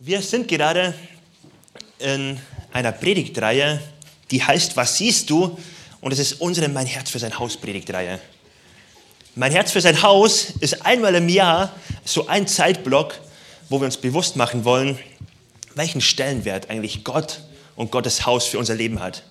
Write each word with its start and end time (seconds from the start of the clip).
Wir 0.00 0.22
sind 0.22 0.46
gerade 0.46 0.94
in 1.98 2.38
einer 2.72 2.92
Predigtreihe, 2.92 3.80
die 4.30 4.40
heißt 4.40 4.76
Was 4.76 4.96
siehst 4.96 5.28
du? 5.28 5.58
Und 6.00 6.12
es 6.12 6.20
ist 6.20 6.34
unsere 6.34 6.68
Mein 6.68 6.86
Herz 6.86 7.10
für 7.10 7.18
sein 7.18 7.36
Haus 7.36 7.56
Predigtreihe. 7.56 8.20
Mein 9.34 9.50
Herz 9.50 9.72
für 9.72 9.80
sein 9.80 10.00
Haus 10.00 10.52
ist 10.60 10.86
einmal 10.86 11.16
im 11.16 11.28
Jahr 11.28 11.74
so 12.04 12.28
ein 12.28 12.46
Zeitblock, 12.46 13.18
wo 13.68 13.80
wir 13.80 13.86
uns 13.86 13.96
bewusst 13.96 14.36
machen 14.36 14.64
wollen, 14.64 15.00
welchen 15.74 16.00
Stellenwert 16.00 16.70
eigentlich 16.70 17.02
Gott 17.02 17.40
und 17.74 17.90
Gottes 17.90 18.24
Haus 18.24 18.46
für 18.46 18.60
unser 18.60 18.76
Leben 18.76 19.00
hat. 19.00 19.24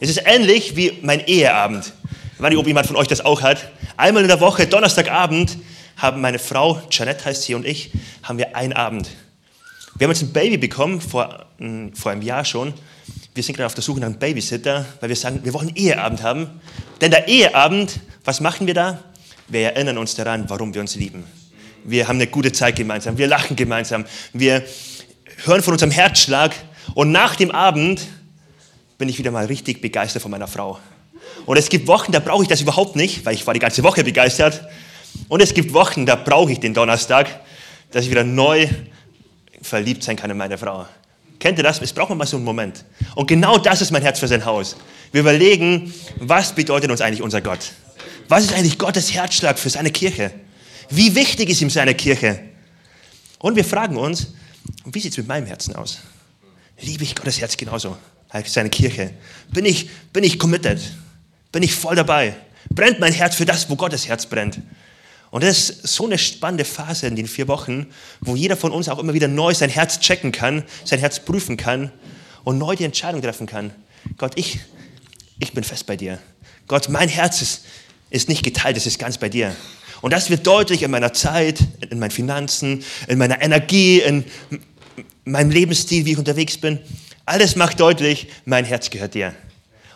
Es 0.00 0.10
ist 0.10 0.22
ähnlich 0.26 0.74
wie 0.74 0.98
mein 1.02 1.24
Eheabend. 1.24 1.92
Ich 2.34 2.40
weiß 2.40 2.48
nicht, 2.48 2.58
ob 2.58 2.66
jemand 2.66 2.88
von 2.88 2.96
euch 2.96 3.06
das 3.06 3.24
auch 3.24 3.42
hat. 3.42 3.70
Einmal 3.96 4.22
in 4.22 4.28
der 4.28 4.40
Woche, 4.40 4.66
Donnerstagabend, 4.66 5.56
haben 5.96 6.20
meine 6.20 6.40
Frau, 6.40 6.82
Janette 6.90 7.26
heißt 7.26 7.44
sie 7.44 7.54
und 7.54 7.64
ich, 7.64 7.92
haben 8.24 8.38
wir 8.38 8.56
einen 8.56 8.72
Abend. 8.72 9.08
Wir 10.00 10.06
haben 10.06 10.12
jetzt 10.12 10.22
ein 10.22 10.32
Baby 10.32 10.56
bekommen, 10.56 10.98
vor, 10.98 11.44
hm, 11.58 11.92
vor 11.94 12.10
einem 12.10 12.22
Jahr 12.22 12.42
schon. 12.46 12.72
Wir 13.34 13.42
sind 13.42 13.54
gerade 13.54 13.66
auf 13.66 13.74
der 13.74 13.82
Suche 13.82 14.00
nach 14.00 14.06
einem 14.06 14.18
Babysitter, 14.18 14.86
weil 14.98 15.10
wir 15.10 15.16
sagen, 15.16 15.40
wir 15.42 15.52
wollen 15.52 15.68
einen 15.68 15.76
Eheabend 15.76 16.22
haben. 16.22 16.48
Denn 17.02 17.10
der 17.10 17.28
Eheabend, 17.28 18.00
was 18.24 18.40
machen 18.40 18.66
wir 18.66 18.72
da? 18.72 19.04
Wir 19.48 19.74
erinnern 19.74 19.98
uns 19.98 20.14
daran, 20.14 20.48
warum 20.48 20.72
wir 20.72 20.80
uns 20.80 20.94
lieben. 20.94 21.24
Wir 21.84 22.08
haben 22.08 22.16
eine 22.16 22.28
gute 22.28 22.50
Zeit 22.50 22.76
gemeinsam, 22.76 23.18
wir 23.18 23.26
lachen 23.26 23.56
gemeinsam, 23.56 24.06
wir 24.32 24.64
hören 25.44 25.62
von 25.62 25.74
unserem 25.74 25.90
Herzschlag 25.90 26.54
und 26.94 27.12
nach 27.12 27.36
dem 27.36 27.50
Abend 27.50 28.00
bin 28.96 29.10
ich 29.10 29.18
wieder 29.18 29.30
mal 29.30 29.44
richtig 29.44 29.82
begeistert 29.82 30.22
von 30.22 30.30
meiner 30.30 30.48
Frau. 30.48 30.78
Und 31.44 31.58
es 31.58 31.68
gibt 31.68 31.86
Wochen, 31.88 32.10
da 32.10 32.20
brauche 32.20 32.42
ich 32.42 32.48
das 32.48 32.62
überhaupt 32.62 32.96
nicht, 32.96 33.26
weil 33.26 33.34
ich 33.34 33.46
war 33.46 33.52
die 33.52 33.60
ganze 33.60 33.82
Woche 33.82 34.02
begeistert. 34.02 34.66
Und 35.28 35.42
es 35.42 35.52
gibt 35.52 35.74
Wochen, 35.74 36.06
da 36.06 36.16
brauche 36.16 36.52
ich 36.52 36.58
den 36.58 36.72
Donnerstag, 36.72 37.40
dass 37.90 38.06
ich 38.06 38.10
wieder 38.10 38.24
neu 38.24 38.66
verliebt 39.62 40.02
sein 40.02 40.16
kann 40.16 40.30
in 40.30 40.36
meine 40.36 40.58
Frau. 40.58 40.86
Kennt 41.38 41.58
ihr 41.58 41.64
das? 41.64 41.80
Es 41.80 41.92
braucht 41.92 42.14
mal 42.14 42.26
so 42.26 42.36
einen 42.36 42.44
Moment. 42.44 42.84
Und 43.14 43.26
genau 43.26 43.56
das 43.58 43.80
ist 43.80 43.90
mein 43.90 44.02
Herz 44.02 44.18
für 44.18 44.28
sein 44.28 44.44
Haus. 44.44 44.76
Wir 45.10 45.22
überlegen, 45.22 45.92
was 46.16 46.54
bedeutet 46.54 46.90
uns 46.90 47.00
eigentlich 47.00 47.22
unser 47.22 47.40
Gott? 47.40 47.72
Was 48.28 48.44
ist 48.44 48.52
eigentlich 48.52 48.78
Gottes 48.78 49.12
Herzschlag 49.12 49.58
für 49.58 49.70
seine 49.70 49.90
Kirche? 49.90 50.32
Wie 50.90 51.14
wichtig 51.14 51.48
ist 51.48 51.62
ihm 51.62 51.70
seine 51.70 51.94
Kirche? 51.94 52.40
Und 53.38 53.56
wir 53.56 53.64
fragen 53.64 53.96
uns, 53.96 54.34
wie 54.84 55.00
sieht 55.00 55.12
es 55.12 55.18
mit 55.18 55.28
meinem 55.28 55.46
Herzen 55.46 55.74
aus? 55.74 56.00
Liebe 56.80 57.04
ich 57.04 57.14
Gottes 57.14 57.40
Herz 57.40 57.56
genauso 57.56 57.96
als 58.28 58.52
seine 58.52 58.70
Kirche? 58.70 59.14
Bin 59.50 59.64
ich, 59.64 59.88
bin 60.12 60.24
ich 60.24 60.38
committed? 60.38 60.80
Bin 61.52 61.62
ich 61.62 61.74
voll 61.74 61.96
dabei? 61.96 62.34
Brennt 62.68 63.00
mein 63.00 63.12
Herz 63.12 63.34
für 63.34 63.46
das, 63.46 63.68
wo 63.70 63.76
Gottes 63.76 64.06
Herz 64.06 64.26
brennt? 64.26 64.60
Und 65.30 65.44
das 65.44 65.70
ist 65.70 65.94
so 65.94 66.06
eine 66.06 66.18
spannende 66.18 66.64
Phase 66.64 67.06
in 67.06 67.14
den 67.14 67.28
vier 67.28 67.46
Wochen, 67.46 67.86
wo 68.20 68.34
jeder 68.34 68.56
von 68.56 68.72
uns 68.72 68.88
auch 68.88 68.98
immer 68.98 69.14
wieder 69.14 69.28
neu 69.28 69.54
sein 69.54 69.70
Herz 69.70 70.00
checken 70.00 70.32
kann, 70.32 70.64
sein 70.84 70.98
Herz 70.98 71.20
prüfen 71.20 71.56
kann 71.56 71.92
und 72.42 72.58
neu 72.58 72.74
die 72.74 72.84
Entscheidung 72.84 73.22
treffen 73.22 73.46
kann. 73.46 73.70
Gott, 74.18 74.32
ich, 74.34 74.58
ich 75.38 75.52
bin 75.52 75.62
fest 75.62 75.86
bei 75.86 75.96
dir. 75.96 76.18
Gott, 76.66 76.88
mein 76.88 77.08
Herz 77.08 77.42
ist, 77.42 77.64
ist 78.10 78.28
nicht 78.28 78.42
geteilt, 78.42 78.76
es 78.76 78.86
ist 78.86 78.98
ganz 78.98 79.18
bei 79.18 79.28
dir. 79.28 79.54
Und 80.00 80.12
das 80.12 80.30
wird 80.30 80.46
deutlich 80.46 80.82
in 80.82 80.90
meiner 80.90 81.12
Zeit, 81.12 81.60
in 81.90 81.98
meinen 81.98 82.10
Finanzen, 82.10 82.84
in 83.06 83.18
meiner 83.18 83.40
Energie, 83.42 84.00
in 84.00 84.24
meinem 85.24 85.50
Lebensstil, 85.50 86.06
wie 86.06 86.12
ich 86.12 86.18
unterwegs 86.18 86.56
bin. 86.56 86.80
Alles 87.26 87.54
macht 87.54 87.78
deutlich, 87.78 88.28
mein 88.46 88.64
Herz 88.64 88.90
gehört 88.90 89.14
dir. 89.14 89.34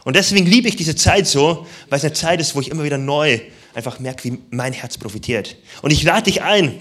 Und 0.04 0.14
deswegen 0.14 0.46
liebe 0.46 0.68
ich 0.68 0.76
diese 0.76 0.94
Zeit 0.94 1.26
so, 1.26 1.66
weil 1.88 1.96
es 1.96 2.04
eine 2.04 2.12
Zeit 2.12 2.40
ist, 2.40 2.54
wo 2.54 2.60
ich 2.60 2.70
immer 2.70 2.84
wieder 2.84 2.98
neu 2.98 3.40
einfach 3.74 3.98
merke, 3.98 4.24
wie 4.24 4.38
mein 4.50 4.72
Herz 4.72 4.98
profitiert. 4.98 5.56
Und 5.82 5.90
ich 5.90 6.02
lade 6.02 6.24
dich 6.24 6.42
ein, 6.42 6.80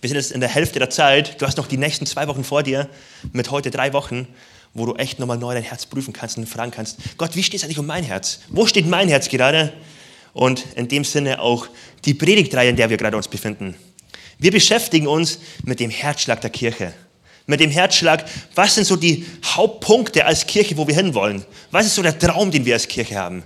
wir 0.00 0.08
sind 0.08 0.16
jetzt 0.16 0.32
in 0.32 0.40
der 0.40 0.48
Hälfte 0.48 0.78
der 0.78 0.90
Zeit, 0.90 1.40
du 1.40 1.46
hast 1.46 1.56
noch 1.56 1.68
die 1.68 1.76
nächsten 1.76 2.06
zwei 2.06 2.26
Wochen 2.26 2.44
vor 2.44 2.62
dir, 2.62 2.88
mit 3.32 3.50
heute 3.50 3.70
drei 3.70 3.92
Wochen, 3.92 4.26
wo 4.74 4.86
du 4.86 4.94
echt 4.94 5.18
nochmal 5.18 5.38
neu 5.38 5.54
dein 5.54 5.62
Herz 5.62 5.86
prüfen 5.86 6.12
kannst 6.12 6.38
und 6.38 6.48
fragen 6.48 6.70
kannst, 6.70 6.98
Gott, 7.18 7.36
wie 7.36 7.42
steht 7.42 7.60
es 7.60 7.64
eigentlich 7.64 7.78
um 7.78 7.86
mein 7.86 8.04
Herz? 8.04 8.40
Wo 8.48 8.66
steht 8.66 8.86
mein 8.86 9.08
Herz 9.08 9.28
gerade? 9.28 9.72
Und 10.32 10.64
in 10.76 10.88
dem 10.88 11.04
Sinne 11.04 11.40
auch 11.40 11.68
die 12.04 12.14
Predigtreihe, 12.14 12.70
in 12.70 12.76
der 12.76 12.90
wir 12.90 12.96
gerade 12.96 13.16
uns 13.16 13.28
befinden. 13.28 13.76
Wir 14.38 14.50
beschäftigen 14.50 15.06
uns 15.06 15.38
mit 15.62 15.78
dem 15.78 15.90
Herzschlag 15.90 16.40
der 16.40 16.50
Kirche. 16.50 16.92
Mit 17.46 17.60
dem 17.60 17.70
Herzschlag, 17.70 18.24
was 18.54 18.74
sind 18.74 18.86
so 18.86 18.96
die 18.96 19.26
Hauptpunkte 19.44 20.24
als 20.24 20.46
Kirche, 20.46 20.76
wo 20.76 20.86
wir 20.86 20.94
hinwollen? 20.94 21.44
Was 21.70 21.86
ist 21.86 21.94
so 21.94 22.02
der 22.02 22.18
Traum, 22.18 22.50
den 22.50 22.64
wir 22.64 22.74
als 22.74 22.88
Kirche 22.88 23.16
haben? 23.16 23.42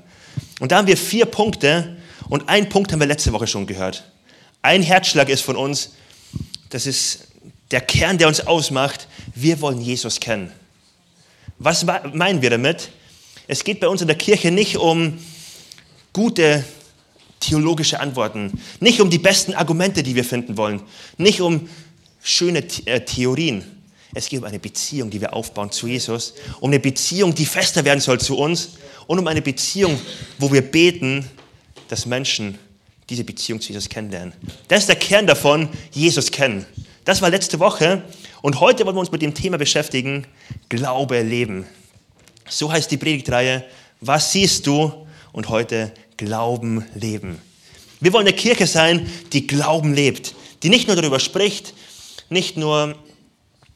Und 0.61 0.73
da 0.73 0.77
haben 0.79 0.87
wir 0.87 0.97
vier 0.97 1.27
Punkte, 1.27 1.97
und 2.29 2.49
ein 2.49 2.69
Punkt 2.69 2.93
haben 2.93 3.01
wir 3.01 3.07
letzte 3.07 3.33
Woche 3.33 3.47
schon 3.47 3.67
gehört. 3.67 4.05
Ein 4.63 4.83
Herzschlag 4.83 5.29
ist 5.29 5.43
von 5.43 5.57
uns, 5.57 5.93
das 6.71 6.87
ist 6.87 7.29
der 7.71 7.81
Kern, 7.81 8.19
der 8.19 8.29
uns 8.29 8.47
ausmacht, 8.47 9.09
wir 9.35 9.61
wollen 9.61 9.81
Jesus 9.81 10.21
kennen. 10.21 10.53
Was 11.59 11.85
meinen 11.85 12.43
wir 12.43 12.51
damit? 12.51 12.91
Es 13.49 13.65
geht 13.65 13.81
bei 13.81 13.89
uns 13.89 14.01
in 14.01 14.09
der 14.09 14.17
Kirche 14.17 14.51
nicht 14.51 14.77
um 14.77 15.19
gute 16.13 16.65
theologische 17.41 18.01
Antworten, 18.01 18.61
nicht 18.81 19.01
um 19.01 19.11
die 19.11 19.19
besten 19.19 19.55
Argumente, 19.55 20.03
die 20.03 20.15
wir 20.15 20.25
finden 20.25 20.57
wollen, 20.57 20.83
nicht 21.17 21.41
um 21.41 21.69
schöne 22.23 22.65
äh, 22.87 23.01
Theorien. 23.01 23.65
Es 24.15 24.29
geht 24.29 24.41
um 24.41 24.47
eine 24.47 24.59
Beziehung, 24.59 25.11
die 25.11 25.21
wir 25.21 25.35
aufbauen 25.35 25.71
zu 25.71 25.87
Jesus, 25.87 26.35
um 26.61 26.71
eine 26.71 26.81
Beziehung, 26.81 27.35
die 27.35 27.47
fester 27.47 27.85
werden 27.85 28.01
soll 28.01 28.19
zu 28.19 28.37
uns 28.37 28.71
und 29.07 29.19
um 29.19 29.27
eine 29.27 29.43
Beziehung, 29.43 30.01
wo 30.39 30.53
wir 30.53 30.63
beten, 30.63 31.29
dass 31.89 32.07
Menschen 32.07 32.59
diese 33.09 33.25
Beziehung 33.25 33.61
zu 33.61 33.69
Jesus 33.69 33.89
kennenlernen. 33.89 34.33
Das 34.69 34.81
ist 34.81 34.89
der 34.89 34.97
Kern 34.97 35.27
davon, 35.27 35.69
Jesus 35.93 36.31
kennen. 36.31 36.67
Das 37.05 37.23
war 37.23 37.31
letzte 37.31 37.61
Woche 37.61 38.03
und 38.43 38.61
heute 38.61 38.85
wollen 38.85 38.97
wir 38.97 39.01
uns 39.01 39.13
mit 39.13 39.23
dem 39.23 39.35
Thema 39.35 39.59
beschäftigen, 39.59 40.27
Glaube 40.69 41.23
leben. 41.23 41.67
So 42.49 42.71
heißt 42.71 42.91
die 42.91 42.97
Predigtreihe, 42.97 43.65
was 44.01 44.33
siehst 44.33 44.67
du? 44.67 44.93
Und 45.33 45.51
heute 45.51 45.93
Glauben 46.17 46.87
leben. 46.95 47.39
Wir 48.01 48.13
wollen 48.13 48.27
eine 48.27 48.37
Kirche 48.37 48.67
sein, 48.67 49.11
die 49.33 49.47
Glauben 49.47 49.93
lebt, 49.93 50.35
die 50.63 50.71
nicht 50.71 50.87
nur 50.87 50.97
darüber 50.97 51.21
spricht, 51.21 51.75
nicht 52.31 52.57
nur 52.57 52.97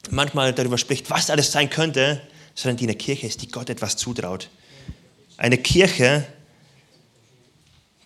manchmal 0.09 0.53
darüber 0.53 0.77
spricht, 0.77 1.09
was 1.09 1.29
alles 1.29 1.51
sein 1.51 1.69
könnte, 1.69 2.21
sondern 2.55 2.77
die 2.77 2.85
eine 2.85 2.95
Kirche 2.95 3.27
ist, 3.27 3.41
die 3.41 3.47
Gott 3.47 3.69
etwas 3.69 3.95
zutraut. 3.95 4.49
Eine 5.37 5.57
Kirche, 5.57 6.25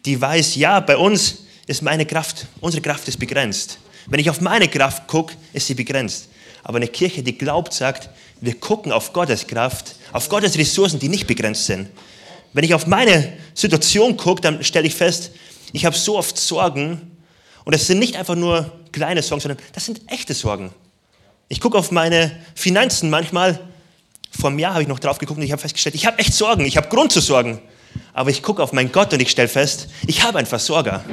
die 0.05 0.19
weiß, 0.19 0.55
ja, 0.55 0.79
bei 0.79 0.97
uns 0.97 1.39
ist 1.67 1.81
meine 1.81 2.05
Kraft, 2.05 2.45
unsere 2.61 2.81
Kraft 2.81 3.07
ist 3.07 3.17
begrenzt. 3.17 3.79
Wenn 4.07 4.19
ich 4.19 4.29
auf 4.29 4.39
meine 4.39 4.67
Kraft 4.67 5.07
gucke, 5.07 5.33
ist 5.53 5.67
sie 5.67 5.73
begrenzt. 5.73 6.29
Aber 6.63 6.77
eine 6.77 6.88
Kirche, 6.88 7.23
die 7.23 7.38
glaubt, 7.38 7.73
sagt, 7.73 8.09
wir 8.41 8.59
gucken 8.59 8.91
auf 8.91 9.13
Gottes 9.13 9.47
Kraft, 9.47 9.95
auf 10.11 10.29
Gottes 10.29 10.57
Ressourcen, 10.57 10.99
die 10.99 11.09
nicht 11.09 11.27
begrenzt 11.27 11.66
sind. 11.66 11.89
Wenn 12.53 12.63
ich 12.63 12.73
auf 12.73 12.88
meine 12.88 13.33
Situation 13.53 14.16
gucke, 14.16 14.41
dann 14.41 14.63
stelle 14.63 14.88
ich 14.88 14.95
fest, 14.95 15.31
ich 15.73 15.85
habe 15.85 15.95
so 15.95 16.17
oft 16.17 16.37
Sorgen 16.37 17.17
und 17.66 17.73
das 17.73 17.87
sind 17.87 17.99
nicht 17.99 18.16
einfach 18.16 18.35
nur 18.35 18.72
kleine 18.91 19.22
Sorgen, 19.22 19.41
sondern 19.41 19.57
das 19.73 19.85
sind 19.85 20.01
echte 20.07 20.33
Sorgen. 20.33 20.72
Ich 21.49 21.59
gucke 21.59 21.77
auf 21.77 21.91
meine 21.91 22.31
Finanzen 22.53 23.09
manchmal, 23.09 23.59
vor 24.31 24.49
einem 24.49 24.59
Jahr 24.59 24.73
habe 24.73 24.83
ich 24.83 24.87
noch 24.87 24.99
drauf 24.99 25.17
geguckt 25.17 25.37
und 25.37 25.45
ich 25.45 25.51
habe 25.51 25.61
festgestellt, 25.61 25.95
ich 25.95 26.05
habe 26.05 26.19
echt 26.19 26.33
Sorgen, 26.33 26.66
ich 26.66 26.77
habe 26.77 26.87
Grund 26.89 27.11
zu 27.11 27.22
sorgen 27.22 27.61
aber 28.13 28.29
ich 28.29 28.41
gucke 28.41 28.61
auf 28.61 28.73
meinen 28.73 28.91
Gott 28.91 29.13
und 29.13 29.22
ich 29.22 29.31
stelle 29.31 29.47
fest, 29.47 29.88
ich 30.07 30.23
habe 30.23 30.38
einen 30.38 30.47
Versorger. 30.47 31.03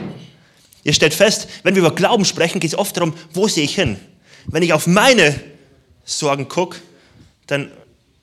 Ihr 0.84 0.92
stellt 0.92 1.14
fest, 1.14 1.48
wenn 1.62 1.74
wir 1.74 1.80
über 1.80 1.94
Glauben 1.94 2.24
sprechen, 2.24 2.60
geht 2.60 2.72
es 2.72 2.78
oft 2.78 2.96
darum, 2.96 3.14
wo 3.32 3.48
sehe 3.48 3.64
ich 3.64 3.74
hin? 3.74 3.98
Wenn 4.46 4.62
ich 4.62 4.72
auf 4.72 4.86
meine 4.86 5.40
Sorgen 6.04 6.48
gucke, 6.48 6.78
dann 7.46 7.70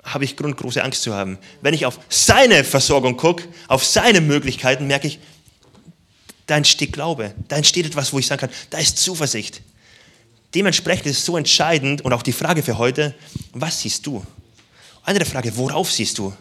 habe 0.04 0.26
ich 0.26 0.36
Grund, 0.36 0.58
große 0.58 0.84
Angst 0.84 1.04
zu 1.04 1.14
haben. 1.14 1.38
Wenn 1.62 1.74
ich 1.74 1.86
auf 1.86 2.00
seine 2.10 2.64
Versorgung 2.64 3.16
gucke, 3.18 3.44
auf 3.68 3.86
seine 3.86 4.22
Möglichkeiten, 4.22 4.88
merke 4.88 5.08
ich, 5.08 5.20
da 6.48 6.58
entsteht 6.58 6.94
Glaube, 6.94 7.34
da 7.48 7.58
entsteht 7.58 7.86
etwas, 7.86 8.12
wo 8.12 8.20
ich 8.20 8.28
sagen 8.28 8.42
kann, 8.42 8.50
da 8.72 8.80
ist 8.80 8.98
Zuversicht. 8.98 9.62
Dementsprechend 10.56 11.06
ist 11.06 11.20
es 11.20 11.26
so 11.26 11.38
entscheidend 11.38 12.02
und 12.02 12.12
auch 12.12 12.24
die 12.24 12.34
Frage 12.34 12.64
für 12.64 12.78
heute, 12.78 13.14
was 13.54 13.82
siehst 13.82 14.06
du? 14.08 14.26
Andere 15.04 15.26
Frage, 15.26 15.56
worauf 15.56 15.92
siehst 15.92 16.18
du? 16.18 16.34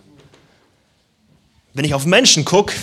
Wenn 1.78 1.84
ich 1.84 1.94
auf 1.94 2.06
Menschen 2.06 2.44
gucke, 2.44 2.74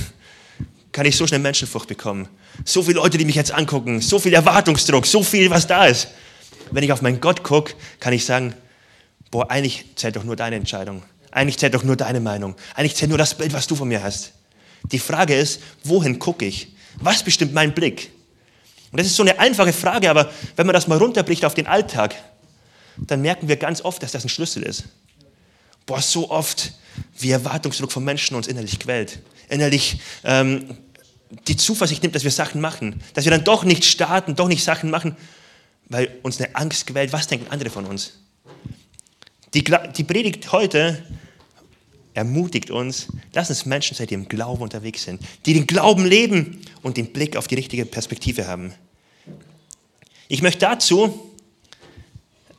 kann 0.94 1.06
ich 1.06 1.18
so 1.18 1.28
schnell 1.28 1.42
Menschenfurcht 1.42 1.90
bekommen. 1.90 2.30
So 2.64 2.82
viele 2.82 2.96
Leute, 2.96 3.18
die 3.18 3.26
mich 3.26 3.36
jetzt 3.36 3.52
angucken, 3.52 4.00
so 4.00 4.20
viel 4.20 4.34
Erwartungsdruck, 4.34 5.06
so 5.06 5.22
viel, 5.22 5.50
was 5.50 5.68
da 5.68 5.88
ist. 5.88 6.08
Wenn 6.72 6.82
ich 6.82 6.94
auf 6.94 7.02
meinen 7.02 7.20
Gott 7.20 7.44
gucke, 7.44 7.74
kann 8.00 8.14
ich 8.14 8.24
sagen, 8.24 8.56
boah, 9.32 9.52
eigentlich 9.52 9.84
zählt 9.98 10.16
doch 10.16 10.24
nur 10.24 10.38
deine 10.38 10.56
Entscheidung. 10.56 11.04
Eigentlich 11.32 11.58
zählt 11.58 11.74
doch 11.74 11.84
nur 11.84 11.98
deine 11.98 12.22
Meinung. 12.22 12.56
Eigentlich 12.74 12.96
zählt 12.96 13.10
nur 13.10 13.18
das 13.18 13.34
Bild, 13.34 13.52
was 13.52 13.68
du 13.68 13.76
von 13.76 13.90
mir 13.90 14.02
hast. 14.02 14.32
Die 14.94 15.00
Frage 15.00 15.36
ist, 15.36 15.60
wohin 15.84 16.18
gucke 16.18 16.46
ich? 16.46 16.70
Was 17.02 17.22
bestimmt 17.22 17.54
mein 17.54 17.74
Blick? 17.74 18.12
Und 18.94 19.02
das 19.02 19.08
ist 19.08 19.18
so 19.18 19.24
eine 19.24 19.40
einfache 19.40 19.74
Frage, 19.74 20.10
aber 20.10 20.32
wenn 20.56 20.68
man 20.68 20.74
das 20.74 20.88
mal 20.88 21.00
runterbricht 21.00 21.44
auf 21.44 21.54
den 21.54 21.68
Alltag, 21.68 22.16
dann 22.96 23.20
merken 23.22 23.50
wir 23.50 23.58
ganz 23.58 23.82
oft, 23.82 24.02
dass 24.02 24.14
das 24.14 24.24
ein 24.24 24.30
Schlüssel 24.30 24.64
ist. 24.64 24.86
Boah, 25.86 26.02
so 26.02 26.30
oft 26.30 26.74
wie 27.20 27.32
Erwartungsdruck 27.32 27.92
von 27.92 28.04
Menschen 28.04 28.36
uns 28.36 28.48
innerlich 28.48 28.80
quält. 28.80 29.20
Innerlich 29.50 30.00
ähm, 30.24 30.78
die 31.48 31.58
Zuversicht 31.58 32.02
nimmt, 32.02 32.16
dass 32.16 32.24
wir 32.24 32.32
Sachen 32.32 32.62
machen. 32.62 33.02
Dass 33.14 33.26
wir 33.26 33.32
dann 33.32 33.44
doch 33.44 33.64
nicht 33.64 33.86
starten, 33.86 34.36
doch 34.36 34.48
nicht 34.48 34.64
Sachen 34.64 34.90
machen, 34.90 35.16
weil 35.90 36.18
uns 36.24 36.40
eine 36.40 36.56
Angst 36.56 36.88
quält. 36.88 37.14
Was 37.14 37.28
denken 37.28 37.52
andere 37.52 37.70
von 37.70 37.86
uns? 37.86 38.20
Die, 39.54 39.64
die 39.64 40.04
Predigt 40.04 40.52
heute 40.52 41.04
ermutigt 42.14 42.72
uns, 42.72 43.08
lass 43.34 43.50
uns 43.50 43.66
Menschen 43.66 43.96
sein, 43.96 44.08
die 44.08 44.14
im 44.14 44.28
Glauben 44.28 44.64
unterwegs 44.64 45.04
sind, 45.04 45.22
die 45.46 45.54
den 45.54 45.68
Glauben 45.68 46.06
leben 46.06 46.62
und 46.82 46.98
den 46.98 47.12
Blick 47.12 47.36
auf 47.36 47.48
die 47.48 47.56
richtige 47.56 47.86
Perspektive 47.86 48.48
haben. 48.48 48.74
Ich 50.28 50.42
möchte 50.42 50.60
dazu 50.60 51.32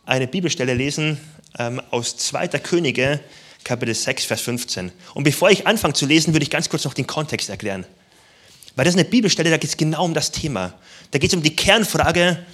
eine 0.04 0.26
Bibelstelle 0.28 0.74
lesen 0.74 1.18
ähm, 1.58 1.80
aus 1.90 2.16
2. 2.16 2.48
Könige, 2.48 3.20
Kapitel 3.64 3.94
6, 3.94 4.24
Vers 4.24 4.40
15. 4.42 4.92
Und 5.14 5.24
bevor 5.24 5.50
ich 5.50 5.66
anfange 5.66 5.94
zu 5.94 6.06
lesen, 6.06 6.34
würde 6.34 6.44
ich 6.44 6.50
ganz 6.50 6.68
kurz 6.68 6.84
noch 6.84 6.94
den 6.94 7.06
Kontext 7.06 7.48
erklären. 7.48 7.84
Weil 8.74 8.84
das 8.84 8.94
ist 8.94 9.00
eine 9.00 9.08
Bibelstelle, 9.08 9.50
da 9.50 9.56
geht 9.56 9.70
es 9.70 9.76
genau 9.76 10.04
um 10.04 10.14
das 10.14 10.30
Thema. 10.30 10.74
Da 11.10 11.18
geht 11.18 11.30
es 11.30 11.36
um 11.36 11.42
die 11.42 11.56
Kernfrage, 11.56 12.44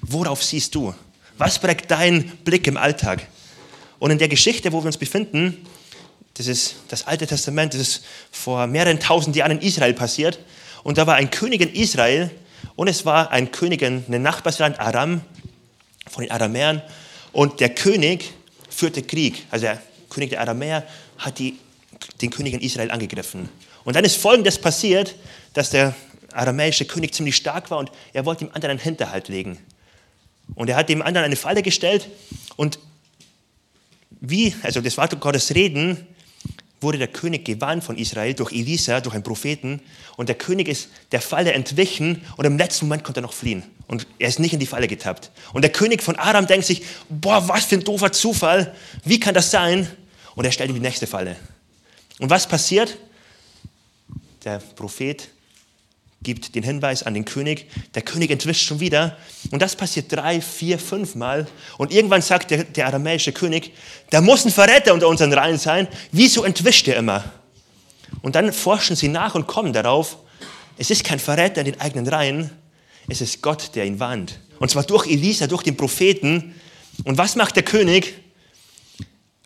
worauf 0.00 0.42
siehst 0.42 0.74
du? 0.74 0.94
Was 1.38 1.58
prägt 1.58 1.90
dein 1.90 2.24
Blick 2.44 2.66
im 2.66 2.76
Alltag? 2.76 3.26
Und 3.98 4.10
in 4.10 4.18
der 4.18 4.28
Geschichte, 4.28 4.72
wo 4.72 4.80
wir 4.80 4.86
uns 4.86 4.96
befinden, 4.96 5.66
das 6.34 6.46
ist 6.46 6.76
das 6.88 7.06
Alte 7.06 7.26
Testament, 7.26 7.74
das 7.74 7.80
ist 7.80 8.04
vor 8.30 8.66
mehreren 8.66 9.00
tausend 9.00 9.36
Jahren 9.36 9.52
in 9.52 9.60
Israel 9.60 9.92
passiert. 9.92 10.38
Und 10.82 10.98
da 10.98 11.06
war 11.06 11.16
ein 11.16 11.30
König 11.30 11.60
in 11.60 11.74
Israel 11.74 12.30
und 12.76 12.88
es 12.88 13.04
war 13.04 13.30
ein 13.30 13.52
König 13.52 13.82
in 13.82 14.04
einem 14.06 14.22
Nachbarsland 14.22 14.80
Aram, 14.80 15.20
von 16.08 16.24
den 16.24 16.30
Aramäern. 16.30 16.82
Und 17.32 17.60
der 17.60 17.74
König 17.74 18.32
führte 18.74 19.02
Krieg. 19.02 19.46
Also 19.50 19.66
der 19.66 19.82
König 20.08 20.30
der 20.30 20.40
Aramäer 20.40 20.86
hat 21.18 21.38
die, 21.38 21.58
den 22.20 22.30
König 22.30 22.54
in 22.54 22.60
Israel 22.60 22.90
angegriffen. 22.90 23.48
Und 23.84 23.96
dann 23.96 24.04
ist 24.04 24.16
Folgendes 24.16 24.58
passiert, 24.58 25.14
dass 25.54 25.70
der 25.70 25.94
aramäische 26.32 26.84
König 26.84 27.12
ziemlich 27.14 27.36
stark 27.36 27.70
war 27.70 27.78
und 27.78 27.90
er 28.12 28.24
wollte 28.24 28.44
dem 28.44 28.54
anderen 28.54 28.72
einen 28.72 28.80
Hinterhalt 28.80 29.28
legen. 29.28 29.58
Und 30.54 30.68
er 30.68 30.76
hat 30.76 30.88
dem 30.88 31.02
anderen 31.02 31.26
eine 31.26 31.36
Falle 31.36 31.62
gestellt 31.62 32.08
und 32.56 32.78
wie, 34.20 34.54
also 34.62 34.80
das 34.80 34.96
war 34.96 35.08
Gottes 35.08 35.54
Reden, 35.54 36.06
wurde 36.82 36.98
der 36.98 37.08
König 37.08 37.44
gewarnt 37.44 37.84
von 37.84 37.96
Israel 37.96 38.34
durch 38.34 38.52
Elisa, 38.52 39.00
durch 39.00 39.14
einen 39.14 39.24
Propheten. 39.24 39.80
Und 40.16 40.28
der 40.28 40.36
König 40.36 40.68
ist 40.68 40.88
der 41.12 41.20
Falle 41.20 41.52
entwichen 41.52 42.22
und 42.36 42.44
im 42.44 42.58
letzten 42.58 42.86
Moment 42.86 43.04
konnte 43.04 43.20
er 43.20 43.22
noch 43.22 43.32
fliehen. 43.32 43.62
Und 43.86 44.06
er 44.18 44.28
ist 44.28 44.38
nicht 44.38 44.52
in 44.52 44.60
die 44.60 44.66
Falle 44.66 44.88
getappt. 44.88 45.30
Und 45.52 45.62
der 45.62 45.72
König 45.72 46.02
von 46.02 46.16
Aram 46.16 46.46
denkt 46.46 46.66
sich, 46.66 46.82
boah, 47.08 47.48
was 47.48 47.64
für 47.64 47.76
ein 47.76 47.84
doofer 47.84 48.12
Zufall. 48.12 48.74
Wie 49.04 49.20
kann 49.20 49.34
das 49.34 49.50
sein? 49.50 49.88
Und 50.34 50.44
er 50.44 50.52
stellt 50.52 50.70
ihm 50.70 50.74
die 50.74 50.80
nächste 50.80 51.06
Falle. 51.06 51.36
Und 52.18 52.30
was 52.30 52.46
passiert? 52.46 52.96
Der 54.44 54.58
Prophet 54.58 55.28
gibt 56.22 56.54
den 56.54 56.62
Hinweis 56.62 57.02
an 57.02 57.14
den 57.14 57.24
König. 57.24 57.66
Der 57.94 58.02
König 58.02 58.30
entwischt 58.30 58.66
schon 58.66 58.80
wieder. 58.80 59.16
Und 59.50 59.60
das 59.62 59.76
passiert 59.76 60.12
drei, 60.12 60.40
vier, 60.40 60.78
fünf 60.78 61.14
Mal. 61.14 61.46
Und 61.78 61.92
irgendwann 61.92 62.22
sagt 62.22 62.50
der, 62.50 62.64
der 62.64 62.86
aramäische 62.86 63.32
König, 63.32 63.72
da 64.10 64.20
muss 64.20 64.44
ein 64.44 64.52
Verräter 64.52 64.94
unter 64.94 65.08
unseren 65.08 65.32
Reihen 65.32 65.58
sein. 65.58 65.88
Wieso 66.10 66.44
entwischt 66.44 66.88
er 66.88 66.96
immer? 66.96 67.24
Und 68.22 68.34
dann 68.34 68.52
forschen 68.52 68.96
sie 68.96 69.08
nach 69.08 69.34
und 69.34 69.46
kommen 69.46 69.72
darauf, 69.72 70.18
es 70.78 70.90
ist 70.90 71.04
kein 71.04 71.18
Verräter 71.18 71.60
in 71.60 71.66
den 71.66 71.80
eigenen 71.80 72.06
Reihen, 72.08 72.50
es 73.08 73.20
ist 73.20 73.42
Gott, 73.42 73.74
der 73.74 73.84
ihn 73.84 74.00
warnt. 74.00 74.38
Und 74.58 74.70
zwar 74.70 74.84
durch 74.84 75.06
Elisa, 75.06 75.46
durch 75.46 75.62
den 75.62 75.76
Propheten. 75.76 76.54
Und 77.04 77.18
was 77.18 77.36
macht 77.36 77.56
der 77.56 77.62
König? 77.62 78.14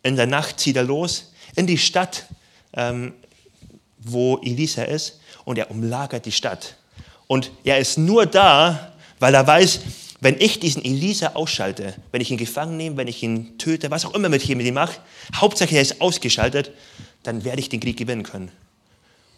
In 0.02 0.16
der 0.16 0.26
Nacht 0.26 0.60
zieht 0.60 0.76
er 0.76 0.84
los 0.84 1.32
in 1.56 1.66
die 1.66 1.78
Stadt, 1.78 2.26
ähm, 2.74 3.14
wo 3.98 4.38
Elisa 4.38 4.82
ist 4.82 5.20
und 5.46 5.56
er 5.56 5.70
umlagert 5.70 6.26
die 6.26 6.32
Stadt. 6.32 6.76
Und 7.26 7.50
er 7.64 7.78
ist 7.78 7.96
nur 7.96 8.26
da, 8.26 8.92
weil 9.18 9.32
er 9.32 9.46
weiß, 9.46 9.80
wenn 10.20 10.38
ich 10.40 10.60
diesen 10.60 10.84
Elisa 10.84 11.28
ausschalte, 11.28 11.94
wenn 12.10 12.20
ich 12.20 12.30
ihn 12.30 12.36
gefangen 12.36 12.76
nehme, 12.76 12.96
wenn 12.96 13.08
ich 13.08 13.22
ihn 13.22 13.56
töte, 13.56 13.90
was 13.90 14.04
auch 14.04 14.14
immer 14.14 14.28
mit 14.28 14.46
ihm 14.48 14.74
mache, 14.74 14.98
Hauptsache 15.34 15.74
er 15.74 15.82
ist 15.82 16.00
ausgeschaltet, 16.00 16.72
dann 17.22 17.44
werde 17.44 17.60
ich 17.60 17.68
den 17.68 17.80
Krieg 17.80 17.96
gewinnen 17.96 18.24
können. 18.24 18.50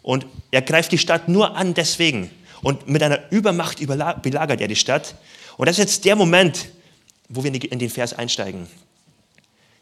Und 0.01 0.25
er 0.51 0.61
greift 0.61 0.91
die 0.91 0.97
Stadt 0.97 1.29
nur 1.29 1.55
an 1.55 1.73
deswegen. 1.73 2.31
Und 2.61 2.89
mit 2.89 3.03
einer 3.03 3.31
Übermacht 3.31 3.77
belagert 3.77 4.61
er 4.61 4.67
die 4.67 4.75
Stadt. 4.75 5.15
Und 5.57 5.67
das 5.67 5.77
ist 5.77 5.83
jetzt 5.83 6.05
der 6.05 6.15
Moment, 6.15 6.69
wo 7.27 7.43
wir 7.43 7.53
in 7.53 7.79
den 7.79 7.89
Vers 7.89 8.13
einsteigen. 8.13 8.67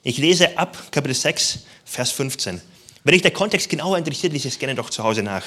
Ich 0.03 0.17
lese 0.17 0.57
ab 0.57 0.91
Kapitel 0.91 1.15
6, 1.15 1.59
Vers 1.85 2.11
15. 2.11 2.61
Wenn 3.03 3.13
dich 3.13 3.21
der 3.21 3.31
Kontext 3.31 3.69
genauer 3.69 3.97
interessiert, 3.97 4.33
lese 4.33 4.49
es 4.49 4.59
gerne 4.59 4.75
doch 4.75 4.89
zu 4.89 5.03
Hause 5.03 5.23
nach. 5.23 5.43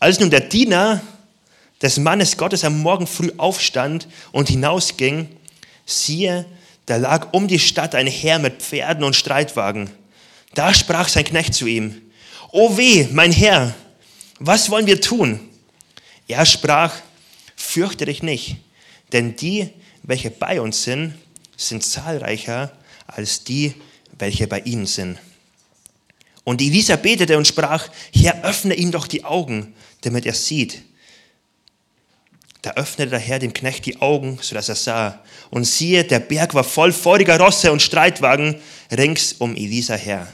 Als 0.00 0.20
nun 0.20 0.30
der 0.30 0.40
Diener 0.40 1.00
des 1.82 1.98
Mannes 1.98 2.36
Gottes 2.36 2.64
am 2.64 2.80
Morgen 2.80 3.06
früh 3.06 3.32
aufstand 3.36 4.06
und 4.30 4.48
hinausging, 4.48 5.28
siehe, 5.86 6.46
da 6.86 6.96
lag 6.96 7.32
um 7.32 7.48
die 7.48 7.58
Stadt 7.58 7.94
ein 7.94 8.06
Herr 8.06 8.38
mit 8.38 8.62
Pferden 8.62 9.04
und 9.04 9.16
Streitwagen. 9.16 9.90
Da 10.54 10.72
sprach 10.72 11.08
sein 11.08 11.24
Knecht 11.24 11.54
zu 11.54 11.66
ihm, 11.66 12.00
O 12.52 12.76
weh, 12.76 13.08
mein 13.12 13.32
Herr, 13.32 13.74
was 14.38 14.70
wollen 14.70 14.86
wir 14.86 15.00
tun? 15.00 15.40
Er 16.28 16.46
sprach, 16.46 16.94
fürchte 17.56 18.06
dich 18.06 18.22
nicht, 18.22 18.56
denn 19.12 19.36
die, 19.36 19.70
welche 20.02 20.30
bei 20.30 20.60
uns 20.60 20.84
sind, 20.84 21.14
sind 21.56 21.84
zahlreicher 21.84 22.72
als 23.06 23.44
die, 23.44 23.74
welche 24.18 24.46
bei 24.46 24.60
ihnen 24.60 24.86
sind. 24.86 25.18
Und 26.44 26.62
Elisa 26.62 26.96
betete 26.96 27.36
und 27.36 27.46
sprach, 27.46 27.88
Herr, 28.14 28.42
öffne 28.42 28.74
ihm 28.74 28.90
doch 28.90 29.06
die 29.06 29.24
Augen, 29.24 29.74
damit 30.02 30.26
er 30.26 30.34
sieht. 30.34 30.82
Da 32.62 32.72
öffnete 32.72 33.10
der 33.10 33.18
Herr 33.18 33.38
dem 33.38 33.52
Knecht 33.52 33.86
die 33.86 34.00
Augen, 34.00 34.38
sodass 34.42 34.68
er 34.68 34.74
sah. 34.74 35.22
Und 35.50 35.64
siehe, 35.64 36.04
der 36.04 36.18
Berg 36.18 36.54
war 36.54 36.64
voll 36.64 36.92
feuriger 36.92 37.38
Rosse 37.38 37.70
und 37.70 37.82
Streitwagen 37.82 38.60
rings 38.90 39.34
um 39.34 39.54
Elisa 39.54 39.94
her. 39.94 40.26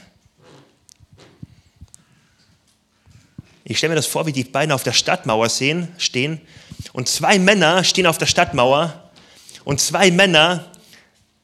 Ich 3.65 3.79
stelle 3.79 3.91
mir 3.91 3.97
das 3.97 4.07
vor, 4.07 4.27
wie 4.27 4.33
die 4.33 4.45
beiden 4.45 4.73
auf 4.73 4.83
der 4.83 4.93
Stadtmauer 4.93 5.49
sehen, 5.49 5.89
stehen. 5.97 6.41
Und 6.93 7.09
zwei 7.09 7.39
Männer 7.39 7.83
stehen 7.83 8.07
auf 8.07 8.19
der 8.19 8.27
Stadtmauer. 8.27 9.11
Und 9.65 9.81
zwei 9.81 10.11
Männer 10.11 10.71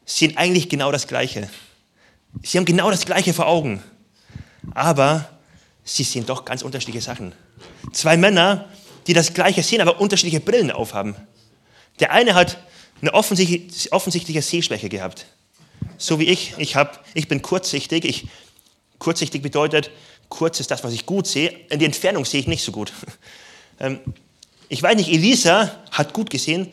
sehen 0.04 0.36
eigentlich 0.36 0.68
genau 0.68 0.92
das 0.92 1.06
Gleiche. 1.06 1.48
Sie 2.42 2.58
haben 2.58 2.66
genau 2.66 2.90
das 2.90 3.06
Gleiche 3.06 3.32
vor 3.32 3.46
Augen. 3.46 3.82
Aber 4.74 5.39
sie 5.84 6.04
sehen 6.04 6.26
doch 6.26 6.44
ganz 6.44 6.62
unterschiedliche 6.62 7.00
Sachen. 7.00 7.32
Zwei 7.92 8.16
Männer, 8.16 8.68
die 9.06 9.12
das 9.12 9.34
Gleiche 9.34 9.62
sehen, 9.62 9.80
aber 9.80 10.00
unterschiedliche 10.00 10.40
Brillen 10.40 10.70
aufhaben. 10.70 11.16
Der 12.00 12.12
eine 12.12 12.34
hat 12.34 12.58
eine 13.00 13.14
offensichtliche, 13.14 13.92
offensichtliche 13.92 14.42
Sehschwäche 14.42 14.88
gehabt. 14.88 15.26
So 15.98 16.18
wie 16.18 16.24
ich. 16.24 16.54
Ich, 16.58 16.76
hab, 16.76 17.04
ich 17.14 17.28
bin 17.28 17.42
kurzsichtig. 17.42 18.04
Ich, 18.04 18.28
kurzsichtig 18.98 19.42
bedeutet, 19.42 19.90
kurz 20.28 20.60
ist 20.60 20.70
das, 20.70 20.84
was 20.84 20.92
ich 20.92 21.06
gut 21.06 21.26
sehe. 21.26 21.50
In 21.70 21.78
die 21.78 21.84
Entfernung 21.84 22.24
sehe 22.24 22.40
ich 22.40 22.46
nicht 22.46 22.64
so 22.64 22.72
gut. 22.72 22.92
Ähm, 23.82 23.98
ich 24.68 24.82
weiß 24.82 24.94
nicht, 24.94 25.08
Elisa 25.08 25.74
hat 25.90 26.12
gut 26.12 26.28
gesehen. 26.28 26.70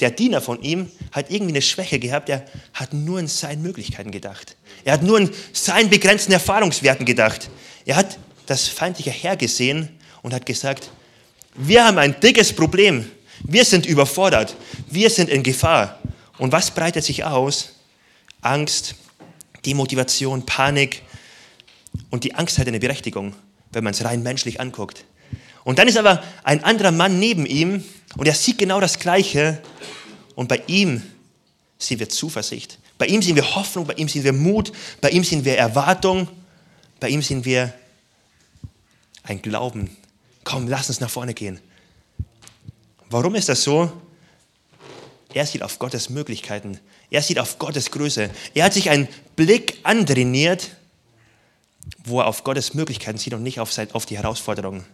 Der 0.00 0.10
Diener 0.10 0.42
von 0.42 0.60
ihm 0.60 0.90
hat 1.12 1.30
irgendwie 1.30 1.52
eine 1.52 1.62
Schwäche 1.62 1.98
gehabt. 1.98 2.28
Er 2.28 2.44
hat 2.74 2.92
nur 2.92 3.18
in 3.18 3.26
seinen 3.26 3.62
Möglichkeiten 3.62 4.10
gedacht. 4.10 4.54
Er 4.84 4.92
hat 4.92 5.02
nur 5.02 5.16
in 5.16 5.30
seinen 5.54 5.88
begrenzten 5.88 6.32
Erfahrungswerten 6.32 7.06
gedacht. 7.06 7.48
Er 7.86 7.96
hat 7.96 8.18
das 8.46 8.68
feindliche 8.68 9.10
Heer 9.10 9.36
gesehen 9.36 9.88
und 10.22 10.32
hat 10.32 10.46
gesagt, 10.46 10.90
wir 11.54 11.84
haben 11.84 11.98
ein 11.98 12.18
dickes 12.20 12.52
Problem. 12.52 13.10
Wir 13.42 13.64
sind 13.64 13.86
überfordert. 13.86 14.56
Wir 14.88 15.10
sind 15.10 15.28
in 15.28 15.42
Gefahr. 15.42 15.98
Und 16.38 16.52
was 16.52 16.70
breitet 16.70 17.04
sich 17.04 17.24
aus? 17.24 17.70
Angst, 18.40 18.94
Demotivation, 19.64 20.44
Panik. 20.44 21.02
Und 22.10 22.24
die 22.24 22.34
Angst 22.34 22.58
hat 22.58 22.68
eine 22.68 22.80
Berechtigung, 22.80 23.34
wenn 23.72 23.84
man 23.84 23.94
es 23.94 24.04
rein 24.04 24.22
menschlich 24.22 24.60
anguckt. 24.60 25.04
Und 25.64 25.78
dann 25.78 25.88
ist 25.88 25.96
aber 25.96 26.22
ein 26.44 26.62
anderer 26.62 26.92
Mann 26.92 27.18
neben 27.18 27.44
ihm 27.46 27.84
und 28.16 28.28
er 28.28 28.34
sieht 28.34 28.58
genau 28.58 28.80
das 28.80 28.98
Gleiche. 28.98 29.60
Und 30.34 30.48
bei 30.48 30.62
ihm 30.66 31.02
sehen 31.78 31.98
wir 31.98 32.08
Zuversicht. 32.08 32.78
Bei 32.98 33.06
ihm 33.06 33.20
sehen 33.20 33.36
wir 33.36 33.54
Hoffnung, 33.56 33.86
bei 33.86 33.94
ihm 33.94 34.08
sehen 34.08 34.24
wir 34.24 34.32
Mut, 34.32 34.72
bei 35.00 35.10
ihm 35.10 35.24
sehen 35.24 35.44
wir 35.44 35.58
Erwartung, 35.58 36.28
bei 37.00 37.08
ihm 37.08 37.20
sehen 37.20 37.44
wir 37.44 37.74
ein 39.26 39.42
Glauben. 39.42 39.96
Komm, 40.44 40.68
lass 40.68 40.88
uns 40.88 41.00
nach 41.00 41.10
vorne 41.10 41.34
gehen. 41.34 41.60
Warum 43.10 43.34
ist 43.34 43.48
das 43.48 43.62
so? 43.62 43.92
Er 45.34 45.46
sieht 45.46 45.62
auf 45.62 45.78
Gottes 45.78 46.08
Möglichkeiten. 46.08 46.78
Er 47.10 47.22
sieht 47.22 47.38
auf 47.38 47.58
Gottes 47.58 47.90
Größe. 47.90 48.30
Er 48.54 48.64
hat 48.64 48.72
sich 48.72 48.88
einen 48.90 49.08
Blick 49.36 49.78
antrainiert, 49.82 50.70
wo 52.04 52.20
er 52.20 52.26
auf 52.26 52.42
Gottes 52.42 52.74
Möglichkeiten 52.74 53.18
sieht 53.18 53.34
und 53.34 53.42
nicht 53.42 53.60
auf, 53.60 53.70
auf 53.92 54.06
die 54.06 54.16
Herausforderungen. 54.16 54.84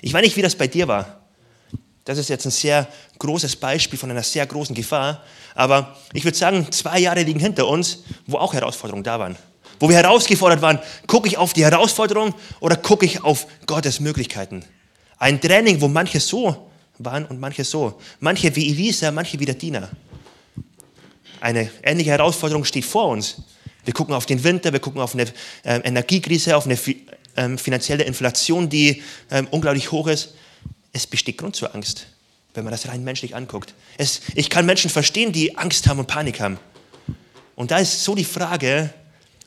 Ich 0.00 0.12
weiß 0.12 0.22
nicht, 0.22 0.36
wie 0.36 0.42
das 0.42 0.56
bei 0.56 0.66
dir 0.66 0.88
war. 0.88 1.20
Das 2.04 2.18
ist 2.18 2.28
jetzt 2.28 2.44
ein 2.46 2.50
sehr 2.50 2.88
großes 3.18 3.56
Beispiel 3.56 3.98
von 3.98 4.10
einer 4.10 4.22
sehr 4.22 4.46
großen 4.46 4.74
Gefahr. 4.74 5.24
Aber 5.54 5.96
ich 6.12 6.24
würde 6.24 6.36
sagen, 6.36 6.70
zwei 6.70 6.98
Jahre 7.00 7.22
liegen 7.22 7.40
hinter 7.40 7.66
uns, 7.66 8.04
wo 8.26 8.38
auch 8.38 8.54
Herausforderungen 8.54 9.04
da 9.04 9.18
waren 9.18 9.36
wo 9.78 9.88
wir 9.88 9.96
herausgefordert 9.96 10.62
waren, 10.62 10.78
gucke 11.06 11.28
ich 11.28 11.38
auf 11.38 11.52
die 11.52 11.64
Herausforderung 11.64 12.34
oder 12.60 12.76
gucke 12.76 13.06
ich 13.06 13.22
auf 13.22 13.46
Gottes 13.66 14.00
Möglichkeiten. 14.00 14.64
Ein 15.18 15.40
Training, 15.40 15.80
wo 15.80 15.88
manche 15.88 16.20
so 16.20 16.70
waren 16.98 17.26
und 17.26 17.40
manche 17.40 17.64
so. 17.64 18.00
Manche 18.20 18.54
wie 18.56 18.68
Elisa, 18.68 19.10
manche 19.10 19.38
wie 19.38 19.44
der 19.44 19.54
Diener. 19.54 19.88
Eine 21.40 21.70
ähnliche 21.82 22.10
Herausforderung 22.10 22.64
steht 22.64 22.84
vor 22.84 23.08
uns. 23.08 23.42
Wir 23.84 23.94
gucken 23.94 24.14
auf 24.14 24.26
den 24.26 24.42
Winter, 24.44 24.72
wir 24.72 24.80
gucken 24.80 25.00
auf 25.00 25.14
eine 25.14 25.24
äh, 25.64 25.80
Energiekrise, 25.80 26.56
auf 26.56 26.66
eine 26.66 26.76
fi 26.76 27.06
ähm, 27.36 27.56
finanzielle 27.56 28.02
Inflation, 28.02 28.68
die 28.68 29.02
ähm, 29.30 29.46
unglaublich 29.50 29.92
hoch 29.92 30.08
ist. 30.08 30.34
Es 30.92 31.06
besteht 31.06 31.38
Grund 31.38 31.54
zur 31.54 31.74
Angst, 31.74 32.08
wenn 32.54 32.64
man 32.64 32.72
das 32.72 32.88
rein 32.88 33.04
menschlich 33.04 33.36
anguckt. 33.36 33.74
Es, 33.96 34.20
ich 34.34 34.50
kann 34.50 34.66
Menschen 34.66 34.90
verstehen, 34.90 35.32
die 35.32 35.56
Angst 35.56 35.86
haben 35.86 36.00
und 36.00 36.08
Panik 36.08 36.40
haben. 36.40 36.58
Und 37.54 37.70
da 37.70 37.78
ist 37.78 38.02
so 38.02 38.16
die 38.16 38.24
Frage, 38.24 38.92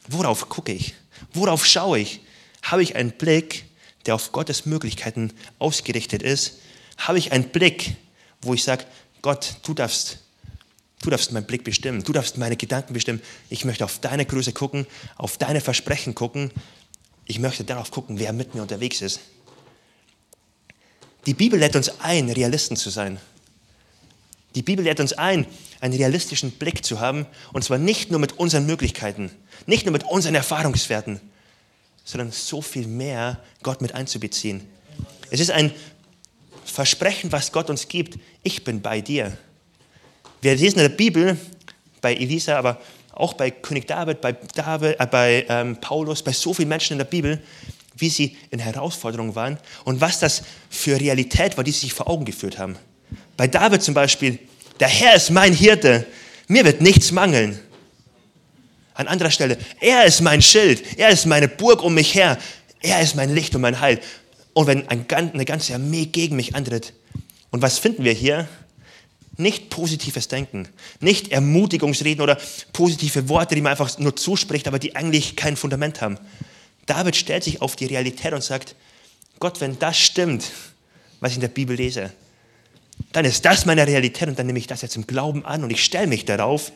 worauf 0.08 0.50
gucke 0.50 0.72
ich? 0.72 0.94
Worauf 1.34 1.66
schaue 1.66 2.00
ich? 2.00 2.22
Habe 2.64 2.84
ich 2.84 2.96
einen 2.96 3.12
Blick, 3.12 3.66
der 4.06 4.16
auf 4.16 4.32
Gottes 4.32 4.66
Möglichkeiten 4.66 5.34
ausgerichtet 5.60 6.24
ist? 6.24 6.60
Habe 6.98 7.18
ich 7.18 7.32
einen 7.32 7.50
Blick, 7.50 7.96
wo 8.42 8.54
ich 8.54 8.64
sage, 8.64 8.86
Gott, 9.22 9.56
du 9.64 9.74
darfst, 9.74 10.20
du 11.02 11.10
darfst 11.10 11.32
meinen 11.32 11.46
Blick 11.46 11.64
bestimmen, 11.64 12.04
du 12.04 12.14
darfst 12.14 12.38
meine 12.38 12.58
Gedanken 12.58 12.94
bestimmen. 12.94 13.22
Ich 13.50 13.66
möchte 13.66 13.86
auf 13.86 14.00
deine 14.00 14.26
Größe 14.26 14.54
gucken, 14.54 14.88
auf 15.18 15.38
deine 15.38 15.62
Versprechen 15.62 16.16
gucken. 16.16 16.52
Ich 17.26 17.40
möchte 17.40 17.64
darauf 17.64 17.92
gucken, 17.92 18.20
wer 18.20 18.34
mit 18.34 18.56
mir 18.56 18.62
unterwegs 18.62 19.02
ist. 19.02 19.20
Die 21.28 21.36
Bibel 21.36 21.60
lädt 21.60 21.76
uns 21.76 22.00
ein, 22.00 22.30
Realisten 22.32 22.76
zu 22.76 22.90
sein. 22.90 23.20
Die 24.56 24.62
Bibel 24.62 24.84
lädt 24.84 25.00
uns 25.00 25.14
ein, 25.14 25.46
einen 25.80 25.94
realistischen 25.94 26.52
Blick 26.52 26.84
zu 26.84 27.00
haben, 27.00 27.26
und 27.54 27.64
zwar 27.64 27.78
nicht 27.78 28.12
nur 28.12 28.20
mit 28.20 28.38
unseren 28.38 28.66
Möglichkeiten, 28.66 29.32
nicht 29.66 29.86
nur 29.86 29.94
mit 29.94 30.04
unseren 30.04 30.36
Erfahrungswerten, 30.36 31.22
sondern 32.04 32.32
so 32.32 32.62
viel 32.62 32.88
mehr 32.88 33.40
Gott 33.64 33.82
mit 33.82 33.96
einzubeziehen. 33.96 34.68
Es 35.30 35.40
ist 35.40 35.52
ein 35.52 35.72
Versprechen, 36.66 37.32
was 37.32 37.52
Gott 37.52 37.70
uns 37.70 37.88
gibt. 37.88 38.20
Ich 38.44 38.64
bin 38.64 38.82
bei 38.82 39.02
dir. 39.02 39.38
Wir 40.42 40.56
lesen 40.56 40.80
in 40.80 40.90
der 40.90 40.96
Bibel, 40.96 41.38
bei 42.02 42.16
Elisa, 42.16 42.58
aber 42.58 42.82
auch 43.14 43.34
bei 43.34 43.52
König 43.52 43.88
David, 43.88 44.22
bei, 44.22 44.34
David, 44.34 45.00
äh, 45.00 45.06
bei 45.06 45.46
ähm, 45.48 45.78
Paulus, 45.80 46.24
bei 46.24 46.34
so 46.34 46.54
vielen 46.54 46.70
Menschen 46.70 46.94
in 46.94 46.98
der 47.00 47.06
Bibel, 47.06 47.42
wie 47.96 48.10
sie 48.10 48.38
in 48.50 48.60
Herausforderungen 48.60 49.36
waren 49.36 49.58
und 49.86 50.02
was 50.02 50.20
das 50.20 50.44
für 50.70 51.00
Realität 51.00 51.58
war, 51.58 51.64
die 51.64 51.72
sie 51.72 51.82
sich 51.82 51.94
vor 51.94 52.10
Augen 52.10 52.26
geführt 52.26 52.58
haben. 52.58 52.78
Bei 53.42 53.48
David 53.48 53.82
zum 53.82 53.96
Beispiel, 53.96 54.38
der 54.80 54.88
Herr 54.88 55.16
ist 55.16 55.32
mein 55.32 55.52
Hirte, 55.52 56.06
mir 56.48 56.64
wird 56.64 56.80
nichts 56.80 57.12
mangeln. 57.12 57.60
An 58.94 59.08
anderer 59.08 59.32
Stelle, 59.32 59.58
er 59.80 60.06
ist 60.06 60.22
mein 60.22 60.44
Schild, 60.44 61.00
er 61.00 61.10
ist 61.10 61.26
meine 61.26 61.48
Burg 61.48 61.82
um 61.82 61.96
mich 61.96 62.14
her, 62.14 62.38
er 62.82 63.02
ist 63.02 63.16
mein 63.16 63.34
Licht 63.34 63.56
und 63.56 63.62
mein 63.62 63.80
Heil. 63.80 64.00
Und 64.54 64.68
wenn 64.68 64.88
eine 64.88 65.46
ganze 65.46 65.74
Armee 65.74 66.06
gegen 66.06 66.36
mich 66.36 66.54
antritt, 66.54 66.94
und 67.50 67.64
was 67.64 67.80
finden 67.80 68.04
wir 68.04 68.14
hier? 68.14 68.48
Nicht 69.38 69.72
positives 69.72 70.28
Denken, 70.28 70.68
nicht 71.00 71.32
Ermutigungsreden 71.32 72.22
oder 72.22 72.38
positive 72.74 73.28
Worte, 73.28 73.56
die 73.56 73.62
man 73.62 73.72
einfach 73.72 73.98
nur 73.98 74.16
zuspricht, 74.16 74.68
aber 74.68 74.78
die 74.78 74.96
eigentlich 74.96 75.36
kein 75.36 75.56
Fundament 75.56 76.00
haben. 76.00 76.20
David 76.86 77.16
stellt 77.16 77.44
sich 77.44 77.60
auf 77.60 77.76
die 77.76 77.88
Realität 77.88 78.34
und 78.34 78.44
sagt, 78.44 78.76
Gott, 79.40 79.62
wenn 79.62 79.80
das 79.80 79.98
stimmt, 79.98 80.52
was 81.20 81.32
ich 81.32 81.38
in 81.38 81.42
der 81.42 81.48
Bibel 81.48 81.76
lese, 81.76 82.12
dann 83.12 83.26
ist 83.26 83.46
das 83.46 83.66
meine 83.66 83.86
Realität 83.86 84.28
und 84.28 84.40
dann 84.40 84.48
nehme 84.48 84.60
ich 84.60 84.68
das 84.68 84.82
jetzt 84.82 84.96
im 84.96 85.08
Glauben 85.08 85.46
an 85.46 85.64
und 85.64 85.70
ich 85.70 85.84
stelle 85.84 86.08
mich 86.08 86.26
darauf 86.26 86.72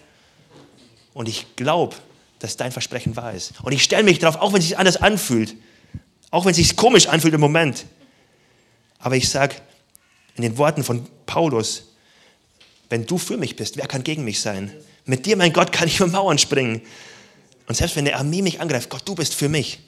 und 1.13 1.29
ich 1.29 1.55
glaube, 1.55 1.95
dass 2.39 2.57
dein 2.57 2.71
Versprechen 2.71 3.15
wahr 3.15 3.33
ist. 3.33 3.53
Und 3.63 3.71
ich 3.71 3.83
stelle 3.83 4.03
mich 4.03 4.19
darauf, 4.19 4.41
auch 4.41 4.53
wenn 4.53 4.59
es 4.59 4.67
sich 4.67 4.77
anders 4.77 4.97
anfühlt, 4.97 5.55
auch 6.31 6.45
wenn 6.45 6.51
es 6.51 6.57
sich 6.57 6.75
komisch 6.75 7.07
anfühlt 7.07 7.33
im 7.33 7.41
Moment. 7.41 7.85
Aber 8.99 9.15
ich 9.15 9.29
sage 9.29 9.55
in 10.35 10.43
den 10.43 10.57
Worten 10.57 10.83
von 10.83 11.07
Paulus, 11.25 11.93
wenn 12.89 13.05
du 13.05 13.17
für 13.17 13.37
mich 13.37 13.55
bist, 13.55 13.77
wer 13.77 13.87
kann 13.87 14.03
gegen 14.03 14.23
mich 14.23 14.41
sein? 14.41 14.71
Mit 15.05 15.25
dir, 15.25 15.37
mein 15.37 15.53
Gott, 15.53 15.71
kann 15.71 15.87
ich 15.87 15.97
über 15.99 16.07
Mauern 16.07 16.37
springen. 16.37 16.81
Und 17.67 17.75
selbst 17.75 17.95
wenn 17.95 18.07
eine 18.07 18.17
Armee 18.17 18.41
mich 18.41 18.61
angreift, 18.61 18.89
Gott, 18.89 19.03
du 19.05 19.15
bist 19.15 19.33
für 19.33 19.49
mich. 19.49 19.79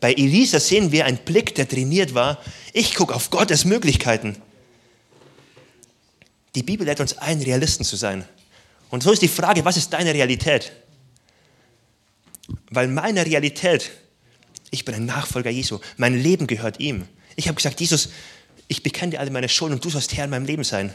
Bei 0.00 0.12
Elisa 0.12 0.60
sehen 0.60 0.92
wir 0.92 1.06
einen 1.06 1.18
Blick, 1.18 1.54
der 1.54 1.68
trainiert 1.68 2.14
war. 2.14 2.38
Ich 2.72 2.94
gucke 2.94 3.14
auf 3.14 3.30
Gottes 3.30 3.64
Möglichkeiten. 3.64 4.36
Die 6.56 6.62
Bibel 6.62 6.86
lädt 6.86 7.00
uns 7.00 7.16
ein, 7.18 7.40
Realisten 7.42 7.84
zu 7.84 7.96
sein. 7.96 8.24
Und 8.88 9.02
so 9.02 9.12
ist 9.12 9.20
die 9.20 9.28
Frage, 9.28 9.64
was 9.64 9.76
ist 9.76 9.92
deine 9.92 10.14
Realität? 10.14 10.72
Weil 12.70 12.88
meine 12.88 13.26
Realität, 13.26 13.90
ich 14.70 14.84
bin 14.84 14.94
ein 14.94 15.04
Nachfolger 15.04 15.50
Jesu, 15.50 15.80
mein 15.98 16.20
Leben 16.20 16.46
gehört 16.46 16.80
ihm. 16.80 17.06
Ich 17.36 17.46
habe 17.48 17.56
gesagt, 17.56 17.80
Jesus, 17.80 18.08
ich 18.68 18.82
bekenne 18.82 19.10
dir 19.12 19.20
alle 19.20 19.30
meine 19.30 19.50
Schulden 19.50 19.74
und 19.74 19.84
du 19.84 19.90
sollst 19.90 20.16
Herr 20.16 20.24
in 20.24 20.30
meinem 20.30 20.46
Leben 20.46 20.64
sein. 20.64 20.92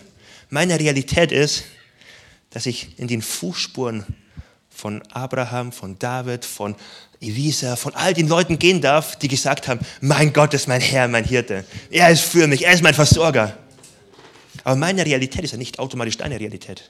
Meine 0.49 0.79
Realität 0.79 1.31
ist, 1.31 1.63
dass 2.49 2.65
ich 2.65 2.97
in 2.97 3.07
den 3.07 3.21
Fußspuren 3.21 4.05
von 4.69 5.03
Abraham, 5.11 5.71
von 5.71 5.99
David, 5.99 6.43
von 6.43 6.75
Elisa, 7.19 7.75
von 7.75 7.93
all 7.93 8.15
den 8.15 8.27
Leuten 8.27 8.57
gehen 8.57 8.81
darf, 8.81 9.15
die 9.17 9.27
gesagt 9.27 9.67
haben, 9.67 9.79
mein 9.99 10.33
Gott 10.33 10.55
ist 10.55 10.67
mein 10.67 10.81
Herr, 10.81 11.07
mein 11.07 11.23
Hirte. 11.23 11.65
Er 11.91 12.09
ist 12.09 12.23
für 12.23 12.47
mich, 12.47 12.65
er 12.65 12.73
ist 12.73 12.81
mein 12.81 12.95
Versorger. 12.95 13.55
Aber 14.63 14.75
meine 14.75 15.05
Realität 15.05 15.43
ist 15.43 15.51
ja 15.51 15.57
nicht 15.57 15.79
automatisch 15.79 16.17
deine 16.17 16.39
Realität. 16.39 16.89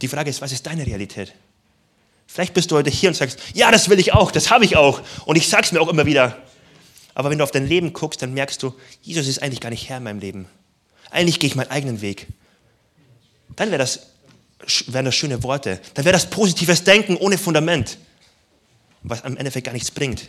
Die 0.00 0.08
Frage 0.08 0.30
ist, 0.30 0.40
was 0.40 0.52
ist 0.52 0.66
deine 0.66 0.86
Realität? 0.86 1.32
Vielleicht 2.26 2.54
bist 2.54 2.70
du 2.70 2.76
heute 2.76 2.90
hier 2.90 3.08
und 3.08 3.14
sagst, 3.14 3.38
ja, 3.54 3.70
das 3.70 3.88
will 3.88 3.98
ich 3.98 4.12
auch, 4.12 4.30
das 4.30 4.50
habe 4.50 4.64
ich 4.64 4.76
auch. 4.76 5.00
Und 5.24 5.36
ich 5.36 5.48
sage 5.48 5.64
es 5.64 5.72
mir 5.72 5.80
auch 5.80 5.88
immer 5.88 6.06
wieder. 6.06 6.36
Aber 7.14 7.30
wenn 7.30 7.38
du 7.38 7.44
auf 7.44 7.50
dein 7.50 7.66
Leben 7.66 7.92
guckst, 7.92 8.20
dann 8.20 8.34
merkst 8.34 8.62
du, 8.62 8.74
Jesus 9.00 9.26
ist 9.26 9.42
eigentlich 9.42 9.60
gar 9.60 9.70
nicht 9.70 9.88
Herr 9.88 9.98
in 9.98 10.02
meinem 10.02 10.18
Leben. 10.18 10.46
Eigentlich 11.10 11.38
gehe 11.38 11.48
ich 11.48 11.56
meinen 11.56 11.70
eigenen 11.70 12.02
Weg. 12.02 12.26
Dann 13.54 13.70
wäre 13.70 13.78
das, 13.78 14.08
wären 14.88 15.04
das 15.04 15.14
schöne 15.14 15.42
Worte. 15.42 15.80
Dann 15.94 16.04
wäre 16.04 16.12
das 16.12 16.28
positives 16.28 16.84
Denken 16.84 17.16
ohne 17.16 17.38
Fundament, 17.38 17.96
was 19.02 19.24
am 19.24 19.36
Endeffekt 19.36 19.66
gar 19.66 19.72
nichts 19.72 19.90
bringt. 19.90 20.28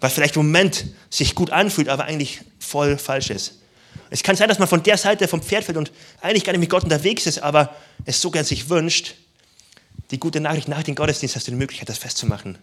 Was 0.00 0.12
vielleicht 0.12 0.36
im 0.36 0.44
Moment 0.44 0.86
sich 1.08 1.34
gut 1.34 1.50
anfühlt, 1.50 1.88
aber 1.88 2.04
eigentlich 2.04 2.40
voll 2.58 2.98
falsch 2.98 3.30
ist. 3.30 3.61
Es 4.12 4.22
kann 4.22 4.36
sein, 4.36 4.46
dass 4.46 4.58
man 4.58 4.68
von 4.68 4.82
der 4.82 4.98
Seite 4.98 5.26
vom 5.26 5.40
Pferd 5.40 5.64
fällt 5.64 5.78
und 5.78 5.90
eigentlich 6.20 6.44
gar 6.44 6.52
nicht 6.52 6.60
mit 6.60 6.68
Gott 6.68 6.84
unterwegs 6.84 7.26
ist, 7.26 7.38
aber 7.38 7.74
es 8.04 8.20
so 8.20 8.30
gern 8.30 8.44
sich 8.44 8.68
wünscht. 8.68 9.14
Die 10.10 10.20
gute 10.20 10.38
Nachricht 10.38 10.68
nach 10.68 10.82
dem 10.82 10.94
Gottesdienst 10.94 11.34
hast 11.34 11.46
du 11.46 11.50
die 11.50 11.56
Möglichkeit, 11.56 11.88
das 11.88 11.96
festzumachen. 11.96 12.58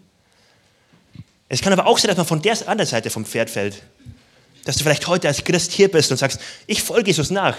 Es 1.48 1.62
kann 1.62 1.74
aber 1.74 1.88
auch 1.88 1.98
sein, 1.98 2.10
dass 2.10 2.18
man 2.18 2.28
von 2.28 2.44
der 2.44 2.56
anderen 2.68 2.88
Seite 2.88 3.10
vom 3.10 3.26
Pferd 3.26 3.50
fällt. 3.50 3.82
Dass 4.66 4.78
du 4.78 4.84
vielleicht 4.84 5.08
heute 5.08 5.28
als 5.28 5.44
Christ 5.44 5.72
hier 5.72 5.90
bist 5.90 6.12
und 6.12 6.18
sagst, 6.18 6.40
ich 6.68 6.84
folge 6.84 7.08
Jesus 7.08 7.32
nach. 7.32 7.58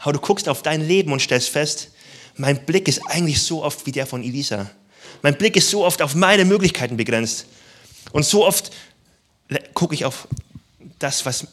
Aber 0.00 0.12
du 0.12 0.18
guckst 0.18 0.48
auf 0.48 0.62
dein 0.62 0.84
Leben 0.84 1.12
und 1.12 1.22
stellst 1.22 1.50
fest, 1.50 1.92
mein 2.36 2.66
Blick 2.66 2.88
ist 2.88 3.00
eigentlich 3.06 3.40
so 3.40 3.62
oft 3.62 3.86
wie 3.86 3.92
der 3.92 4.06
von 4.06 4.24
Elisa. 4.24 4.68
Mein 5.22 5.38
Blick 5.38 5.54
ist 5.54 5.70
so 5.70 5.84
oft 5.84 6.02
auf 6.02 6.16
meine 6.16 6.44
Möglichkeiten 6.44 6.96
begrenzt. 6.96 7.46
Und 8.10 8.24
so 8.24 8.44
oft 8.44 8.72
gucke 9.72 9.94
ich 9.94 10.04
auf 10.04 10.26
das, 10.98 11.24
was 11.24 11.46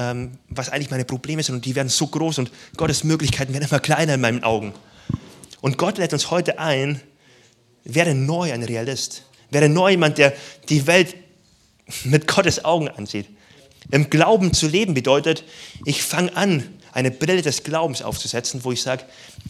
ähm, 0.00 0.32
was 0.48 0.70
eigentlich 0.70 0.90
meine 0.90 1.04
Probleme 1.04 1.42
sind 1.42 1.54
und 1.56 1.64
die 1.66 1.76
werden 1.76 1.88
so 1.88 2.06
groß 2.06 2.38
und 2.38 2.50
Gottes 2.76 3.04
Möglichkeiten 3.04 3.52
werden 3.52 3.68
immer 3.68 3.80
kleiner 3.80 4.14
in 4.14 4.20
meinen 4.20 4.42
Augen. 4.42 4.72
Und 5.60 5.76
Gott 5.76 5.98
lädt 5.98 6.14
uns 6.14 6.30
heute 6.30 6.58
ein, 6.58 7.00
werde 7.84 8.14
neu 8.14 8.50
ein 8.50 8.62
Realist. 8.62 9.24
Werde 9.50 9.68
neu 9.68 9.90
jemand, 9.90 10.16
der 10.16 10.32
die 10.68 10.86
Welt 10.86 11.14
mit 12.04 12.26
Gottes 12.26 12.64
Augen 12.64 12.88
ansieht. 12.88 13.26
Im 13.90 14.08
Glauben 14.08 14.54
zu 14.54 14.68
leben 14.68 14.94
bedeutet, 14.94 15.44
ich 15.84 16.02
fange 16.02 16.34
an, 16.36 16.66
eine 16.92 17.10
Brille 17.10 17.42
des 17.42 17.62
Glaubens 17.62 18.02
aufzusetzen, 18.02 18.64
wo 18.64 18.72
ich 18.72 18.82
sage, 18.82 19.04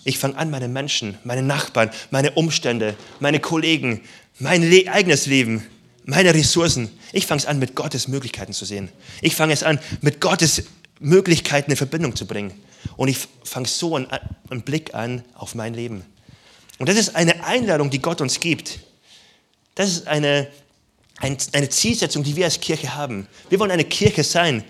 ich 0.04 0.18
fange 0.18 0.36
an, 0.36 0.50
meine 0.50 0.68
Menschen, 0.68 1.18
meine 1.24 1.42
Nachbarn, 1.42 1.90
meine 2.10 2.32
Umstände, 2.32 2.96
meine 3.20 3.40
Kollegen, 3.40 4.00
mein 4.38 4.62
Le 4.68 4.90
eigenes 4.90 5.26
Leben 5.26 5.66
meine 6.04 6.34
Ressourcen. 6.34 6.90
Ich 7.12 7.26
fange 7.26 7.40
es 7.40 7.46
an, 7.46 7.58
mit 7.58 7.74
Gottes 7.74 8.08
Möglichkeiten 8.08 8.52
zu 8.52 8.64
sehen. 8.64 8.90
Ich 9.20 9.36
fange 9.36 9.52
es 9.52 9.62
an, 9.62 9.78
mit 10.00 10.20
Gottes 10.20 10.64
Möglichkeiten 10.98 11.70
in 11.70 11.76
Verbindung 11.76 12.16
zu 12.16 12.26
bringen. 12.26 12.52
Und 12.96 13.08
ich 13.08 13.18
fange 13.44 13.68
so 13.68 13.96
einen, 13.96 14.06
einen 14.50 14.62
Blick 14.62 14.94
an 14.94 15.24
auf 15.34 15.54
mein 15.54 15.74
Leben. 15.74 16.04
Und 16.78 16.88
das 16.88 16.96
ist 16.96 17.14
eine 17.14 17.44
Einladung, 17.44 17.90
die 17.90 18.00
Gott 18.00 18.20
uns 18.20 18.40
gibt. 18.40 18.80
Das 19.74 19.90
ist 19.90 20.06
eine, 20.06 20.48
eine 21.20 21.68
Zielsetzung, 21.68 22.22
die 22.22 22.36
wir 22.36 22.46
als 22.46 22.60
Kirche 22.60 22.94
haben. 22.94 23.26
Wir 23.48 23.58
wollen 23.60 23.70
eine 23.70 23.84
Kirche 23.84 24.24
sein, 24.24 24.64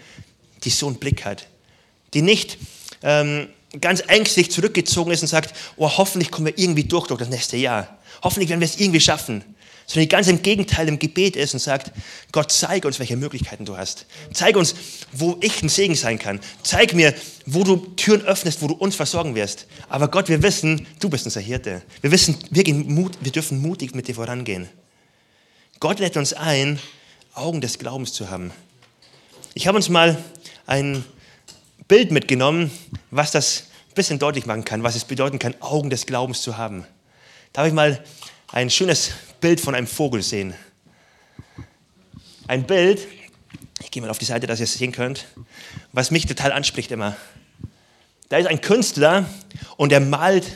die 0.64 0.70
so 0.70 0.88
einen 0.88 0.96
Blick 0.96 1.24
hat. 1.24 1.46
Die 2.14 2.22
nicht 2.22 2.58
ähm, 3.02 3.48
ganz 3.80 4.02
ängstlich 4.08 4.50
zurückgezogen 4.50 5.12
ist 5.12 5.22
und 5.22 5.28
sagt, 5.28 5.54
oh, 5.76 5.88
hoffentlich 5.88 6.30
kommen 6.30 6.46
wir 6.48 6.58
irgendwie 6.58 6.84
durch 6.84 7.06
durch 7.06 7.20
das 7.20 7.28
nächste 7.28 7.56
Jahr. 7.56 7.98
Hoffentlich 8.22 8.50
werden 8.50 8.60
wir 8.60 8.66
es 8.66 8.78
irgendwie 8.78 9.00
schaffen 9.00 9.44
sondern 9.90 10.02
die 10.04 10.08
ganz 10.08 10.28
im 10.28 10.40
Gegenteil 10.40 10.86
im 10.86 11.00
Gebet 11.00 11.34
ist 11.34 11.52
und 11.52 11.58
sagt, 11.58 11.90
Gott, 12.30 12.52
zeig 12.52 12.84
uns, 12.84 13.00
welche 13.00 13.16
Möglichkeiten 13.16 13.64
du 13.64 13.76
hast. 13.76 14.06
Zeig 14.32 14.54
uns, 14.54 14.76
wo 15.10 15.36
ich 15.40 15.64
ein 15.64 15.68
Segen 15.68 15.96
sein 15.96 16.16
kann. 16.16 16.38
Zeig 16.62 16.94
mir, 16.94 17.12
wo 17.44 17.64
du 17.64 17.76
Türen 17.96 18.22
öffnest, 18.22 18.62
wo 18.62 18.68
du 18.68 18.74
uns 18.74 18.94
versorgen 18.94 19.34
wirst. 19.34 19.66
Aber 19.88 20.06
Gott, 20.06 20.28
wir 20.28 20.44
wissen, 20.44 20.86
du 21.00 21.10
bist 21.10 21.24
unser 21.24 21.40
Hirte. 21.40 21.82
Wir 22.02 22.12
wissen, 22.12 22.36
wir, 22.50 22.72
Mut, 22.72 23.18
wir 23.20 23.32
dürfen 23.32 23.60
mutig 23.60 23.92
mit 23.92 24.06
dir 24.06 24.14
vorangehen. 24.14 24.68
Gott 25.80 25.98
lädt 25.98 26.16
uns 26.16 26.34
ein, 26.34 26.78
Augen 27.34 27.60
des 27.60 27.80
Glaubens 27.80 28.12
zu 28.12 28.30
haben. 28.30 28.52
Ich 29.54 29.66
habe 29.66 29.76
uns 29.76 29.88
mal 29.88 30.22
ein 30.68 31.04
Bild 31.88 32.12
mitgenommen, 32.12 32.70
was 33.10 33.32
das 33.32 33.64
ein 33.88 33.94
bisschen 33.94 34.20
deutlich 34.20 34.46
machen 34.46 34.64
kann, 34.64 34.84
was 34.84 34.94
es 34.94 35.04
bedeuten 35.04 35.40
kann, 35.40 35.56
Augen 35.58 35.90
des 35.90 36.06
Glaubens 36.06 36.42
zu 36.42 36.56
haben. 36.56 36.86
Da 37.52 37.62
habe 37.62 37.68
ich 37.68 37.74
mal 37.74 38.04
ein 38.52 38.70
schönes 38.70 39.12
Bild 39.40 39.60
von 39.60 39.74
einem 39.74 39.86
Vogel 39.86 40.22
sehen. 40.22 40.54
Ein 42.48 42.64
Bild, 42.66 43.06
ich 43.80 43.90
gehe 43.90 44.02
mal 44.02 44.10
auf 44.10 44.18
die 44.18 44.24
Seite, 44.24 44.46
dass 44.46 44.58
ihr 44.58 44.64
es 44.64 44.74
sehen 44.74 44.92
könnt, 44.92 45.26
was 45.92 46.10
mich 46.10 46.26
total 46.26 46.52
anspricht 46.52 46.90
immer. 46.90 47.16
Da 48.28 48.38
ist 48.38 48.46
ein 48.46 48.60
Künstler 48.60 49.28
und 49.76 49.92
er 49.92 50.00
malt, 50.00 50.46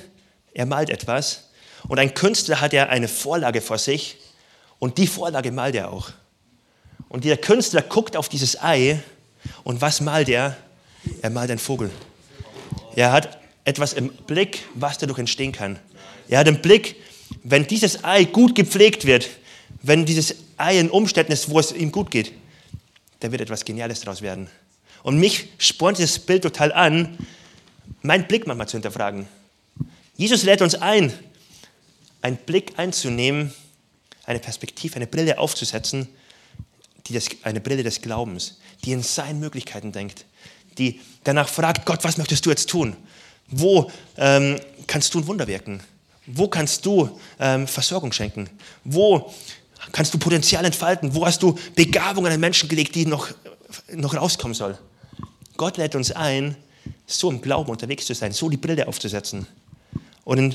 er 0.52 0.66
malt 0.66 0.90
etwas. 0.90 1.50
Und 1.86 1.98
ein 1.98 2.14
Künstler 2.14 2.60
hat 2.60 2.72
ja 2.72 2.88
eine 2.88 3.08
Vorlage 3.08 3.60
vor 3.60 3.78
sich 3.78 4.16
und 4.78 4.98
die 4.98 5.06
Vorlage 5.06 5.52
malt 5.52 5.74
er 5.74 5.90
auch. 5.90 6.10
Und 7.08 7.24
dieser 7.24 7.36
Künstler 7.36 7.82
guckt 7.82 8.16
auf 8.16 8.28
dieses 8.28 8.60
Ei 8.60 9.00
und 9.62 9.80
was 9.80 10.00
malt 10.00 10.28
er? 10.28 10.56
Er 11.22 11.30
malt 11.30 11.50
einen 11.50 11.58
Vogel. 11.58 11.90
Er 12.96 13.12
hat 13.12 13.38
etwas 13.64 13.92
im 13.92 14.08
Blick, 14.08 14.64
was 14.74 14.98
dadurch 14.98 15.18
entstehen 15.18 15.52
kann. 15.52 15.78
Er 16.28 16.40
hat 16.40 16.48
im 16.48 16.60
Blick, 16.60 16.96
wenn 17.44 17.66
dieses 17.66 18.02
Ei 18.02 18.24
gut 18.24 18.54
gepflegt 18.54 19.04
wird, 19.04 19.28
wenn 19.82 20.04
dieses 20.04 20.34
Ei 20.56 20.80
in 20.80 20.90
Umständen 20.90 21.30
ist, 21.30 21.50
wo 21.50 21.60
es 21.60 21.72
ihm 21.72 21.92
gut 21.92 22.10
geht, 22.10 22.32
da 23.20 23.30
wird 23.30 23.42
etwas 23.42 23.64
Geniales 23.64 24.00
daraus 24.00 24.22
werden. 24.22 24.48
Und 25.02 25.18
mich 25.18 25.48
spornt 25.58 25.98
dieses 25.98 26.18
Bild 26.18 26.42
total 26.42 26.72
an, 26.72 27.18
meinen 28.02 28.26
Blick 28.26 28.46
manchmal 28.46 28.66
zu 28.66 28.78
hinterfragen. 28.78 29.28
Jesus 30.16 30.42
lädt 30.42 30.62
uns 30.62 30.74
ein, 30.74 31.12
einen 32.22 32.38
Blick 32.38 32.78
einzunehmen, 32.78 33.52
eine 34.24 34.38
Perspektive, 34.38 34.96
eine 34.96 35.06
Brille 35.06 35.38
aufzusetzen, 35.38 36.08
die 37.06 37.12
das, 37.12 37.28
eine 37.42 37.60
Brille 37.60 37.82
des 37.82 38.00
Glaubens, 38.00 38.58
die 38.84 38.92
in 38.92 39.02
seinen 39.02 39.40
Möglichkeiten 39.40 39.92
denkt, 39.92 40.24
die 40.78 41.00
danach 41.24 41.48
fragt, 41.48 41.84
Gott, 41.84 42.02
was 42.04 42.16
möchtest 42.16 42.46
du 42.46 42.50
jetzt 42.50 42.70
tun? 42.70 42.96
Wo 43.48 43.90
ähm, 44.16 44.58
kannst 44.86 45.12
du 45.12 45.18
ein 45.18 45.26
Wunder 45.26 45.46
wirken? 45.46 45.82
Wo 46.26 46.48
kannst 46.48 46.84
du 46.86 47.18
ähm, 47.38 47.66
Versorgung 47.66 48.12
schenken? 48.12 48.48
Wo 48.84 49.32
kannst 49.92 50.14
du 50.14 50.18
Potenzial 50.18 50.64
entfalten? 50.64 51.14
Wo 51.14 51.26
hast 51.26 51.42
du 51.42 51.58
Begabungen 51.74 52.32
an 52.32 52.40
Menschen 52.40 52.68
gelegt, 52.68 52.94
die 52.94 53.06
noch, 53.06 53.28
noch 53.92 54.14
rauskommen 54.14 54.54
soll? 54.54 54.78
Gott 55.56 55.76
lädt 55.76 55.94
uns 55.94 56.10
ein, 56.10 56.56
so 57.06 57.30
im 57.30 57.40
Glauben 57.40 57.70
unterwegs 57.70 58.06
zu 58.06 58.14
sein, 58.14 58.32
so 58.32 58.48
die 58.48 58.56
Brille 58.56 58.88
aufzusetzen. 58.88 59.46
Und 60.24 60.38
in 60.38 60.54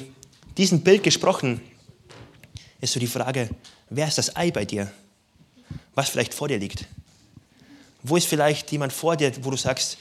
diesem 0.57 0.81
Bild 0.81 1.03
gesprochen 1.03 1.61
ist 2.81 2.93
so 2.93 2.99
die 2.99 3.07
Frage, 3.07 3.49
wer 3.89 4.07
ist 4.07 4.17
das 4.17 4.35
Ei 4.35 4.51
bei 4.51 4.65
dir? 4.65 4.91
Was 5.93 6.09
vielleicht 6.09 6.33
vor 6.33 6.47
dir 6.47 6.57
liegt? 6.57 6.85
Wo 8.01 8.15
ist 8.15 8.27
vielleicht 8.27 8.71
jemand 8.71 8.93
vor 8.93 9.17
dir, 9.17 9.31
wo 9.43 9.51
du 9.51 9.57
sagst, 9.57 9.97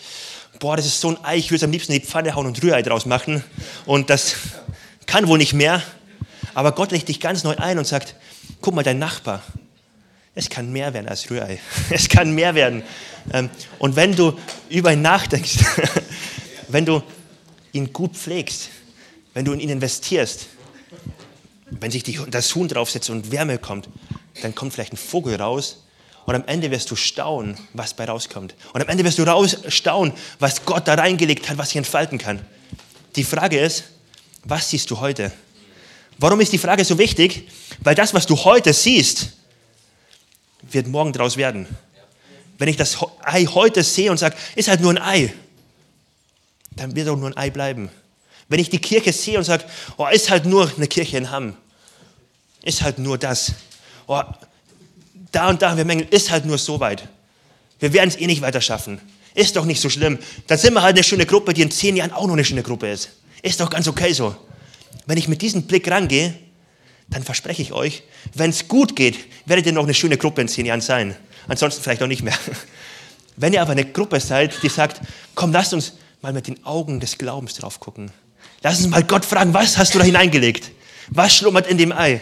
boah, 0.60 0.76
das 0.76 0.86
ist 0.86 1.00
so 1.00 1.08
ein 1.08 1.24
Ei, 1.24 1.36
ich 1.36 1.50
würde 1.50 1.56
es 1.56 1.64
am 1.64 1.72
liebsten 1.72 1.92
in 1.92 2.00
die 2.00 2.06
Pfanne 2.06 2.34
hauen 2.34 2.46
und 2.46 2.62
Rührei 2.62 2.82
draus 2.82 3.06
machen 3.06 3.42
und 3.86 4.08
das 4.08 4.36
kann 5.08 5.26
wohl 5.26 5.38
nicht 5.38 5.54
mehr. 5.54 5.82
Aber 6.54 6.72
Gott 6.72 6.92
legt 6.92 7.08
dich 7.08 7.18
ganz 7.18 7.42
neu 7.42 7.56
ein 7.56 7.78
und 7.78 7.86
sagt, 7.86 8.14
guck 8.60 8.74
mal, 8.74 8.84
dein 8.84 9.00
Nachbar, 9.00 9.42
es 10.34 10.48
kann 10.48 10.70
mehr 10.70 10.94
werden 10.94 11.08
als 11.08 11.28
Rührei. 11.30 11.58
Es 11.90 12.08
kann 12.08 12.32
mehr 12.32 12.54
werden. 12.54 12.84
Ähm, 13.32 13.50
und 13.80 13.96
wenn 13.96 14.14
du 14.14 14.38
über 14.68 14.92
ihn 14.92 15.02
nachdenkst, 15.02 15.58
wenn 16.68 16.84
du 16.84 17.02
ihn 17.72 17.92
gut 17.92 18.16
pflegst, 18.16 18.68
wenn 19.34 19.44
du 19.44 19.52
in 19.52 19.60
ihn 19.60 19.70
investierst, 19.70 20.46
wenn 21.70 21.90
sich 21.90 22.04
das 22.30 22.54
Huhn 22.54 22.68
draufsetzt 22.68 23.10
und 23.10 23.32
Wärme 23.32 23.58
kommt, 23.58 23.88
dann 24.42 24.54
kommt 24.54 24.72
vielleicht 24.72 24.92
ein 24.92 24.96
Vogel 24.96 25.36
raus 25.36 25.84
und 26.24 26.34
am 26.34 26.44
Ende 26.46 26.70
wirst 26.70 26.90
du 26.90 26.96
staunen, 26.96 27.56
was 27.72 27.94
bei 27.94 28.04
rauskommt. 28.04 28.54
Und 28.72 28.80
am 28.80 28.88
Ende 28.88 29.04
wirst 29.04 29.18
du 29.18 29.24
raus 29.24 29.58
staunen, 29.68 30.12
was 30.38 30.64
Gott 30.64 30.86
da 30.86 30.94
reingelegt 30.94 31.48
hat, 31.48 31.58
was 31.58 31.70
sich 31.70 31.76
entfalten 31.76 32.18
kann. 32.18 32.40
Die 33.16 33.24
Frage 33.24 33.58
ist, 33.58 33.84
was 34.44 34.70
siehst 34.70 34.90
du 34.90 35.00
heute? 35.00 35.32
Warum 36.18 36.40
ist 36.40 36.52
die 36.52 36.58
Frage 36.58 36.84
so 36.84 36.98
wichtig? 36.98 37.48
Weil 37.80 37.94
das, 37.94 38.12
was 38.14 38.26
du 38.26 38.36
heute 38.36 38.72
siehst, 38.72 39.30
wird 40.62 40.88
morgen 40.88 41.12
daraus 41.12 41.36
werden. 41.36 41.66
Wenn 42.58 42.68
ich 42.68 42.76
das 42.76 42.98
Ei 43.22 43.44
heute 43.44 43.84
sehe 43.84 44.10
und 44.10 44.18
sage, 44.18 44.36
ist 44.56 44.68
halt 44.68 44.80
nur 44.80 44.90
ein 44.90 44.98
Ei, 44.98 45.32
dann 46.72 46.94
wird 46.96 47.08
auch 47.08 47.16
nur 47.16 47.28
ein 47.28 47.36
Ei 47.36 47.50
bleiben. 47.50 47.88
Wenn 48.48 48.58
ich 48.58 48.70
die 48.70 48.80
Kirche 48.80 49.12
sehe 49.12 49.38
und 49.38 49.44
sage, 49.44 49.64
oh, 49.96 50.06
ist 50.06 50.30
halt 50.30 50.44
nur 50.44 50.72
eine 50.76 50.88
Kirche 50.88 51.18
in 51.18 51.30
Hamm, 51.30 51.56
ist 52.62 52.82
halt 52.82 52.98
nur 52.98 53.16
das. 53.16 53.52
Oh, 54.06 54.22
da 55.30 55.48
und 55.48 55.62
da 55.62 55.70
haben 55.70 55.76
wir 55.76 55.84
Mängel, 55.84 56.08
ist 56.10 56.30
halt 56.30 56.46
nur 56.46 56.58
so 56.58 56.80
weit. 56.80 57.06
Wir 57.78 57.92
werden 57.92 58.08
es 58.08 58.16
eh 58.16 58.26
nicht 58.26 58.42
weiter 58.42 58.60
schaffen. 58.60 59.00
Ist 59.34 59.54
doch 59.54 59.64
nicht 59.64 59.80
so 59.80 59.88
schlimm. 59.88 60.18
Dann 60.48 60.58
sind 60.58 60.74
wir 60.74 60.82
halt 60.82 60.96
eine 60.96 61.04
schöne 61.04 61.26
Gruppe, 61.26 61.54
die 61.54 61.62
in 61.62 61.70
zehn 61.70 61.96
Jahren 61.96 62.12
auch 62.12 62.26
noch 62.26 62.32
eine 62.32 62.44
schöne 62.44 62.62
Gruppe 62.62 62.90
ist. 62.90 63.10
Ist 63.42 63.60
doch 63.60 63.70
ganz 63.70 63.88
okay 63.88 64.12
so. 64.12 64.34
Wenn 65.06 65.18
ich 65.18 65.28
mit 65.28 65.42
diesem 65.42 65.62
Blick 65.62 65.90
rangehe, 65.90 66.34
dann 67.08 67.22
verspreche 67.22 67.62
ich 67.62 67.72
euch, 67.72 68.02
wenn 68.34 68.50
es 68.50 68.68
gut 68.68 68.94
geht, 68.94 69.16
werdet 69.46 69.66
ihr 69.66 69.72
noch 69.72 69.84
eine 69.84 69.94
schöne 69.94 70.18
Gruppe 70.18 70.42
in 70.42 70.48
zehn 70.48 70.66
Jahren 70.66 70.80
sein. 70.80 71.16
Ansonsten 71.46 71.82
vielleicht 71.82 72.02
auch 72.02 72.08
nicht 72.08 72.22
mehr. 72.22 72.38
Wenn 73.36 73.52
ihr 73.52 73.62
aber 73.62 73.72
eine 73.72 73.84
Gruppe 73.84 74.20
seid, 74.20 74.62
die 74.62 74.68
sagt, 74.68 75.00
komm, 75.34 75.52
lasst 75.52 75.72
uns 75.72 75.94
mal 76.20 76.32
mit 76.32 76.48
den 76.48 76.64
Augen 76.66 77.00
des 77.00 77.16
Glaubens 77.16 77.54
drauf 77.54 77.80
gucken. 77.80 78.10
Lass 78.62 78.80
uns 78.80 78.88
mal 78.88 79.04
Gott 79.04 79.24
fragen, 79.24 79.54
was 79.54 79.78
hast 79.78 79.94
du 79.94 79.98
da 79.98 80.04
hineingelegt? 80.04 80.72
Was 81.08 81.36
schlummert 81.36 81.66
in 81.68 81.78
dem 81.78 81.92
Ei? 81.92 82.20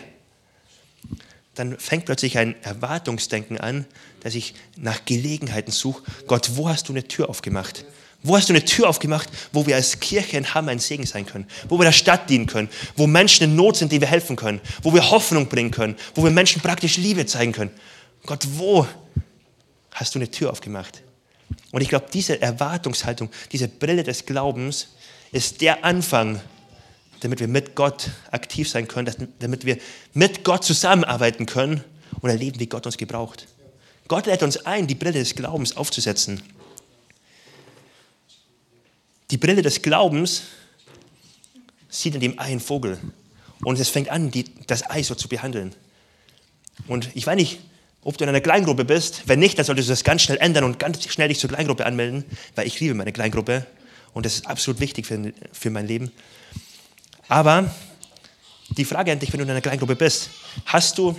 Dann 1.55 1.79
fängt 1.79 2.05
plötzlich 2.05 2.37
ein 2.37 2.55
Erwartungsdenken 2.63 3.59
an, 3.59 3.87
dass 4.21 4.35
ich 4.35 4.55
nach 4.77 5.07
Gelegenheiten 5.07 5.73
suche. 5.73 6.03
Gott, 6.27 6.51
wo 6.55 6.69
hast 6.69 6.89
du 6.89 6.93
eine 6.93 7.09
Tür 7.09 7.31
aufgemacht? 7.31 7.87
Wo 8.23 8.37
hast 8.37 8.49
du 8.49 8.53
eine 8.53 8.65
Tür 8.65 8.89
aufgemacht, 8.89 9.29
wo 9.53 9.67
wir 9.67 9.77
als 9.77 10.01
Kirche 10.01 10.37
in 10.37 10.55
Hamm 10.55 10.69
ein 10.69 10.79
Segen 10.79 11.07
sein 11.07 11.27
können? 11.27 11.47
Wo 11.69 11.79
wir 11.79 11.85
der 11.85 11.93
Stadt 11.93 12.29
dienen 12.29 12.47
können? 12.47 12.69
Wo 12.97 13.07
Menschen 13.07 13.45
in 13.45 13.57
Not 13.57 13.77
sind, 13.77 13.93
die 13.93 14.01
wir 14.01 14.09
helfen 14.09 14.37
können? 14.37 14.61
Wo 14.83 14.93
wir 14.93 15.11
Hoffnung 15.11 15.49
bringen 15.49 15.71
können? 15.71 15.97
Wo 16.15 16.25
wir 16.25 16.31
Menschen 16.31 16.61
praktisch 16.61 16.97
Liebe 16.97 17.27
zeigen 17.27 17.53
können? 17.53 17.71
Gott, 18.25 18.47
wo 18.55 18.87
hast 19.93 20.15
du 20.15 20.19
eine 20.19 20.31
Tür 20.31 20.51
aufgemacht? 20.51 21.03
Und 21.71 21.81
ich 21.81 21.89
glaube, 21.89 22.07
diese 22.13 22.41
Erwartungshaltung, 22.41 23.31
diese 23.53 23.69
Brille 23.69 24.03
des 24.03 24.27
Glaubens 24.27 24.89
ist 25.31 25.61
der 25.61 25.85
Anfang, 25.85 26.41
damit 27.21 27.41
wir 27.41 27.49
mit 27.49 27.75
Gott 27.75 28.11
aktiv 28.31 28.69
sein 28.69 28.89
können, 28.89 29.13
damit 29.39 29.65
wir 29.65 29.79
mit 30.15 30.45
Gott 30.45 30.65
zusammenarbeiten 30.65 31.47
können 31.47 31.85
und 32.21 32.31
erleben, 32.31 32.61
wie 32.61 32.67
Gott 32.67 32.87
uns 32.87 32.97
gebraucht. 32.97 33.47
Gott 34.09 34.27
lädt 34.27 34.43
uns 34.43 34.65
ein, 34.67 34.87
die 34.87 34.95
Brille 34.95 35.19
des 35.19 35.35
Glaubens 35.35 35.77
aufzusetzen. 35.77 36.43
Die 39.31 39.39
Brille 39.39 39.63
des 39.63 39.83
Glaubens 39.83 40.43
sieht 41.89 42.15
in 42.15 42.21
dem 42.21 42.39
Ei 42.39 42.45
einen 42.45 42.61
Vogel. 42.61 42.99
Und 43.65 43.79
es 43.81 43.89
fängt 43.89 44.09
an, 44.09 44.31
die, 44.31 44.45
das 44.67 44.89
Ei 44.91 45.03
so 45.03 45.15
zu 45.15 45.29
behandeln. 45.29 45.75
Und 46.87 47.11
ich 47.15 47.27
weiß 47.27 47.37
nicht, 47.37 47.61
ob 48.03 48.17
du 48.19 48.25
in 48.25 48.29
einer 48.29 48.41
Kleingruppe 48.41 48.85
bist. 48.85 49.23
Wenn 49.27 49.41
nicht, 49.41 49.59
dann 49.59 49.65
solltest 49.65 49.89
du 49.89 49.93
das 49.93 50.05
ganz 50.05 50.23
schnell 50.23 50.39
ändern 50.39 50.65
und 50.65 50.79
ganz 50.79 51.03
schnell 51.09 51.29
dich 51.29 51.41
zur 51.41 51.51
Kleingruppe 51.51 51.87
anmelden, 51.87 52.25
weil 52.55 52.67
ich 52.67 52.79
liebe 52.79 52.95
meine 52.95 53.13
Kleingruppe 53.13 53.67
und 54.15 54.25
das 54.25 54.35
ist 54.35 54.47
absolut 54.47 54.81
wichtig 54.81 55.07
für, 55.07 55.33
für 55.53 55.71
mein 55.71 55.87
Leben. 55.87 56.13
Aber 57.29 57.75
die 58.71 58.85
Frage 58.85 59.11
an 59.11 59.19
dich, 59.19 59.33
wenn 59.33 59.39
du 59.39 59.45
in 59.45 59.51
einer 59.51 59.61
Kleingruppe 59.61 59.97
bist, 59.97 60.31
hast 60.67 60.99
du, 60.99 61.19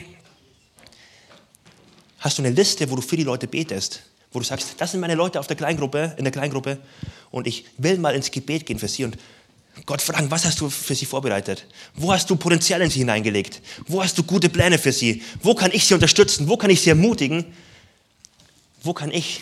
hast 2.19 2.37
du 2.37 2.41
eine 2.41 2.51
Liste, 2.51 2.89
wo 2.89 2.95
du 2.95 3.01
für 3.01 3.17
die 3.17 3.23
Leute 3.23 3.47
betest? 3.47 4.03
Wo 4.37 4.39
du 4.39 4.45
sagst, 4.45 4.75
das 4.77 4.91
sind 4.91 4.99
meine 4.99 5.15
Leute 5.15 5.39
auf 5.39 5.47
der 5.47 5.57
Kleingruppe, 5.57 6.13
in 6.15 6.23
der 6.23 6.31
Kleingruppe 6.31 6.77
und 7.31 7.47
ich 7.47 7.65
will 7.79 7.97
mal 7.97 8.13
ins 8.13 8.29
Gebet 8.29 8.67
gehen 8.67 8.77
für 8.77 8.87
sie 8.87 9.03
und 9.03 9.17
Gott 9.87 9.99
fragen, 9.99 10.29
was 10.29 10.45
hast 10.45 10.61
du 10.61 10.69
für 10.69 10.93
sie 10.93 11.07
vorbereitet? 11.07 11.65
Wo 11.95 12.13
hast 12.13 12.29
du 12.29 12.35
Potenzial 12.35 12.83
in 12.83 12.91
sie 12.91 12.99
hineingelegt? 12.99 13.63
Wo 13.87 14.03
hast 14.03 14.15
du 14.15 14.21
gute 14.21 14.49
Pläne 14.49 14.77
für 14.77 14.91
sie? 14.91 15.23
Wo 15.41 15.55
kann 15.55 15.71
ich 15.73 15.87
sie 15.87 15.95
unterstützen? 15.95 16.47
Wo 16.47 16.55
kann 16.55 16.69
ich 16.69 16.81
sie 16.81 16.91
ermutigen? 16.91 17.51
Wo 18.83 18.93
kann 18.93 19.09
ich 19.09 19.41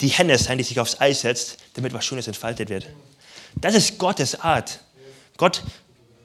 die 0.00 0.08
Hände 0.08 0.38
sein, 0.38 0.56
die 0.56 0.64
sich 0.64 0.80
aufs 0.80 0.98
Eis 0.98 1.20
setzt, 1.20 1.58
damit 1.74 1.92
was 1.92 2.02
Schönes 2.02 2.26
entfaltet 2.26 2.70
wird? 2.70 2.88
Das 3.56 3.74
ist 3.74 3.98
Gottes 3.98 4.40
Art. 4.40 4.80
Gott 5.36 5.62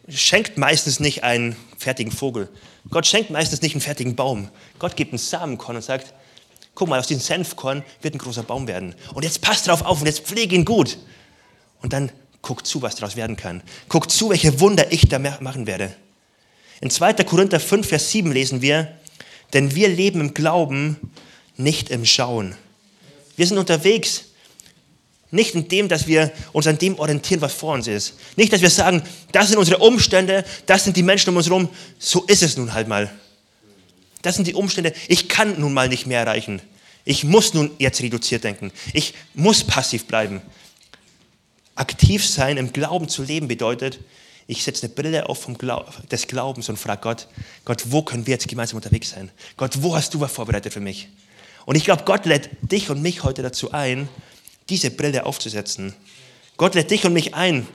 schenkt 0.08 0.58
meistens 0.58 1.02
nicht 1.02 1.26
einen 1.26 1.58
fertigen 1.78 2.13
Vogel. 2.13 2.48
Gott 2.89 3.06
schenkt 3.06 3.32
meistens 3.32 3.62
nicht 3.62 3.74
einen 3.74 3.82
fertigen 3.82 4.15
Baum. 4.15 4.48
Gott 4.80 4.96
gibt 4.96 5.12
einen 5.12 5.20
Samenkorn 5.20 5.76
und 5.76 5.82
sagt, 5.82 6.13
guck 6.78 6.90
mal, 6.90 7.00
aus 7.00 7.08
diesem 7.08 7.24
Senfkorn 7.24 7.84
wird 8.04 8.13
ein 8.13 8.20
großer 8.20 8.44
Baum 8.44 8.68
werden. 8.68 8.94
Und 9.16 9.24
jetzt 9.24 9.42
passt 9.42 9.68
drauf 9.68 9.82
auf 9.82 10.00
und 10.00 10.06
jetzt 10.06 10.20
pflege 10.20 10.56
ihn 10.56 10.63
gut. 10.63 11.00
Und 11.82 11.92
dann 11.92 12.12
guck 12.44 12.68
zu, 12.68 12.84
was 12.84 12.96
daraus 12.96 13.16
werden 13.16 13.36
kann. 13.36 13.63
Guck 13.90 14.12
zu, 14.12 14.30
welche 14.30 14.60
Wunder 14.60 14.92
ich 14.92 15.10
da 15.10 15.18
machen 15.18 15.66
werde. 15.66 15.92
In 16.80 16.92
2. 16.92 17.13
Korinther 17.24 17.60
5, 17.60 17.88
Vers 17.88 18.12
7 18.12 18.32
lesen 18.32 18.62
wir, 18.62 18.96
denn 19.54 19.74
wir 19.74 19.90
leben 19.90 20.22
im 20.22 20.34
Glauben, 20.36 20.98
nicht 21.56 21.90
im 21.90 22.06
Schauen. 22.06 22.56
Wir 23.36 23.48
sind 23.48 23.58
unterwegs 23.58 24.26
nicht 25.32 25.56
in 25.56 25.68
dem, 25.68 25.88
dass 25.88 26.06
wir 26.06 26.32
uns 26.54 26.68
an 26.68 26.78
dem 26.78 27.00
orientieren, 27.00 27.42
was 27.42 27.54
vor 27.54 27.74
uns 27.74 27.88
ist. 27.88 28.13
Nicht, 28.36 28.54
dass 28.54 28.62
wir 28.62 28.70
sagen, 28.70 29.02
das 29.32 29.48
sind 29.48 29.58
unsere 29.58 29.80
Umstände, 29.80 30.46
das 30.68 30.84
sind 30.84 30.96
die 30.96 31.02
Menschen 31.02 31.32
um 31.32 31.38
uns 31.38 31.48
herum, 31.48 31.70
so 31.98 32.24
ist 32.26 32.44
es 32.44 32.56
nun 32.56 32.72
halt 32.72 32.88
mal. 32.88 33.12
Das 34.21 34.36
sind 34.36 34.47
die 34.47 34.53
Umstände, 34.53 34.93
ich 35.08 35.30
kann 35.30 35.60
nun 35.60 35.73
mal 35.73 35.89
nicht 35.89 36.08
mehr 36.08 36.19
erreichen. 36.19 36.62
Ich 37.06 37.23
muss 37.23 37.53
nun 37.53 37.71
jetzt 37.77 38.01
reduziert 38.01 38.43
denken. 38.43 38.71
Ich 38.93 39.13
muss 39.34 39.63
passiv 39.63 40.06
bleiben. 40.08 40.41
Aktiv 41.75 42.27
sein, 42.27 42.58
im 42.58 42.73
Glauben 42.73 43.08
zu 43.08 43.23
leben 43.23 43.47
bedeutet, 43.47 43.99
ich 44.47 44.63
setze 44.63 44.86
eine 44.86 44.95
Brille 44.95 45.30
auf 45.30 45.41
vom 45.41 45.58
Glaub 45.58 46.10
des 46.10 46.27
Glaubens 46.27 46.69
und 46.69 46.77
frage 46.77 47.01
Gott, 47.01 47.27
Gott, 47.65 47.84
wo 47.91 48.01
können 48.01 48.25
wir 48.25 48.34
jetzt 48.34 48.47
gemeinsam 48.47 48.77
unterwegs 48.77 49.10
sein? 49.10 49.30
Gott, 49.58 49.84
wo 49.84 49.95
hast 49.95 50.13
du 50.13 50.21
was 50.21 50.32
vorbereitet 50.32 50.73
für 50.73 50.80
mich? 50.80 51.10
Und 51.65 51.75
ich 51.75 51.84
glaube, 51.84 52.03
Gott 52.06 52.25
lädt 52.25 52.49
dich 52.62 52.89
und 52.89 53.01
mich 53.01 53.23
heute 53.23 53.41
dazu 53.41 53.71
ein, 53.71 54.08
diese 54.69 54.89
Brille 54.89 55.25
aufzusetzen. 55.25 55.93
Gott 56.56 56.75
lädt 56.75 56.91
dich 56.91 57.06
und 57.06 57.13
mich 57.13 57.36
ein, 57.36 57.67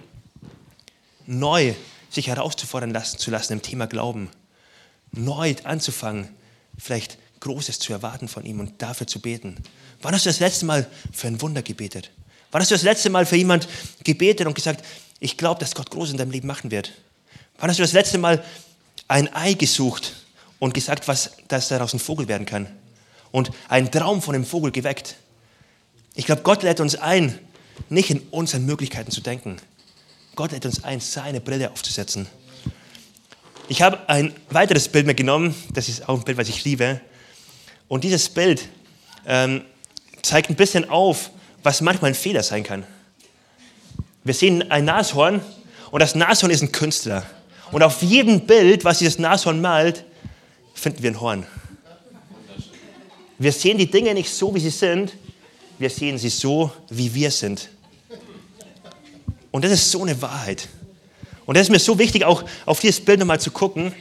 neu 1.27 1.75
sich 2.11 2.29
herauszufordern 2.29 2.91
lassen, 2.91 3.19
zu 3.19 3.31
lassen 3.31 3.53
im 3.53 3.63
Thema 3.63 3.87
Glauben. 3.87 4.31
Neu 5.13 5.55
anzufangen, 5.65 6.29
vielleicht 6.79 7.19
Großes 7.41 7.79
zu 7.79 7.93
erwarten 7.93 8.29
von 8.29 8.45
ihm 8.45 8.61
und 8.61 8.81
dafür 8.81 9.07
zu 9.07 9.21
beten. 9.21 9.57
Wann 10.01 10.15
hast 10.15 10.27
du 10.27 10.31
das 10.31 10.41
letzte 10.41 10.65
Mal 10.65 10.87
für 11.13 11.27
ein 11.27 11.41
Wunder 11.41 11.63
gebetet? 11.63 12.11
Wann 12.51 12.61
hast 12.61 12.71
du 12.71 12.75
das 12.75 12.83
letzte 12.83 13.11
Mal 13.11 13.27
für 13.27 13.37
jemand 13.37 13.69
gebetet 14.05 14.47
und 14.47 14.55
gesagt, 14.55 14.85
ich 15.21 15.37
glaube, 15.37 15.61
dass 15.61 15.75
Gott 15.75 15.91
groß 15.91 16.11
in 16.11 16.17
deinem 16.17 16.31
Leben 16.31 16.47
machen 16.47 16.71
wird? 16.71 16.93
Wann 17.59 17.71
hast 17.71 17.79
du 17.79 17.83
das 17.83 17.93
letzte 17.93 18.19
Mal 18.19 18.45
ein 19.09 19.33
Ei 19.35 19.55
gesucht 19.55 20.15
und 20.59 20.75
gesagt, 20.75 21.09
was, 21.09 21.33
dass 21.49 21.69
daraus 21.69 21.93
ein 21.93 22.01
Vogel 22.01 22.29
werden 22.29 22.47
kann? 22.47 22.67
Und 23.31 23.51
einen 23.69 23.91
Traum 23.91 24.23
von 24.23 24.35
einem 24.35 24.45
Vogel 24.45 24.71
geweckt? 24.71 25.17
Ich 26.15 26.27
glaube, 26.27 26.43
Gott 26.43 26.63
lädt 26.63 26.81
uns 26.81 26.97
ein, 26.97 27.39
nicht 27.89 28.11
in 28.11 28.21
unseren 28.31 28.67
Möglichkeiten 28.67 29.11
zu 29.11 29.21
denken. 29.21 29.57
Gott 30.37 30.53
lädt 30.53 30.67
uns 30.67 30.85
ein, 30.85 31.01
seine 31.01 31.41
Brille 31.41 31.71
aufzusetzen. 31.71 32.27
Ich 33.69 33.81
habe 33.81 34.09
ein 34.09 34.35
weiteres 34.51 34.89
Bild 34.89 35.07
mitgenommen, 35.07 35.55
das 35.73 35.89
ist 35.89 36.09
auch 36.09 36.19
ein 36.19 36.25
Bild, 36.25 36.37
was 36.37 36.49
ich 36.49 36.65
liebe. 36.65 37.01
Und 37.89 38.05
dieses 38.05 38.29
Bild 38.29 38.69
ähm, 39.27 39.63
zeigt 40.23 40.51
ein 40.51 40.57
bisschen 40.57 40.89
auf, 40.91 41.31
was 41.63 41.81
manchmal 41.81 42.11
ein 42.11 42.15
Fehler 42.15 42.43
sein 42.43 42.65
kann. 42.65 42.85
Wir 44.25 44.35
sehen 44.35 44.71
ein 44.71 44.85
Nashorn 44.85 45.41
und 45.91 46.01
das 46.01 46.15
Nashorn 46.15 46.51
ist 46.51 46.63
ein 46.63 46.73
Künstler. 46.73 47.25
Und 47.71 47.83
auf 47.83 48.03
jedem 48.03 48.47
Bild, 48.47 48.85
was 48.85 48.99
dieses 48.99 49.19
Nashorn 49.19 49.61
malt, 49.61 50.05
finden 50.75 51.03
wir 51.03 51.11
ein 51.11 51.21
Horn. 51.21 51.47
Wir 53.39 53.53
sehen 53.53 53.79
die 53.79 53.91
Dinge 53.91 54.13
nicht 54.15 54.31
so, 54.31 54.55
wie 54.55 54.61
sie 54.61 54.71
sind, 54.71 55.13
wir 55.79 55.91
sehen 55.91 56.19
sie 56.19 56.29
so, 56.29 56.71
wie 56.91 57.13
wir 57.15 57.31
sind. 57.31 57.71
Und 59.51 59.65
das 59.65 59.73
ist 59.73 59.91
so 59.91 60.03
eine 60.03 60.21
Wahrheit. 60.21 60.69
Und 61.47 61.57
das 61.57 61.63
ist 61.63 61.71
mir 61.71 61.79
so 61.79 61.99
wichtig, 61.99 62.25
auch 62.25 62.45
auf 62.67 62.81
dieses 62.81 63.05
Bild 63.05 63.19
nochmal 63.19 63.41
zu 63.41 63.51
gucken, 63.51 63.95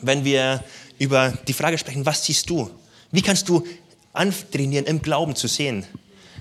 wenn 0.00 0.24
wir 0.24 0.64
über 0.98 1.32
die 1.46 1.52
Frage 1.52 1.78
sprechen, 1.78 2.06
was 2.06 2.24
siehst 2.24 2.50
du? 2.50 2.70
Wie 3.12 3.22
kannst 3.22 3.48
du 3.48 3.66
antrainieren, 4.12 4.86
im 4.86 5.02
Glauben 5.02 5.36
zu 5.36 5.46
sehen? 5.46 5.86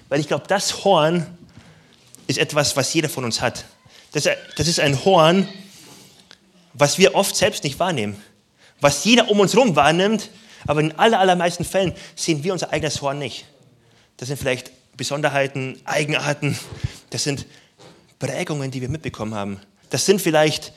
Weil 0.09 0.19
ich 0.19 0.27
glaube, 0.27 0.45
das 0.47 0.83
Horn 0.83 1.25
ist 2.27 2.38
etwas, 2.38 2.75
was 2.75 2.93
jeder 2.93 3.09
von 3.09 3.23
uns 3.23 3.41
hat. 3.41 3.65
Das, 4.11 4.23
das 4.55 4.67
ist 4.67 4.79
ein 4.79 5.03
Horn, 5.05 5.47
was 6.73 6.97
wir 6.97 7.15
oft 7.15 7.35
selbst 7.35 7.63
nicht 7.63 7.79
wahrnehmen. 7.79 8.21
Was 8.81 9.03
jeder 9.05 9.29
um 9.29 9.39
uns 9.39 9.53
herum 9.53 9.75
wahrnimmt, 9.75 10.29
aber 10.67 10.79
in 10.81 10.91
aller, 10.93 11.19
allermeisten 11.19 11.65
Fällen 11.65 11.93
sehen 12.15 12.43
wir 12.43 12.53
unser 12.53 12.71
eigenes 12.73 13.01
Horn 13.01 13.19
nicht. 13.19 13.45
Das 14.17 14.27
sind 14.27 14.38
vielleicht 14.38 14.71
Besonderheiten, 14.97 15.79
Eigenarten, 15.85 16.57
das 17.09 17.23
sind 17.23 17.45
Prägungen, 18.19 18.71
die 18.71 18.81
wir 18.81 18.89
mitbekommen 18.89 19.35
haben. 19.35 19.59
Das 19.89 20.06
sind 20.06 20.21
vielleicht 20.21 20.74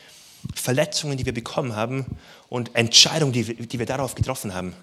Verletzungen, 0.55 1.17
die 1.17 1.27
wir 1.27 1.35
bekommen 1.35 1.75
haben 1.75 2.07
und 2.49 2.75
Entscheidungen, 2.75 3.33
die, 3.33 3.45
die 3.45 3.79
wir 3.79 3.87
darauf 3.87 4.15
getroffen 4.15 4.55
haben. 4.55 4.75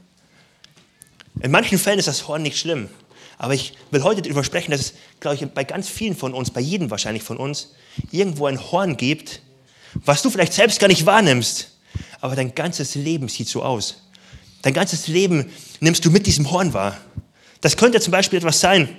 In 1.42 1.52
manchen 1.52 1.78
Fällen 1.78 2.00
ist 2.00 2.08
das 2.08 2.28
Horn 2.28 2.42
nicht 2.42 2.58
schlimm. 2.58 2.90
Aber 3.38 3.54
ich 3.54 3.74
will 3.92 4.04
heute 4.04 4.22
darüber 4.22 4.44
sprechen, 4.44 4.72
dass 4.72 4.80
es, 4.80 4.94
glaube 5.20 5.36
ich, 5.36 5.46
bei 5.46 5.64
ganz 5.64 5.90
vielen 5.90 6.16
von 6.16 6.34
uns, 6.34 6.52
bei 6.52 6.62
jedem 6.62 6.90
wahrscheinlich 6.90 7.24
von 7.24 7.38
uns, 7.38 7.74
irgendwo 8.12 8.46
ein 8.46 8.72
Horn 8.72 8.96
gibt, 8.96 9.42
was 9.94 10.22
du 10.22 10.30
vielleicht 10.30 10.54
selbst 10.54 10.80
gar 10.80 10.88
nicht 10.88 11.06
wahrnimmst. 11.06 11.72
Aber 12.22 12.36
dein 12.36 12.56
ganzes 12.56 12.96
Leben 12.96 13.28
sieht 13.28 13.50
so 13.50 13.64
aus. 13.64 14.04
Dein 14.62 14.74
ganzes 14.74 15.08
Leben 15.08 15.52
nimmst 15.80 16.04
du 16.06 16.12
mit 16.12 16.26
diesem 16.28 16.50
Horn 16.50 16.74
wahr. 16.74 16.98
Das 17.62 17.78
könnte 17.78 18.00
zum 18.00 18.12
Beispiel 18.12 18.38
etwas 18.38 18.60
sein. 18.60 18.96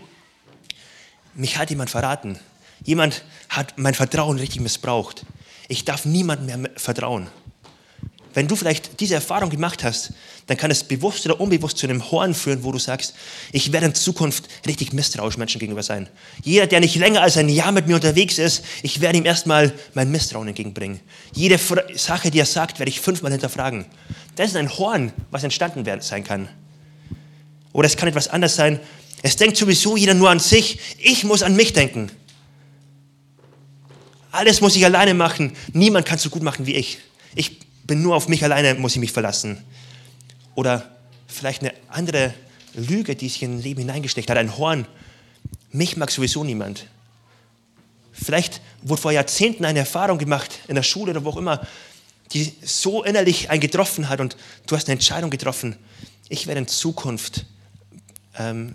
Mich 1.34 1.56
hat 1.56 1.70
jemand 1.70 1.90
verraten. 1.90 2.38
Jemand 2.84 3.24
hat 3.48 3.78
mein 3.78 3.94
Vertrauen 3.94 4.38
richtig 4.38 4.60
missbraucht. 4.60 5.24
Ich 5.68 5.84
darf 5.84 6.04
niemandem 6.04 6.62
mehr 6.62 6.70
vertrauen. 6.76 7.28
Wenn 8.36 8.48
du 8.48 8.54
vielleicht 8.54 9.00
diese 9.00 9.14
Erfahrung 9.14 9.48
gemacht 9.48 9.82
hast, 9.82 10.12
dann 10.46 10.58
kann 10.58 10.70
es 10.70 10.84
bewusst 10.84 11.24
oder 11.24 11.40
unbewusst 11.40 11.78
zu 11.78 11.86
einem 11.86 12.10
Horn 12.10 12.34
führen, 12.34 12.64
wo 12.64 12.70
du 12.70 12.78
sagst, 12.78 13.14
ich 13.50 13.72
werde 13.72 13.86
in 13.86 13.94
Zukunft 13.94 14.44
richtig 14.66 14.92
misstrauisch 14.92 15.38
Menschen 15.38 15.58
gegenüber 15.58 15.82
sein. 15.82 16.06
Jeder, 16.44 16.66
der 16.66 16.80
nicht 16.80 16.96
länger 16.96 17.22
als 17.22 17.38
ein 17.38 17.48
Jahr 17.48 17.72
mit 17.72 17.86
mir 17.86 17.94
unterwegs 17.94 18.36
ist, 18.36 18.62
ich 18.82 19.00
werde 19.00 19.16
ihm 19.16 19.24
erstmal 19.24 19.72
mein 19.94 20.10
Misstrauen 20.10 20.48
entgegenbringen. 20.48 21.00
Jede 21.32 21.58
Sache, 21.94 22.30
die 22.30 22.38
er 22.38 22.44
sagt, 22.44 22.78
werde 22.78 22.90
ich 22.90 23.00
fünfmal 23.00 23.32
hinterfragen. 23.32 23.86
Das 24.34 24.50
ist 24.50 24.56
ein 24.56 24.68
Horn, 24.76 25.14
was 25.30 25.42
entstanden 25.42 25.86
sein 26.02 26.22
kann. 26.22 26.50
Oder 27.72 27.86
es 27.86 27.96
kann 27.96 28.10
etwas 28.10 28.28
anderes 28.28 28.54
sein. 28.54 28.80
Es 29.22 29.36
denkt 29.36 29.56
sowieso 29.56 29.96
jeder 29.96 30.12
nur 30.12 30.28
an 30.28 30.40
sich. 30.40 30.78
Ich 30.98 31.24
muss 31.24 31.42
an 31.42 31.56
mich 31.56 31.72
denken. 31.72 32.10
Alles 34.36 34.60
muss 34.60 34.76
ich 34.76 34.84
alleine 34.84 35.14
machen. 35.14 35.56
Niemand 35.72 36.04
kann 36.04 36.16
es 36.16 36.22
so 36.22 36.28
gut 36.28 36.42
machen 36.42 36.66
wie 36.66 36.74
ich. 36.74 36.98
Ich 37.34 37.58
bin 37.84 38.02
nur 38.02 38.14
auf 38.14 38.28
mich 38.28 38.44
alleine, 38.44 38.74
muss 38.74 38.92
ich 38.92 39.00
mich 39.00 39.12
verlassen. 39.12 39.64
Oder 40.54 40.94
vielleicht 41.26 41.62
eine 41.62 41.72
andere 41.88 42.34
Lüge, 42.74 43.16
die 43.16 43.30
sich 43.30 43.42
in 43.42 43.56
ein 43.56 43.62
Leben 43.62 43.80
hineingesteckt 43.80 44.28
hat, 44.28 44.36
ein 44.36 44.58
Horn. 44.58 44.86
Mich 45.72 45.96
mag 45.96 46.10
sowieso 46.10 46.44
niemand. 46.44 46.86
Vielleicht 48.12 48.60
wurde 48.82 49.00
vor 49.00 49.12
Jahrzehnten 49.12 49.64
eine 49.64 49.78
Erfahrung 49.78 50.18
gemacht, 50.18 50.58
in 50.68 50.74
der 50.74 50.82
Schule 50.82 51.12
oder 51.12 51.24
wo 51.24 51.30
auch 51.30 51.38
immer, 51.38 51.66
die 52.32 52.52
so 52.62 53.04
innerlich 53.04 53.48
einen 53.48 53.60
getroffen 53.60 54.10
hat 54.10 54.20
und 54.20 54.36
du 54.66 54.76
hast 54.76 54.86
eine 54.88 54.94
Entscheidung 54.94 55.30
getroffen. 55.30 55.76
Ich 56.28 56.46
werde 56.46 56.60
in 56.60 56.68
Zukunft 56.68 57.46
ähm, 58.38 58.74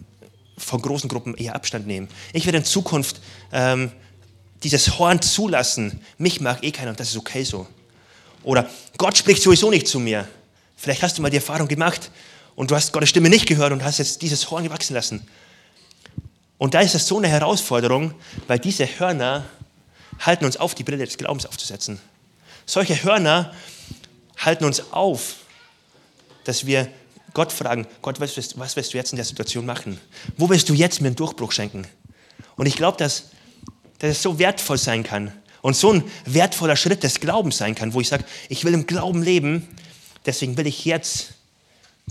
von 0.57 0.81
großen 0.81 1.07
Gruppen 1.07 1.35
eher 1.35 1.53
Abstand 1.53 1.85
nehmen. 1.85 2.07
Ich 2.33 2.45
werde 2.45 2.57
in 2.57 2.65
Zukunft 2.65 3.21
ähm, 3.51 3.91
dieses 4.63 4.99
Horn 4.99 5.21
zulassen. 5.21 6.01
Mich 6.17 6.41
mag 6.41 6.63
eh 6.63 6.71
keiner 6.71 6.91
und 6.91 6.99
das 6.99 7.09
ist 7.09 7.17
okay 7.17 7.43
so. 7.43 7.67
Oder 8.43 8.69
Gott 8.97 9.17
spricht 9.17 9.41
sowieso 9.41 9.69
nicht 9.69 9.87
zu 9.87 9.99
mir. 9.99 10.27
Vielleicht 10.75 11.03
hast 11.03 11.17
du 11.17 11.21
mal 11.21 11.29
die 11.29 11.37
Erfahrung 11.37 11.67
gemacht 11.67 12.11
und 12.55 12.71
du 12.71 12.75
hast 12.75 12.91
Gottes 12.91 13.09
Stimme 13.09 13.29
nicht 13.29 13.47
gehört 13.47 13.71
und 13.71 13.83
hast 13.83 13.99
jetzt 13.99 14.21
dieses 14.21 14.49
Horn 14.49 14.63
gewachsen 14.63 14.93
lassen. 14.93 15.27
Und 16.57 16.73
da 16.73 16.81
ist 16.81 16.95
es 16.95 17.07
so 17.07 17.17
eine 17.17 17.27
Herausforderung, 17.27 18.13
weil 18.47 18.59
diese 18.59 18.85
Hörner 18.85 19.45
halten 20.19 20.45
uns 20.45 20.57
auf, 20.57 20.75
die 20.75 20.83
Brille 20.83 21.05
des 21.05 21.17
Glaubens 21.17 21.45
aufzusetzen. 21.45 21.99
Solche 22.65 23.03
Hörner 23.03 23.53
halten 24.37 24.65
uns 24.65 24.91
auf, 24.91 25.37
dass 26.43 26.65
wir 26.65 26.87
Gott 27.33 27.51
fragen, 27.51 27.87
Gott, 28.01 28.19
was 28.19 28.35
willst, 28.35 28.59
was 28.59 28.75
willst 28.75 28.93
du 28.93 28.97
jetzt 28.97 29.11
in 29.11 29.15
der 29.15 29.25
Situation 29.25 29.65
machen? 29.65 29.99
Wo 30.37 30.49
willst 30.49 30.69
du 30.69 30.73
jetzt 30.73 31.01
mir 31.01 31.07
einen 31.07 31.15
Durchbruch 31.15 31.51
schenken? 31.51 31.87
Und 32.57 32.65
ich 32.65 32.75
glaube, 32.75 32.97
dass, 32.97 33.29
dass 34.01 34.11
es 34.11 34.21
so 34.21 34.39
wertvoll 34.39 34.77
sein 34.77 35.03
kann, 35.03 35.31
und 35.61 35.75
so 35.75 35.93
ein 35.93 36.03
wertvoller 36.25 36.75
Schritt 36.75 37.03
des 37.03 37.19
Glaubens 37.19 37.57
sein 37.57 37.75
kann, 37.75 37.93
wo 37.93 38.01
ich 38.01 38.07
sage, 38.07 38.25
ich 38.49 38.65
will 38.65 38.73
im 38.73 38.87
Glauben 38.87 39.21
leben, 39.21 39.67
deswegen 40.25 40.57
will 40.57 40.67
ich 40.67 40.85
jetzt 40.85 41.33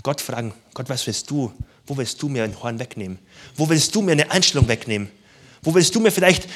Gott 0.03 0.21
fragen, 0.21 0.53
Gott, 0.73 0.89
was 0.89 1.05
willst 1.05 1.29
du? 1.29 1.51
Wo 1.85 1.97
willst 1.97 2.21
du 2.21 2.29
mir 2.29 2.45
ein 2.45 2.61
Horn 2.61 2.79
wegnehmen? 2.79 3.19
Wo 3.55 3.67
willst 3.69 3.93
du 3.93 4.01
mir 4.01 4.13
eine 4.13 4.31
Einstellung 4.31 4.67
wegnehmen? 4.67 5.09
Wo 5.61 5.73
willst 5.73 5.93
du 5.93 5.99
mir 5.99 6.11
vielleicht 6.11 6.47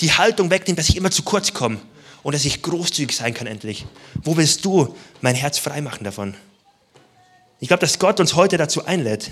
die 0.00 0.12
Haltung 0.12 0.50
wegnehmen, 0.50 0.76
dass 0.76 0.88
ich 0.88 0.96
immer 0.96 1.10
zu 1.10 1.22
kurz 1.22 1.54
komme 1.54 1.78
und 2.22 2.34
dass 2.34 2.44
ich 2.44 2.60
großzügig 2.60 3.16
sein 3.16 3.32
kann 3.32 3.46
endlich? 3.46 3.86
Wo 4.22 4.36
willst 4.36 4.64
du 4.64 4.94
mein 5.22 5.34
Herz 5.34 5.58
frei 5.58 5.80
machen 5.80 6.04
davon? 6.04 6.34
Ich 7.60 7.68
glaube, 7.68 7.80
dass 7.80 7.98
Gott 7.98 8.20
uns 8.20 8.34
heute 8.34 8.58
dazu 8.58 8.84
einlädt, 8.84 9.30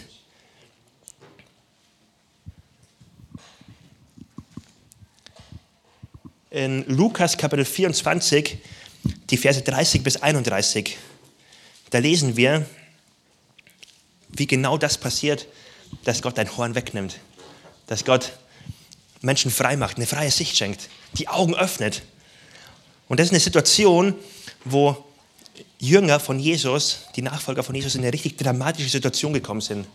in 6.51 6.85
Lukas 6.89 7.37
Kapitel 7.37 7.65
24, 7.65 8.59
die 9.31 9.37
Verse 9.37 9.63
30 9.63 10.03
bis 10.03 10.17
31. 10.17 10.97
Da 11.91 11.99
lesen 11.99 12.37
wir, 12.37 12.67
wie 14.29 14.47
genau 14.47 14.77
das 14.77 14.99
passiert, 14.99 15.47
dass 16.05 16.23
Gott 16.23 16.39
dein 16.39 16.57
Horn 16.57 16.75
wegnimmt, 16.75 17.19
dass 17.87 18.05
Gott 18.05 18.33
Menschen 19.21 19.51
frei 19.51 19.77
macht, 19.77 19.97
eine 19.97 20.07
freie 20.07 20.31
Sicht 20.31 20.57
schenkt, 20.57 20.89
die 21.15 21.29
Augen 21.29 21.55
öffnet. 21.55 22.03
Und 23.09 23.21
das 23.21 23.27
ist 23.27 23.33
eine 23.33 23.41
Situation, 23.41 24.15
wo 24.65 25.05
Jünger 25.79 26.21
von 26.21 26.39
Jesus, 26.39 27.07
die 27.17 27.23
Nachfolger 27.23 27.63
von 27.63 27.75
Jesus, 27.75 27.95
in 27.95 28.03
eine 28.03 28.13
richtig 28.13 28.37
dramatische 28.37 28.89
Situation 28.89 29.33
gekommen 29.33 29.61
sind. 29.61 29.87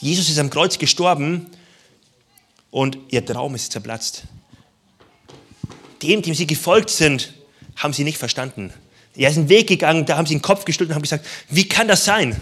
Jesus 0.00 0.28
ist 0.28 0.38
am 0.38 0.50
Kreuz 0.50 0.78
gestorben 0.78 1.50
und 2.70 2.98
ihr 3.10 3.24
Traum 3.24 3.54
ist 3.54 3.72
zerplatzt 3.72 4.24
dem, 6.02 6.22
dem 6.22 6.34
sie 6.34 6.46
gefolgt 6.46 6.90
sind, 6.90 7.32
haben 7.76 7.92
sie 7.92 8.04
nicht 8.04 8.18
verstanden. 8.18 8.72
Er 9.14 9.30
ist 9.30 9.38
einen 9.38 9.48
Weg 9.48 9.66
gegangen, 9.66 10.06
da 10.06 10.16
haben 10.16 10.26
sie 10.26 10.34
den 10.34 10.42
Kopf 10.42 10.64
geschüttelt 10.64 10.90
und 10.90 10.94
haben 10.96 11.02
gesagt, 11.02 11.26
wie 11.48 11.66
kann 11.66 11.88
das 11.88 12.04
sein? 12.04 12.40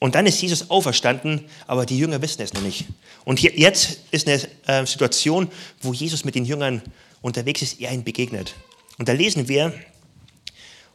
Und 0.00 0.14
dann 0.14 0.26
ist 0.26 0.40
Jesus 0.40 0.70
auferstanden, 0.70 1.44
aber 1.66 1.84
die 1.84 1.98
Jünger 1.98 2.22
wissen 2.22 2.40
es 2.40 2.54
noch 2.54 2.62
nicht. 2.62 2.86
Und 3.24 3.40
jetzt 3.40 3.98
ist 4.10 4.26
eine 4.26 4.40
äh, 4.66 4.86
Situation, 4.86 5.48
wo 5.82 5.92
Jesus 5.92 6.24
mit 6.24 6.34
den 6.34 6.46
Jüngern 6.46 6.82
unterwegs 7.20 7.60
ist, 7.62 7.80
er 7.80 7.92
ihnen 7.92 8.02
begegnet. 8.02 8.54
Und 8.98 9.08
da 9.08 9.12
lesen 9.12 9.46
wir, 9.46 9.74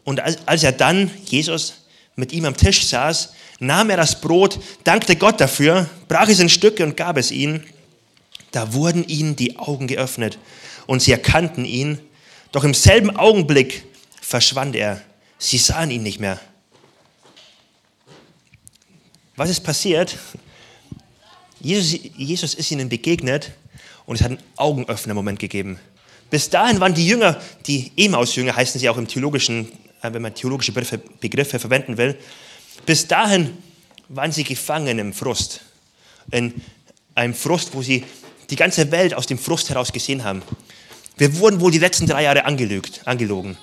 und 0.04 0.20
als, 0.20 0.40
als 0.48 0.64
er 0.64 0.72
dann, 0.72 1.12
Jesus, 1.26 1.86
mit 2.16 2.34
ihm 2.34 2.46
am 2.46 2.58
Tisch 2.58 2.86
saß, 2.88 3.34
nahm 3.60 3.90
er 3.90 3.98
das 3.98 4.22
Brot, 4.22 4.60
dankte 4.84 5.16
Gott 5.16 5.40
dafür, 5.40 5.90
brach 6.08 6.28
es 6.28 6.40
in 6.40 6.50
Stücke 6.50 6.84
und 6.84 6.98
gab 6.98 7.18
es 7.18 7.32
ihnen. 7.32 7.64
Da 8.56 8.72
wurden 8.72 9.06
ihnen 9.10 9.36
die 9.36 9.60
Augen 9.60 9.86
geöffnet 9.86 10.40
und 10.88 11.02
sie 11.02 11.12
erkannten 11.12 11.66
ihn. 11.66 12.00
Doch 12.54 12.64
im 12.64 12.74
selben 12.74 13.14
Augenblick 13.14 13.84
verschwand 14.22 14.78
er. 14.78 15.02
Sie 15.38 15.58
sahen 15.58 15.92
ihn 15.92 16.04
nicht 16.04 16.22
mehr. 16.22 16.40
Was 19.36 19.50
ist 19.50 19.60
passiert? 19.60 20.18
Jesus, 21.60 22.00
Jesus 22.16 22.54
ist 22.54 22.72
ihnen 22.72 22.88
begegnet 22.88 23.52
und 24.06 24.16
es 24.16 24.22
hat 24.22 24.32
einen 24.32 24.44
Augenöffner-Moment 24.56 25.40
gegeben. 25.40 25.78
Bis 26.30 26.50
dahin 26.50 26.80
waren 26.80 26.94
die 26.94 27.06
Jünger, 27.06 27.42
die 27.68 27.92
Emaus-Jünger 27.98 28.56
heißen 28.56 28.80
sie 28.80 28.88
auch 28.88 28.98
im 28.98 29.10
theologischen, 29.10 29.70
äh, 30.02 30.14
wenn 30.14 30.22
man 30.22 30.34
theologische 30.34 30.72
Begriffe, 30.72 31.02
Begriffe 31.20 31.60
verwenden 31.60 31.98
will, 31.98 32.18
bis 32.86 33.06
dahin 33.06 33.58
waren 34.08 34.32
sie 34.32 34.46
gefangen 34.46 34.98
im 34.98 35.12
Frust. 35.12 35.60
In 36.32 36.54
einem 37.16 37.34
Frust, 37.34 37.74
wo 37.74 37.82
sie 37.82 38.06
die 38.50 38.56
ganze 38.56 38.92
Welt 38.92 39.14
aus 39.14 39.26
dem 39.26 39.38
Frust 39.38 39.70
heraus 39.70 39.92
gesehen 39.92 40.24
haben. 40.24 40.42
Wir 41.18 41.38
wurden 41.38 41.60
wohl 41.60 41.72
die 41.72 41.80
letzten 41.80 42.08
drei 42.08 42.24
Jahre 42.24 42.46
angelügt, 42.46 43.02
angelogen. 43.06 43.58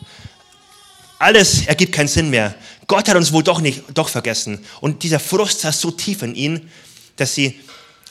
Alles 1.19 1.67
ergibt 1.67 1.93
keinen 1.93 2.09
Sinn 2.09 2.31
mehr. 2.31 2.55
Gott 2.89 3.09
hat 3.09 3.17
uns 3.17 3.33
wohl 3.33 3.45
doch 3.45 3.61
nicht, 3.61 3.85
doch 3.95 4.09
vergessen. 4.09 4.65
Und 4.81 5.03
dieser 5.03 5.21
Frust 5.21 5.61
saß 5.61 5.81
so 5.81 5.91
tief 5.91 6.23
in 6.23 6.35
ihnen, 6.35 6.71
dass 7.17 7.35
sie 7.35 7.61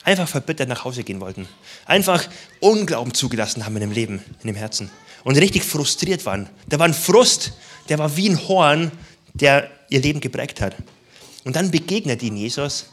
einfach 0.04 0.28
verbittert 0.28 0.68
nach 0.68 0.84
Hause 0.84 1.04
gehen 1.04 1.20
wollten. 1.20 1.46
Einfach 1.84 2.26
Unglauben 2.60 3.12
zugelassen 3.12 3.66
haben 3.66 3.76
in 3.76 3.82
dem 3.82 3.92
Leben, 3.92 4.24
in 4.42 4.46
dem 4.46 4.56
Herzen. 4.56 4.90
Und 5.24 5.36
richtig 5.36 5.62
frustriert 5.64 6.24
waren. 6.24 6.48
Da 6.68 6.78
war 6.78 6.86
ein 6.86 6.94
Frust, 6.94 7.52
der 7.88 7.98
war 7.98 8.16
wie 8.16 8.30
ein 8.30 8.48
Horn, 8.48 8.90
der 9.34 9.70
ihr 9.88 10.00
Leben 10.00 10.20
geprägt 10.20 10.60
hat. 10.60 10.74
Und 11.44 11.56
dann 11.56 11.70
begegnet 11.70 12.22
ihnen 12.22 12.36
Jesus 12.36 12.86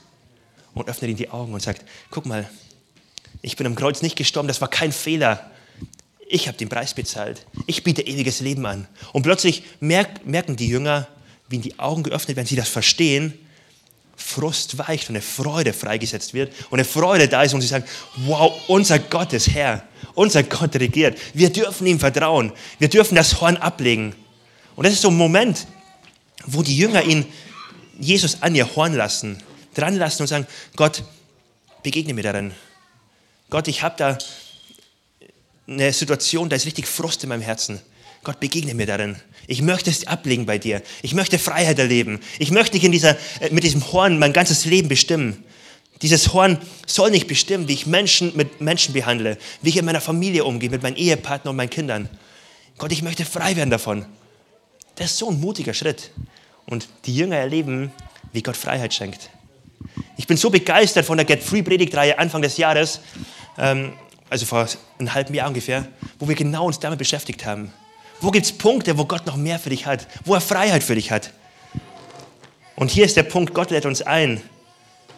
und 0.73 0.87
öffnet 0.87 1.09
ihnen 1.09 1.17
die 1.17 1.29
Augen 1.29 1.53
und 1.53 1.61
sagt, 1.61 1.85
guck 2.11 2.25
mal, 2.25 2.49
ich 3.41 3.55
bin 3.55 3.67
am 3.67 3.75
Kreuz 3.75 4.01
nicht 4.01 4.15
gestorben, 4.15 4.47
das 4.47 4.61
war 4.61 4.69
kein 4.69 4.91
Fehler. 4.91 5.49
Ich 6.27 6.47
habe 6.47 6.57
den 6.57 6.69
Preis 6.69 6.93
bezahlt. 6.93 7.45
Ich 7.65 7.83
biete 7.83 8.01
ewiges 8.01 8.39
Leben 8.39 8.65
an. 8.65 8.87
Und 9.13 9.23
plötzlich 9.23 9.63
merken 9.79 10.55
die 10.55 10.67
Jünger, 10.67 11.07
wie 11.47 11.55
ihnen 11.55 11.63
die 11.63 11.79
Augen 11.79 12.03
geöffnet 12.03 12.37
werden, 12.37 12.47
sie 12.47 12.55
das 12.55 12.69
verstehen 12.69 13.33
Frust 14.19 14.77
weicht 14.77 15.09
und 15.09 15.15
eine 15.15 15.21
Freude 15.21 15.71
freigesetzt 15.71 16.33
wird 16.33 16.53
und 16.69 16.79
eine 16.79 16.85
Freude 16.85 17.27
da 17.27 17.41
ist 17.41 17.53
und 17.53 17.61
sie 17.61 17.67
sagen, 17.67 17.85
wow, 18.17 18.53
unser 18.67 18.99
Gott 18.99 19.31
ist 19.33 19.49
Herr, 19.49 19.83
unser 20.13 20.43
Gott 20.43 20.75
regiert. 20.75 21.17
Wir 21.33 21.49
dürfen 21.49 21.87
ihm 21.87 21.99
vertrauen, 21.99 22.51
wir 22.77 22.89
dürfen 22.89 23.15
das 23.15 23.39
Horn 23.39 23.57
ablegen. 23.57 24.13
Und 24.75 24.85
das 24.85 24.93
ist 24.93 25.01
so 25.01 25.07
ein 25.07 25.15
Moment, 25.15 25.65
wo 26.45 26.61
die 26.61 26.77
Jünger 26.77 27.03
ihn, 27.03 27.25
Jesus 27.97 28.41
an 28.41 28.55
ihr 28.55 28.75
Horn 28.75 28.93
lassen, 28.93 29.41
dran 29.73 29.95
lassen 29.95 30.23
und 30.23 30.27
sagen, 30.27 30.47
Gott, 30.75 31.03
begegne 31.81 32.13
mir 32.13 32.23
darin. 32.23 32.51
Gott, 33.49 33.67
ich 33.67 33.81
habe 33.81 33.95
da 33.97 34.17
eine 35.67 35.93
Situation, 35.93 36.49
da 36.49 36.55
ist 36.55 36.65
richtig 36.65 36.87
Frust 36.87 37.23
in 37.23 37.29
meinem 37.29 37.41
Herzen. 37.41 37.79
Gott, 38.23 38.39
begegne 38.39 38.73
mir 38.73 38.85
darin. 38.85 39.15
Ich 39.47 39.61
möchte 39.61 39.89
es 39.89 40.05
ablegen 40.05 40.45
bei 40.45 40.57
dir. 40.57 40.81
Ich 41.01 41.13
möchte 41.13 41.39
Freiheit 41.39 41.79
erleben. 41.79 42.19
Ich 42.37 42.51
möchte 42.51 42.73
dich 42.73 42.83
in 42.83 42.91
dieser, 42.91 43.17
äh, 43.39 43.49
mit 43.51 43.63
diesem 43.63 43.91
Horn 43.91 44.19
mein 44.19 44.33
ganzes 44.33 44.65
Leben 44.65 44.89
bestimmen. 44.89 45.43
Dieses 46.01 46.33
Horn 46.33 46.59
soll 46.85 47.11
nicht 47.11 47.27
bestimmen, 47.27 47.67
wie 47.67 47.73
ich 47.73 47.85
Menschen 47.85 48.35
mit 48.35 48.61
Menschen 48.61 48.93
behandle, 48.93 49.37
wie 49.61 49.69
ich 49.69 49.77
in 49.77 49.85
meiner 49.85 50.01
Familie 50.01 50.43
umgehe, 50.43 50.69
mit 50.69 50.83
meinem 50.83 50.95
Ehepartner 50.95 51.51
und 51.51 51.57
meinen 51.57 51.69
Kindern. 51.69 52.09
Gott, 52.77 52.91
ich 52.91 53.01
möchte 53.01 53.25
frei 53.25 53.55
werden 53.55 53.69
davon. 53.69 54.05
Das 54.95 55.11
ist 55.11 55.17
so 55.17 55.29
ein 55.29 55.39
mutiger 55.39 55.73
Schritt. 55.73 56.11
Und 56.65 56.87
die 57.05 57.15
Jünger 57.15 57.37
erleben, 57.37 57.91
wie 58.31 58.43
Gott 58.43 58.55
Freiheit 58.55 58.93
schenkt. 58.93 59.29
Ich 60.17 60.27
bin 60.27 60.37
so 60.37 60.49
begeistert 60.49 61.05
von 61.05 61.17
der 61.17 61.25
Get 61.25 61.41
Free 61.41 61.63
Predigtreihe 61.63 62.19
Anfang 62.19 62.41
des 62.41 62.57
Jahres, 62.57 62.99
ähm, 63.59 63.93
also 64.29 64.45
vor 64.45 64.67
einem 64.97 65.13
halben 65.13 65.33
Jahr 65.33 65.47
ungefähr, 65.47 65.87
wo 66.17 66.27
wir 66.27 66.35
genau 66.35 66.65
uns 66.65 66.79
damit 66.79 66.99
beschäftigt 66.99 67.45
haben. 67.45 67.73
Wo 68.21 68.31
gibt 68.31 68.45
es 68.45 68.51
Punkte, 68.51 68.97
wo 68.97 69.05
Gott 69.05 69.25
noch 69.25 69.35
mehr 69.35 69.59
für 69.59 69.69
dich 69.69 69.85
hat, 69.85 70.07
wo 70.25 70.33
er 70.33 70.41
Freiheit 70.41 70.83
für 70.83 70.95
dich 70.95 71.11
hat? 71.11 71.31
Und 72.75 72.91
hier 72.91 73.05
ist 73.05 73.17
der 73.17 73.23
Punkt, 73.23 73.53
Gott 73.53 73.71
lädt 73.71 73.85
uns 73.85 74.01
ein, 74.01 74.41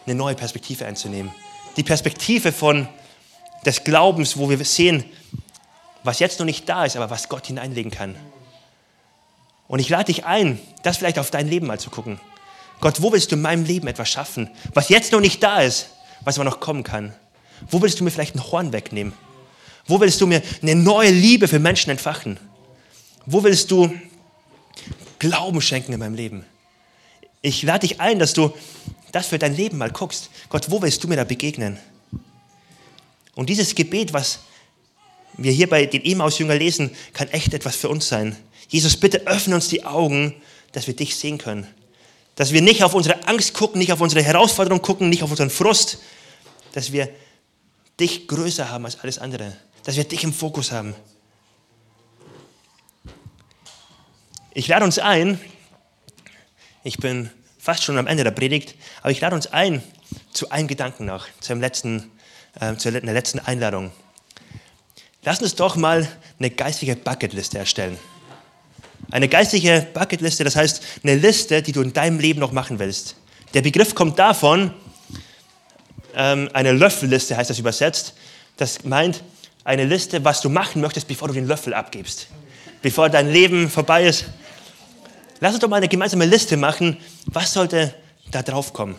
eine 0.06 0.14
neue 0.14 0.34
Perspektive 0.34 0.84
einzunehmen. 0.84 1.32
Die 1.76 1.82
Perspektive 1.82 2.52
von 2.52 2.88
des 3.64 3.84
Glaubens, 3.84 4.36
wo 4.36 4.50
wir 4.50 4.62
sehen, 4.64 5.04
was 6.02 6.18
jetzt 6.18 6.38
noch 6.38 6.46
nicht 6.46 6.68
da 6.68 6.84
ist, 6.84 6.96
aber 6.96 7.10
was 7.10 7.28
Gott 7.28 7.46
hineinlegen 7.46 7.92
kann. 7.92 8.16
Und 9.68 9.78
ich 9.78 9.88
lade 9.88 10.06
dich 10.06 10.24
ein, 10.24 10.58
das 10.82 10.96
vielleicht 10.96 11.18
auf 11.18 11.30
dein 11.30 11.48
Leben 11.48 11.66
mal 11.66 11.78
zu 11.78 11.90
gucken. 11.90 12.20
Gott, 12.80 13.00
wo 13.00 13.12
willst 13.12 13.30
du 13.30 13.36
in 13.36 13.42
meinem 13.42 13.64
Leben 13.64 13.86
etwas 13.86 14.08
schaffen, 14.08 14.50
was 14.74 14.88
jetzt 14.88 15.12
noch 15.12 15.20
nicht 15.20 15.42
da 15.42 15.62
ist, 15.62 15.90
was 16.22 16.36
aber 16.36 16.44
noch 16.44 16.58
kommen 16.58 16.82
kann? 16.82 17.14
Wo 17.70 17.80
willst 17.82 18.00
du 18.00 18.04
mir 18.04 18.10
vielleicht 18.10 18.34
ein 18.34 18.50
Horn 18.50 18.72
wegnehmen? 18.72 19.12
Wo 19.86 20.00
willst 20.00 20.20
du 20.20 20.26
mir 20.26 20.42
eine 20.62 20.74
neue 20.74 21.10
Liebe 21.10 21.48
für 21.48 21.58
Menschen 21.58 21.90
entfachen? 21.90 22.38
Wo 23.26 23.42
willst 23.42 23.70
du 23.70 23.92
Glauben 25.18 25.60
schenken 25.60 25.92
in 25.92 26.00
meinem 26.00 26.14
Leben? 26.14 26.44
Ich 27.40 27.62
lade 27.62 27.86
dich 27.86 28.00
ein, 28.00 28.18
dass 28.18 28.32
du 28.32 28.52
das 29.12 29.26
für 29.26 29.38
dein 29.38 29.56
Leben 29.56 29.78
mal 29.78 29.90
guckst. 29.90 30.30
Gott, 30.48 30.70
wo 30.70 30.80
willst 30.82 31.02
du 31.04 31.08
mir 31.08 31.16
da 31.16 31.24
begegnen? 31.24 31.78
Und 33.34 33.48
dieses 33.48 33.74
Gebet, 33.74 34.12
was 34.12 34.40
wir 35.36 35.52
hier 35.52 35.68
bei 35.68 35.86
den 35.86 36.04
Emaus-Jünger 36.04 36.54
lesen, 36.54 36.90
kann 37.12 37.28
echt 37.28 37.54
etwas 37.54 37.76
für 37.76 37.88
uns 37.88 38.08
sein. 38.08 38.36
Jesus, 38.68 38.96
bitte 38.96 39.26
öffne 39.26 39.54
uns 39.54 39.68
die 39.68 39.84
Augen, 39.84 40.34
dass 40.72 40.86
wir 40.86 40.94
dich 40.94 41.16
sehen 41.16 41.38
können. 41.38 41.66
Dass 42.36 42.52
wir 42.52 42.62
nicht 42.62 42.82
auf 42.82 42.94
unsere 42.94 43.26
Angst 43.26 43.54
gucken, 43.54 43.78
nicht 43.78 43.92
auf 43.92 44.00
unsere 44.00 44.22
Herausforderung 44.22 44.80
gucken, 44.80 45.08
nicht 45.08 45.22
auf 45.22 45.30
unseren 45.30 45.50
Frust. 45.50 45.98
Dass 46.72 46.92
wir 46.92 47.08
dich 47.98 48.28
größer 48.28 48.70
haben 48.70 48.84
als 48.84 49.00
alles 49.00 49.18
andere. 49.18 49.56
Dass 49.84 49.96
wir 49.96 50.04
dich 50.04 50.24
im 50.24 50.32
Fokus 50.32 50.72
haben. 50.72 50.94
Ich 54.54 54.68
lade 54.68 54.84
uns 54.84 54.98
ein, 54.98 55.40
ich 56.84 56.98
bin 56.98 57.30
fast 57.58 57.84
schon 57.84 57.96
am 57.96 58.06
Ende 58.06 58.24
der 58.24 58.32
Predigt, 58.32 58.74
aber 59.00 59.10
ich 59.10 59.20
lade 59.20 59.34
uns 59.34 59.46
ein 59.46 59.82
zu 60.32 60.50
einem 60.50 60.68
Gedanken 60.68 61.06
noch, 61.06 61.26
zum 61.40 61.60
letzten, 61.60 62.10
äh, 62.60 62.76
zu 62.76 62.90
der 62.92 63.00
letzten 63.02 63.38
Einladung. 63.38 63.92
Lass 65.22 65.40
uns 65.40 65.54
doch 65.54 65.76
mal 65.76 66.08
eine 66.38 66.50
geistige 66.50 66.96
Bucketliste 66.96 67.58
erstellen. 67.58 67.96
Eine 69.10 69.28
geistige 69.28 69.86
Bucketliste, 69.94 70.42
das 70.42 70.56
heißt 70.56 70.82
eine 71.02 71.14
Liste, 71.14 71.62
die 71.62 71.72
du 71.72 71.80
in 71.80 71.92
deinem 71.92 72.18
Leben 72.18 72.40
noch 72.40 72.52
machen 72.52 72.78
willst. 72.78 73.16
Der 73.54 73.62
Begriff 73.62 73.94
kommt 73.94 74.18
davon, 74.18 74.74
ähm, 76.14 76.48
eine 76.52 76.72
Löffelliste 76.72 77.36
heißt 77.36 77.50
das 77.50 77.58
übersetzt. 77.58 78.14
Das 78.56 78.84
meint 78.84 79.22
eine 79.64 79.84
Liste, 79.84 80.24
was 80.24 80.40
du 80.40 80.48
machen 80.48 80.80
möchtest, 80.80 81.08
bevor 81.08 81.28
du 81.28 81.34
den 81.34 81.46
Löffel 81.46 81.74
abgibst. 81.74 82.28
Bevor 82.82 83.08
dein 83.08 83.30
Leben 83.30 83.70
vorbei 83.70 84.04
ist, 84.04 84.26
Lass 85.42 85.54
uns 85.54 85.60
doch 85.60 85.68
mal 85.68 85.78
eine 85.78 85.88
gemeinsame 85.88 86.24
Liste 86.24 86.56
machen, 86.56 86.96
was 87.26 87.52
sollte 87.52 87.92
da 88.30 88.44
drauf 88.44 88.72
kommen. 88.72 88.94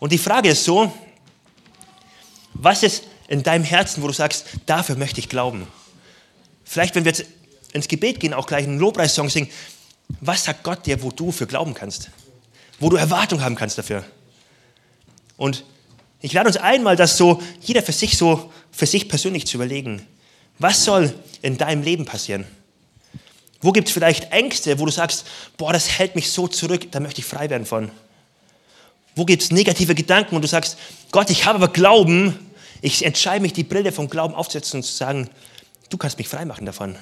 Und 0.00 0.10
die 0.10 0.18
Frage 0.18 0.48
ist 0.48 0.64
so, 0.64 0.92
was 2.54 2.82
ist 2.82 3.04
in 3.28 3.44
deinem 3.44 3.62
Herzen, 3.62 4.02
wo 4.02 4.08
du 4.08 4.12
sagst, 4.12 4.46
dafür 4.66 4.96
möchte 4.96 5.20
ich 5.20 5.28
glauben? 5.28 5.68
Vielleicht, 6.64 6.96
wenn 6.96 7.04
wir 7.04 7.12
jetzt 7.12 7.26
ins 7.72 7.86
Gebet 7.86 8.18
gehen, 8.18 8.34
auch 8.34 8.48
gleich 8.48 8.64
einen 8.64 8.80
Lobpreissong 8.80 9.30
singen, 9.30 9.48
was 10.18 10.42
sagt 10.42 10.64
Gott 10.64 10.84
dir, 10.84 11.00
wo 11.00 11.12
du 11.12 11.30
für 11.30 11.46
glauben 11.46 11.74
kannst? 11.74 12.10
Wo 12.80 12.90
du 12.90 12.96
Erwartung 12.96 13.40
haben 13.40 13.54
kannst 13.54 13.78
dafür? 13.78 14.02
Und 15.38 15.64
ich 16.20 16.34
lade 16.34 16.48
uns 16.48 16.58
einmal, 16.58 16.96
das 16.96 17.16
so, 17.16 17.40
jeder 17.62 17.82
für 17.82 17.92
sich 17.92 18.18
so, 18.18 18.52
für 18.70 18.86
sich 18.86 19.08
persönlich 19.08 19.46
zu 19.46 19.56
überlegen. 19.56 20.04
Was 20.58 20.84
soll 20.84 21.14
in 21.40 21.56
deinem 21.56 21.82
Leben 21.82 22.04
passieren? 22.04 22.44
Wo 23.60 23.72
gibt 23.72 23.88
es 23.88 23.94
vielleicht 23.94 24.32
Ängste, 24.32 24.78
wo 24.78 24.84
du 24.84 24.92
sagst, 24.92 25.24
boah, 25.56 25.72
das 25.72 25.98
hält 25.98 26.14
mich 26.16 26.30
so 26.30 26.46
zurück, 26.48 26.90
da 26.90 27.00
möchte 27.00 27.20
ich 27.20 27.26
frei 27.26 27.48
werden 27.48 27.66
von? 27.66 27.90
Wo 29.16 29.24
gibt 29.24 29.42
es 29.42 29.50
negative 29.50 29.94
Gedanken 29.94 30.36
und 30.36 30.42
du 30.42 30.48
sagst, 30.48 30.76
Gott, 31.10 31.30
ich 31.30 31.44
habe 31.44 31.56
aber 31.56 31.72
Glauben, 31.72 32.38
ich 32.82 33.04
entscheide 33.04 33.40
mich, 33.40 33.52
die 33.52 33.64
Brille 33.64 33.90
vom 33.90 34.08
Glauben 34.08 34.34
aufzusetzen 34.34 34.78
und 34.78 34.84
zu 34.84 34.92
sagen, 34.92 35.28
du 35.90 35.96
kannst 35.96 36.18
mich 36.18 36.28
frei 36.28 36.44
machen 36.44 36.66
davon. 36.66 36.96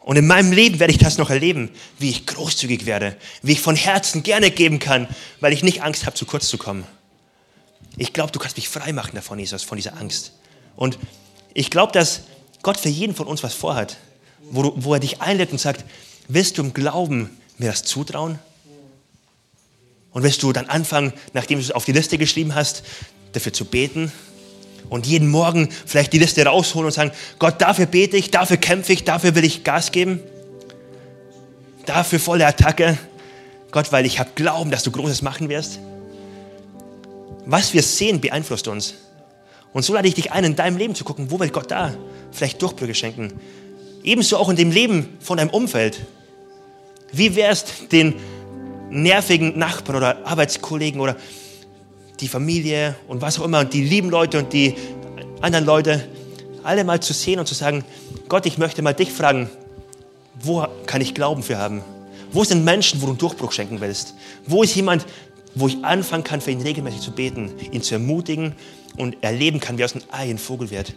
Und 0.00 0.16
in 0.16 0.26
meinem 0.26 0.52
Leben 0.52 0.78
werde 0.78 0.92
ich 0.92 0.98
das 0.98 1.18
noch 1.18 1.30
erleben, 1.30 1.70
wie 1.98 2.10
ich 2.10 2.26
großzügig 2.26 2.86
werde, 2.86 3.16
wie 3.42 3.52
ich 3.52 3.60
von 3.60 3.76
Herzen 3.76 4.22
gerne 4.22 4.50
geben 4.50 4.78
kann, 4.78 5.08
weil 5.40 5.52
ich 5.52 5.62
nicht 5.62 5.82
Angst 5.82 6.06
habe, 6.06 6.16
zu 6.16 6.26
kurz 6.26 6.48
zu 6.48 6.58
kommen. 6.58 6.84
Ich 7.96 8.12
glaube, 8.12 8.32
du 8.32 8.38
kannst 8.38 8.56
mich 8.56 8.68
frei 8.68 8.92
machen 8.92 9.14
davon, 9.14 9.38
Jesus, 9.38 9.62
von 9.62 9.76
dieser 9.76 9.96
Angst. 9.96 10.32
Und 10.76 10.98
ich 11.54 11.70
glaube, 11.70 11.92
dass 11.92 12.22
Gott 12.62 12.78
für 12.78 12.88
jeden 12.88 13.14
von 13.14 13.26
uns 13.26 13.42
was 13.42 13.54
vorhat 13.54 13.96
wo, 14.50 14.72
wo 14.76 14.94
er 14.94 15.00
dich 15.00 15.20
einlädt 15.20 15.52
und 15.52 15.58
sagt, 15.58 15.84
willst 16.28 16.58
du 16.58 16.62
im 16.62 16.72
Glauben 16.72 17.30
mir 17.58 17.70
das 17.70 17.84
zutrauen? 17.84 18.38
Und 20.12 20.22
willst 20.22 20.42
du 20.42 20.52
dann 20.52 20.66
anfangen, 20.66 21.12
nachdem 21.34 21.58
du 21.58 21.64
es 21.64 21.70
auf 21.70 21.84
die 21.84 21.92
Liste 21.92 22.16
geschrieben 22.16 22.54
hast, 22.54 22.82
dafür 23.32 23.52
zu 23.52 23.64
beten? 23.64 24.12
und 24.88 25.04
jeden 25.04 25.28
Morgen 25.28 25.68
vielleicht 25.84 26.12
die 26.12 26.20
Liste 26.20 26.46
rausholen 26.46 26.86
und 26.86 26.92
sagen, 26.92 27.10
Gott, 27.40 27.60
dafür 27.60 27.86
bete 27.86 28.16
ich, 28.16 28.30
dafür 28.30 28.56
kämpfe 28.56 28.92
ich, 28.92 29.02
dafür 29.02 29.34
will 29.34 29.42
ich 29.42 29.64
Gas 29.64 29.90
geben, 29.90 30.20
dafür 31.86 32.20
volle 32.20 32.46
Attacke. 32.46 32.96
Gott, 33.72 33.90
weil 33.90 34.06
ich 34.06 34.20
habe 34.20 34.30
Glauben, 34.36 34.70
dass 34.70 34.84
du 34.84 34.92
Großes 34.92 35.22
machen 35.22 35.48
wirst. 35.48 35.80
Was 37.46 37.72
wir 37.72 37.82
sehen, 37.82 38.20
beeinflusst 38.20 38.68
uns. 38.68 38.94
Und 39.72 39.84
so 39.84 39.94
lade 39.94 40.08
ich 40.08 40.14
dich 40.14 40.32
ein, 40.32 40.44
in 40.44 40.56
deinem 40.56 40.76
Leben 40.76 40.94
zu 40.94 41.04
gucken, 41.04 41.30
wo 41.30 41.38
will 41.38 41.50
Gott 41.50 41.70
da 41.70 41.94
vielleicht 42.32 42.60
Durchbrüche 42.60 42.94
schenken. 42.94 43.32
Ebenso 44.02 44.36
auch 44.36 44.48
in 44.48 44.56
dem 44.56 44.70
Leben 44.70 45.16
von 45.20 45.38
deinem 45.38 45.50
Umfeld. 45.50 46.04
Wie 47.12 47.36
wärst 47.36 47.92
den 47.92 48.14
nervigen 48.90 49.58
Nachbarn 49.58 49.96
oder 49.96 50.26
Arbeitskollegen 50.26 51.00
oder 51.00 51.16
die 52.20 52.28
Familie 52.28 52.96
und 53.08 53.20
was 53.20 53.38
auch 53.38 53.44
immer 53.44 53.60
und 53.60 53.72
die 53.72 53.84
lieben 53.84 54.10
Leute 54.10 54.38
und 54.38 54.52
die 54.52 54.74
anderen 55.40 55.66
Leute 55.66 56.08
alle 56.64 56.82
mal 56.82 57.00
zu 57.00 57.12
sehen 57.12 57.38
und 57.38 57.46
zu 57.46 57.54
sagen, 57.54 57.84
Gott, 58.28 58.46
ich 58.46 58.58
möchte 58.58 58.82
mal 58.82 58.92
dich 58.92 59.12
fragen, 59.12 59.48
wo 60.40 60.66
kann 60.86 61.00
ich 61.00 61.14
Glauben 61.14 61.42
für 61.42 61.58
haben? 61.58 61.82
Wo 62.32 62.44
sind 62.44 62.64
Menschen, 62.64 63.00
wo 63.00 63.06
du 63.06 63.12
einen 63.12 63.18
Durchbruch 63.18 63.52
schenken 63.52 63.80
willst? 63.80 64.14
Wo 64.46 64.62
ist 64.62 64.74
jemand, 64.74 65.06
wo 65.56 65.66
ich 65.66 65.84
anfangen 65.84 66.22
kann, 66.22 66.40
für 66.40 66.50
ihn 66.50 66.60
regelmäßig 66.60 67.00
zu 67.00 67.10
beten, 67.10 67.50
ihn 67.72 67.82
zu 67.82 67.94
ermutigen 67.94 68.52
und 68.96 69.16
erleben 69.22 69.58
kann, 69.58 69.78
wie 69.78 69.84
aus 69.84 69.94
einem 69.94 70.04
Ei 70.10 70.30
ein 70.30 70.38
Vogel 70.38 70.70
wird? 70.70 70.94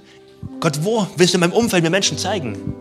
Gott, 0.59 0.83
wo 0.83 1.07
willst 1.15 1.33
du 1.33 1.37
in 1.37 1.39
meinem 1.41 1.53
Umfeld 1.53 1.81
mir 1.81 1.89
Menschen 1.89 2.17
zeigen? 2.17 2.75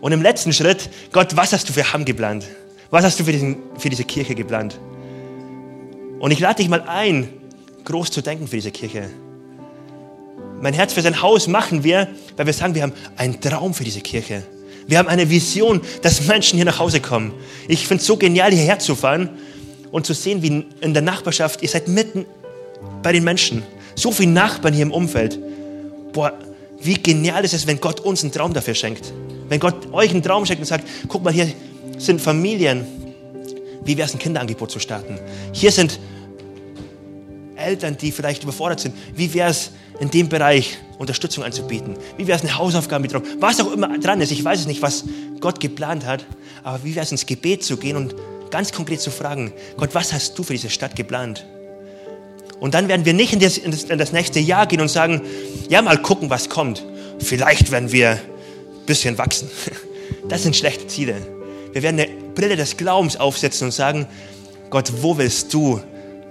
Und 0.00 0.12
im 0.12 0.22
letzten 0.22 0.52
Schritt, 0.52 0.88
Gott, 1.10 1.36
was 1.36 1.52
hast 1.52 1.68
du 1.68 1.72
für 1.72 1.92
Hamm 1.92 2.04
geplant? 2.04 2.46
Was 2.90 3.04
hast 3.04 3.18
du 3.18 3.24
für, 3.24 3.32
diesen, 3.32 3.56
für 3.76 3.90
diese 3.90 4.04
Kirche 4.04 4.36
geplant? 4.36 4.78
Und 6.20 6.30
ich 6.30 6.38
lade 6.38 6.56
dich 6.56 6.68
mal 6.68 6.82
ein, 6.82 7.28
groß 7.84 8.12
zu 8.12 8.22
denken 8.22 8.46
für 8.46 8.56
diese 8.56 8.70
Kirche. 8.70 9.10
Mein 10.62 10.74
Herz 10.74 10.92
für 10.92 11.02
sein 11.02 11.22
Haus 11.22 11.48
machen 11.48 11.82
wir, 11.82 12.08
weil 12.36 12.46
wir 12.46 12.52
sagen, 12.52 12.76
wir 12.76 12.82
haben 12.82 12.92
einen 13.16 13.40
Traum 13.40 13.74
für 13.74 13.84
diese 13.84 14.00
Kirche. 14.00 14.44
Wir 14.86 14.98
haben 14.98 15.08
eine 15.08 15.28
Vision, 15.28 15.80
dass 16.02 16.24
Menschen 16.26 16.56
hier 16.56 16.64
nach 16.64 16.78
Hause 16.78 17.00
kommen. 17.00 17.34
Ich 17.66 17.88
finde 17.88 18.00
es 18.00 18.06
so 18.06 18.16
genial, 18.16 18.52
hierher 18.52 18.78
zu 18.78 18.94
fahren 18.94 19.30
und 19.96 20.04
zu 20.04 20.12
sehen, 20.12 20.42
wie 20.42 20.66
in 20.82 20.92
der 20.92 21.02
Nachbarschaft, 21.02 21.62
ihr 21.62 21.70
seid 21.70 21.88
mitten 21.88 22.26
bei 23.02 23.12
den 23.12 23.24
Menschen. 23.24 23.62
So 23.94 24.12
viele 24.12 24.30
Nachbarn 24.30 24.74
hier 24.74 24.82
im 24.82 24.92
Umfeld. 24.92 25.38
Boah, 26.12 26.34
wie 26.82 27.02
genial 27.02 27.42
ist 27.46 27.54
es, 27.54 27.66
wenn 27.66 27.80
Gott 27.80 28.00
uns 28.00 28.22
einen 28.22 28.30
Traum 28.30 28.52
dafür 28.52 28.74
schenkt. 28.74 29.10
Wenn 29.48 29.58
Gott 29.58 29.90
euch 29.94 30.10
einen 30.10 30.22
Traum 30.22 30.44
schenkt 30.44 30.60
und 30.60 30.66
sagt, 30.66 30.86
guck 31.08 31.24
mal, 31.24 31.32
hier 31.32 31.50
sind 31.96 32.20
Familien, 32.20 32.84
wie 33.86 33.96
wäre 33.96 34.06
es, 34.06 34.12
ein 34.12 34.18
Kinderangebot 34.18 34.70
zu 34.70 34.80
starten? 34.80 35.18
Hier 35.52 35.72
sind 35.72 35.98
Eltern, 37.56 37.96
die 37.96 38.12
vielleicht 38.12 38.42
überfordert 38.42 38.80
sind. 38.80 38.94
Wie 39.14 39.32
wäre 39.32 39.48
es, 39.48 39.70
in 39.98 40.10
dem 40.10 40.28
Bereich 40.28 40.76
Unterstützung 40.98 41.42
anzubieten? 41.42 41.96
Wie 42.18 42.26
wäre 42.26 42.36
es, 42.36 42.44
eine 42.44 42.58
Hausaufgabe 42.58 43.00
mit 43.00 43.14
Was 43.40 43.58
auch 43.60 43.72
immer 43.72 43.98
dran 43.98 44.20
ist. 44.20 44.30
Ich 44.30 44.44
weiß 44.44 44.60
es 44.60 44.66
nicht, 44.66 44.82
was 44.82 45.04
Gott 45.40 45.58
geplant 45.58 46.04
hat. 46.04 46.26
Aber 46.64 46.84
wie 46.84 46.94
wäre 46.94 47.06
es, 47.06 47.12
ins 47.12 47.24
Gebet 47.24 47.64
zu 47.64 47.78
gehen 47.78 47.96
und 47.96 48.14
ganz 48.50 48.72
konkret 48.72 49.00
zu 49.00 49.10
fragen, 49.10 49.52
Gott, 49.76 49.94
was 49.94 50.12
hast 50.12 50.38
du 50.38 50.42
für 50.42 50.52
diese 50.52 50.70
Stadt 50.70 50.96
geplant? 50.96 51.46
Und 52.60 52.74
dann 52.74 52.88
werden 52.88 53.04
wir 53.04 53.12
nicht 53.12 53.32
in 53.32 53.40
das, 53.40 53.58
in 53.58 53.70
das, 53.70 53.84
in 53.84 53.98
das 53.98 54.12
nächste 54.12 54.40
Jahr 54.40 54.66
gehen 54.66 54.80
und 54.80 54.88
sagen, 54.88 55.20
ja, 55.68 55.82
mal 55.82 56.00
gucken, 56.00 56.30
was 56.30 56.48
kommt. 56.48 56.84
Vielleicht 57.18 57.70
werden 57.70 57.92
wir 57.92 58.12
ein 58.12 58.20
bisschen 58.86 59.18
wachsen. 59.18 59.50
Das 60.28 60.42
sind 60.42 60.56
schlechte 60.56 60.86
Ziele. 60.88 61.14
Wir 61.72 61.82
werden 61.82 62.00
eine 62.00 62.08
Brille 62.34 62.56
des 62.56 62.76
Glaubens 62.76 63.16
aufsetzen 63.16 63.66
und 63.66 63.72
sagen, 63.72 64.06
Gott, 64.70 64.92
wo 65.02 65.18
willst 65.18 65.52
du 65.54 65.80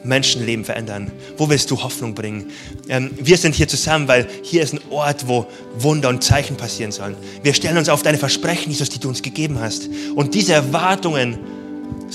Menschenleben 0.03 0.65
verändern? 0.65 1.11
Wo 1.37 1.49
willst 1.49 1.71
du 1.71 1.81
Hoffnung 1.81 2.13
bringen? 2.13 2.51
Ähm, 2.89 3.11
wir 3.17 3.37
sind 3.37 3.55
hier 3.55 3.67
zusammen, 3.67 4.07
weil 4.07 4.27
hier 4.43 4.63
ist 4.63 4.73
ein 4.73 4.79
Ort, 4.89 5.27
wo 5.27 5.47
Wunder 5.77 6.09
und 6.09 6.23
Zeichen 6.23 6.57
passieren 6.57 6.91
sollen. 6.91 7.15
Wir 7.43 7.53
stellen 7.53 7.77
uns 7.77 7.89
auf 7.89 8.01
deine 8.01 8.17
Versprechen, 8.17 8.69
Jesus, 8.71 8.89
die 8.89 8.99
du 8.99 9.09
uns 9.09 9.21
gegeben 9.21 9.59
hast. 9.59 9.89
Und 10.15 10.33
diese 10.33 10.53
Erwartungen 10.53 11.37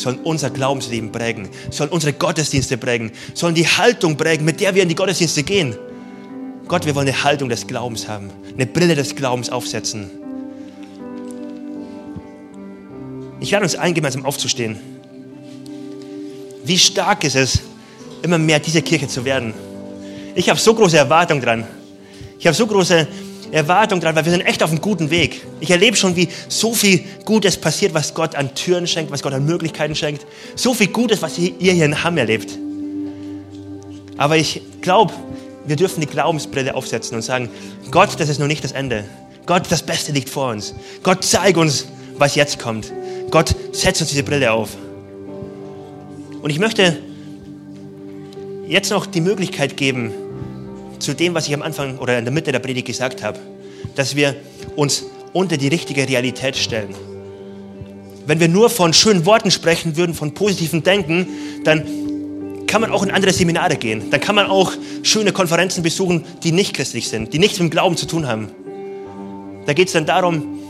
sollen 0.01 0.19
unser 0.25 0.51
Glaubensleben 0.51 1.13
prägen, 1.13 1.49
sollen 1.71 1.91
unsere 1.91 2.13
Gottesdienste 2.13 2.77
prägen, 2.79 3.13
sollen 3.35 3.55
die 3.55 3.67
Haltung 3.67 4.17
prägen, 4.17 4.45
mit 4.45 4.61
der 4.61 4.75
wir 4.75 4.83
in 4.83 4.89
die 4.89 4.95
Gottesdienste 4.95 5.43
gehen. 5.43 5.77
Gott, 6.67 6.87
wir 6.87 6.95
wollen 6.95 7.09
eine 7.09 7.25
Haltung 7.25 7.49
des 7.49 7.67
Glaubens 7.67 8.09
haben, 8.09 8.31
eine 8.55 8.67
Brille 8.67 8.95
des 8.95 9.15
Glaubens 9.15 9.51
aufsetzen. 9.51 10.11
Ich 13.41 13.51
lade 13.51 13.65
uns 13.65 13.75
ein, 13.75 13.95
gemeinsam 13.95 14.25
aufzustehen. 14.25 14.79
Wie 16.65 16.79
stark 16.79 17.25
ist 17.25 17.37
es, 17.37 17.61
immer 18.23 18.39
mehr 18.39 18.61
diese 18.61 18.83
Kirche 18.83 19.09
zu 19.09 19.25
werden. 19.25 19.55
Ich 20.35 20.49
habe 20.49 20.61
so 20.61 20.75
große 20.75 20.97
Erwartungen 20.97 21.43
dran. 21.43 21.67
Ich 22.39 22.47
habe 22.47 22.55
so 22.55 22.67
große 22.67 23.09
Erwartungen 23.53 24.01
dran, 24.01 24.15
weil 24.15 24.25
wir 24.25 24.33
sind 24.33 24.43
echt 24.43 24.63
auf 24.63 24.71
einem 24.71 24.81
guten 24.81 25.11
Weg. 25.11 25.47
Ich 25.61 25.71
erlebe 25.71 25.97
schon, 25.97 26.17
wie 26.17 26.29
so 26.49 26.75
viel 26.75 27.05
Gutes 27.25 27.57
passiert, 27.57 27.95
was 27.95 28.15
Gott 28.15 28.35
an 28.35 28.55
Türen 28.55 28.87
schenkt, 28.87 29.11
was 29.11 29.23
Gott 29.23 29.33
an 29.33 29.45
Möglichkeiten 29.45 29.95
schenkt. 29.95 30.27
So 30.55 30.75
viel 30.75 30.89
Gutes, 30.89 31.23
was 31.23 31.39
ihr 31.39 31.53
hier 31.59 31.85
in 31.85 32.03
Hamm 32.05 32.19
erlebt. 32.19 32.57
Aber 34.17 34.37
ich 34.37 34.63
glaube, 34.83 35.13
wir 35.67 35.77
dürfen 35.77 36.01
die 36.01 36.07
Glaubensbrille 36.07 36.75
aufsetzen 36.75 37.17
und 37.17 37.23
sagen, 37.23 37.49
Gott, 37.91 38.11
das 38.19 38.29
ist 38.29 38.39
noch 38.39 38.47
nicht 38.47 38.63
das 38.63 38.73
Ende. 38.73 39.05
Gott, 39.47 39.65
das 39.71 39.83
Beste 39.83 40.13
liegt 40.13 40.29
vor 40.29 40.51
uns. 40.51 40.75
Gott, 41.03 41.25
zeig 41.25 41.57
uns, 41.57 41.87
was 42.19 42.35
jetzt 42.35 42.59
kommt. 42.59 42.93
Gott, 43.31 43.55
setz 43.73 44.01
uns 44.01 44.11
diese 44.11 44.23
Brille 44.23 44.53
auf. 44.53 44.77
Und 46.43 46.51
ich 46.51 46.59
möchte 46.59 46.99
jetzt 48.67 48.91
noch 48.91 49.07
die 49.07 49.21
Möglichkeit 49.21 49.77
geben, 49.77 50.13
zu 51.01 51.15
dem, 51.15 51.35
was 51.35 51.49
ich 51.49 51.55
am 51.55 51.63
Anfang 51.63 51.99
oder 51.99 52.19
in 52.19 52.25
der 52.25 52.33
Mitte 52.33 52.53
der 52.53 52.59
Predigt 52.59 52.87
gesagt 52.87 53.23
habe, 53.23 53.39
dass 53.95 54.17
wir 54.17 54.37
uns 54.77 55.05
unter 55.33 55.57
die 55.57 55.69
richtige 55.69 56.09
Realität 56.09 56.57
stellen. 56.57 56.95
Wenn 58.27 58.41
wir 58.41 58.49
nur 58.49 58.71
von 58.71 58.93
schönen 58.93 59.27
Worten 59.27 59.51
sprechen 59.51 59.97
würden, 59.97 60.15
von 60.15 60.35
positiven 60.35 60.83
Denken, 60.83 61.27
dann 61.65 61.85
kann 62.67 62.81
man 62.81 62.93
auch 62.93 63.03
in 63.03 63.11
andere 63.11 63.33
Seminare 63.33 63.77
gehen. 63.77 64.11
Dann 64.11 64.21
kann 64.21 64.37
man 64.37 64.47
auch 64.47 64.73
schöne 65.03 65.33
Konferenzen 65.33 65.83
besuchen, 65.83 66.25
die 66.45 66.53
nicht 66.53 66.75
christlich 66.75 67.09
sind, 67.09 67.33
die 67.33 67.39
nichts 67.39 67.59
mit 67.59 67.69
dem 67.69 67.71
Glauben 67.71 67.97
zu 67.97 68.07
tun 68.07 68.29
haben. 68.29 68.49
Da 69.67 69.73
geht 69.73 69.89
es 69.89 69.95
dann 69.95 70.07
darum, 70.07 70.61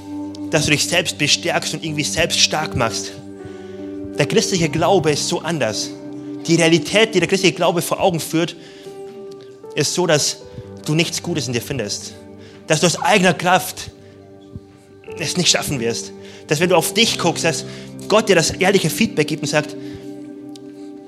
dass 0.51 0.65
du 0.65 0.71
dich 0.71 0.87
selbst 0.87 1.19
bestärkst 1.19 1.75
und 1.75 1.85
irgendwie 1.85 2.05
selbst 2.05 2.41
stark 2.41 2.75
machst. 2.77 3.13
Der 4.19 4.27
christliche 4.27 4.69
Glaube 4.69 5.11
ist 5.11 5.29
so 5.29 5.41
anders. 5.41 5.91
Die 6.47 6.57
Realität, 6.57 7.15
die 7.15 7.21
der 7.21 7.29
christliche 7.29 7.55
Glaube 7.55 7.83
vor 7.83 8.01
Augen 8.01 8.21
führt, 8.21 8.57
ist 9.75 9.95
so, 9.95 10.07
dass 10.07 10.39
du 10.85 10.95
nichts 10.95 11.23
Gutes 11.23 11.47
in 11.47 11.53
dir 11.53 11.63
findest. 11.63 12.15
Dass 12.67 12.81
du 12.81 12.87
aus 12.87 13.01
eigener 13.01 13.35
Kraft 13.35 13.91
es 15.19 15.37
nicht 15.37 15.51
schaffen 15.51 15.81
wirst. 15.81 16.13
Dass 16.47 16.61
wenn 16.61 16.71
du 16.71 16.77
auf 16.77 16.95
dich 16.95 17.19
guckst, 17.19 17.45
dass 17.45 17.65
Gott 18.09 18.29
dir 18.29 18.35
das 18.35 18.51
ehrliche 18.51 18.91
Feedback 18.91 19.29
gibt 19.29 19.43
und 19.43 19.49
sagt, 19.49 19.77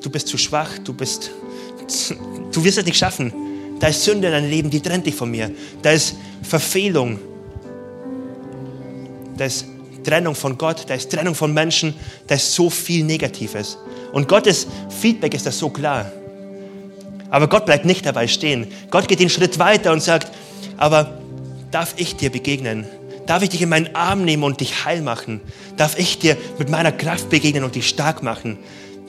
du 0.03 0.11
bist 0.11 0.29
zu 0.29 0.39
schwach, 0.39 0.79
du 0.85 0.93
bist, 0.93 1.31
du 2.53 2.65
wirst 2.65 2.79
es 2.79 2.85
nicht 2.85 2.99
schaffen. 2.99 3.33
Da 3.81 3.89
ist 3.89 4.05
Sünde 4.05 4.29
in 4.29 4.33
deinem 4.33 4.51
Leben, 4.51 4.71
die 4.71 4.81
trennt 4.81 5.07
dich 5.07 5.15
von 5.15 5.31
mir. 5.31 5.51
Da 5.83 5.91
ist 5.91 6.15
Verfehlung, 6.43 7.19
da 9.37 9.47
ist 9.47 9.67
Trennung 10.05 10.35
von 10.35 10.59
Gott, 10.59 10.85
da 10.87 10.95
ist 10.95 11.11
Trennung 11.11 11.35
von 11.35 11.53
Menschen, 11.53 11.95
da 12.27 12.35
ist 12.35 12.55
so 12.55 12.71
viel 12.71 13.05
Negatives. 13.05 13.79
Und 14.13 14.29
Gottes 14.29 14.67
Feedback 15.01 15.35
ist 15.35 15.47
das 15.47 15.59
so 15.59 15.71
klar. 15.71 16.13
Aber 17.33 17.49
Gott 17.49 17.65
bleibt 17.65 17.87
nicht 17.87 18.05
dabei 18.05 18.29
stehen. 18.29 18.67
Gott 18.91 19.09
geht 19.09 19.19
den 19.19 19.31
Schritt 19.31 19.59
weiter 19.59 19.93
und 19.93 20.03
sagt, 20.03 20.31
aber 20.77 21.19
darf 21.71 21.95
ich 21.97 22.15
dir 22.15 22.29
begegnen? 22.29 22.85
Darf 23.27 23.43
ich 23.43 23.49
dich 23.49 23.63
in 23.63 23.71
meinen 23.71 23.95
Arm 23.95 24.27
nehmen 24.27 24.43
und 24.43 24.61
dich 24.61 24.85
heil 24.85 25.01
machen? 25.01 25.41
Darf 25.79 25.99
ich 25.99 26.19
dir 26.19 26.37
mit 26.59 26.69
meiner 26.69 26.93
Kraft 26.93 27.31
begegnen 27.31 27.65
und 27.65 27.75
dich 27.75 27.89
stark 27.89 28.23
machen? 28.23 28.59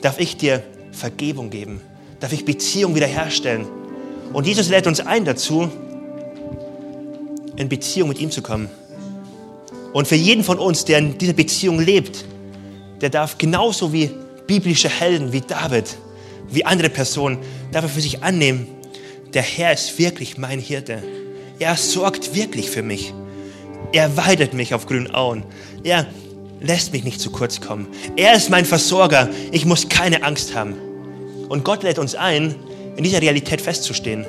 Darf 0.02 0.22
ich 0.22 0.38
dir 0.38 0.64
Vergebung 0.94 1.50
geben? 1.50 1.82
Darf 2.22 2.32
ich 2.32 2.46
Beziehung 2.46 2.96
wiederherstellen? 2.96 3.66
Und 4.32 4.48
Jesus 4.48 4.70
lädt 4.70 4.88
uns 4.88 5.02
ein 5.02 5.26
dazu, 5.26 5.70
in 7.58 7.68
Beziehung 7.68 8.08
mit 8.08 8.22
ihm 8.22 8.32
zu 8.32 8.42
kommen. 8.42 8.70
Und 9.92 10.08
für 10.08 10.16
jeden 10.16 10.46
von 10.46 10.60
uns, 10.60 10.86
der 10.86 11.00
in 11.00 11.18
dieser 11.18 11.34
Beziehung 11.34 11.78
lebt, 11.78 12.24
der 13.02 13.10
darf 13.10 13.38
genauso 13.38 13.92
wie 13.92 14.12
biblische 14.48 14.88
Helden, 14.88 15.34
wie 15.34 15.42
David, 15.42 15.98
wie 16.54 16.66
andere 16.66 16.90
Personen, 16.90 17.38
darf 17.72 17.86
er 17.86 17.90
für 17.90 18.02
sich 18.02 18.24
annehmen, 18.24 18.68
der 19.34 19.42
Herr 19.42 19.74
ist 19.74 19.98
wirklich 19.98 20.38
mein 20.38 20.60
Hirte. 20.60 21.02
Er 21.60 21.76
sorgt 21.76 22.36
wirklich 22.36 22.70
für 22.70 22.84
mich. 22.84 23.14
Er 23.92 24.16
weidet 24.18 24.54
mich 24.54 24.74
auf 24.74 24.86
grünen 24.86 25.14
Auen. 25.14 25.44
Er 25.84 26.08
lässt 26.60 26.94
mich 26.94 27.04
nicht 27.04 27.20
zu 27.20 27.32
kurz 27.32 27.62
kommen. 27.62 27.88
Er 28.16 28.36
ist 28.36 28.50
mein 28.50 28.66
Versorger. 28.66 29.30
Ich 29.52 29.66
muss 29.66 29.90
keine 29.90 30.24
Angst 30.24 30.56
haben. 30.56 30.76
Und 31.50 31.64
Gott 31.64 31.84
lädt 31.84 32.00
uns 32.00 32.16
ein, 32.16 32.56
in 32.96 33.04
dieser 33.04 33.22
Realität 33.22 33.62
festzustehen. 33.62 34.26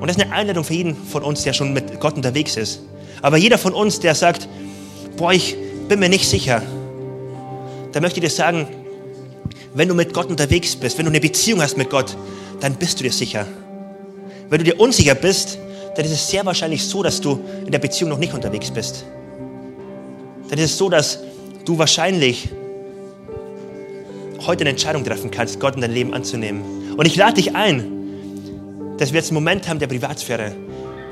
Und 0.00 0.08
das 0.08 0.16
ist 0.16 0.22
eine 0.22 0.32
Einladung 0.32 0.64
für 0.64 0.74
jeden 0.74 0.96
von 0.96 1.22
uns, 1.22 1.42
der 1.42 1.52
schon 1.52 1.72
mit 1.72 2.00
Gott 2.00 2.14
unterwegs 2.14 2.56
ist. 2.56 2.80
Aber 3.22 3.36
jeder 3.36 3.58
von 3.58 3.72
uns, 3.72 4.00
der 4.00 4.14
sagt, 4.14 4.48
boah, 5.16 5.32
ich 5.32 5.56
bin 5.88 6.00
mir 6.00 6.08
nicht 6.08 6.28
sicher, 6.28 6.62
da 7.92 8.00
möchte 8.00 8.18
ich 8.18 8.24
dir 8.24 8.34
sagen, 8.34 8.66
wenn 9.74 9.88
du 9.88 9.94
mit 9.94 10.12
Gott 10.12 10.28
unterwegs 10.28 10.76
bist, 10.76 10.98
wenn 10.98 11.06
du 11.06 11.10
eine 11.10 11.20
Beziehung 11.20 11.62
hast 11.62 11.76
mit 11.76 11.90
Gott, 11.90 12.16
dann 12.60 12.74
bist 12.74 13.00
du 13.00 13.04
dir 13.04 13.12
sicher. 13.12 13.46
Wenn 14.48 14.58
du 14.58 14.64
dir 14.64 14.78
unsicher 14.78 15.14
bist, 15.14 15.58
dann 15.96 16.04
ist 16.04 16.12
es 16.12 16.28
sehr 16.28 16.44
wahrscheinlich 16.44 16.84
so, 16.84 17.02
dass 17.02 17.20
du 17.20 17.40
in 17.64 17.72
der 17.72 17.78
Beziehung 17.78 18.10
noch 18.10 18.18
nicht 18.18 18.34
unterwegs 18.34 18.70
bist. 18.70 19.04
Dann 20.48 20.58
ist 20.58 20.72
es 20.72 20.78
so, 20.78 20.88
dass 20.88 21.20
du 21.64 21.78
wahrscheinlich 21.78 22.50
heute 24.46 24.62
eine 24.62 24.70
Entscheidung 24.70 25.04
treffen 25.04 25.30
kannst, 25.30 25.60
Gott 25.60 25.76
in 25.76 25.80
dein 25.80 25.92
Leben 25.92 26.12
anzunehmen. 26.12 26.94
Und 26.96 27.06
ich 27.06 27.16
lade 27.16 27.34
dich 27.34 27.54
ein, 27.54 28.96
dass 28.98 29.12
wir 29.12 29.20
jetzt 29.20 29.30
einen 29.30 29.36
Moment 29.36 29.68
haben 29.68 29.78
der 29.78 29.86
Privatsphäre. 29.86 30.52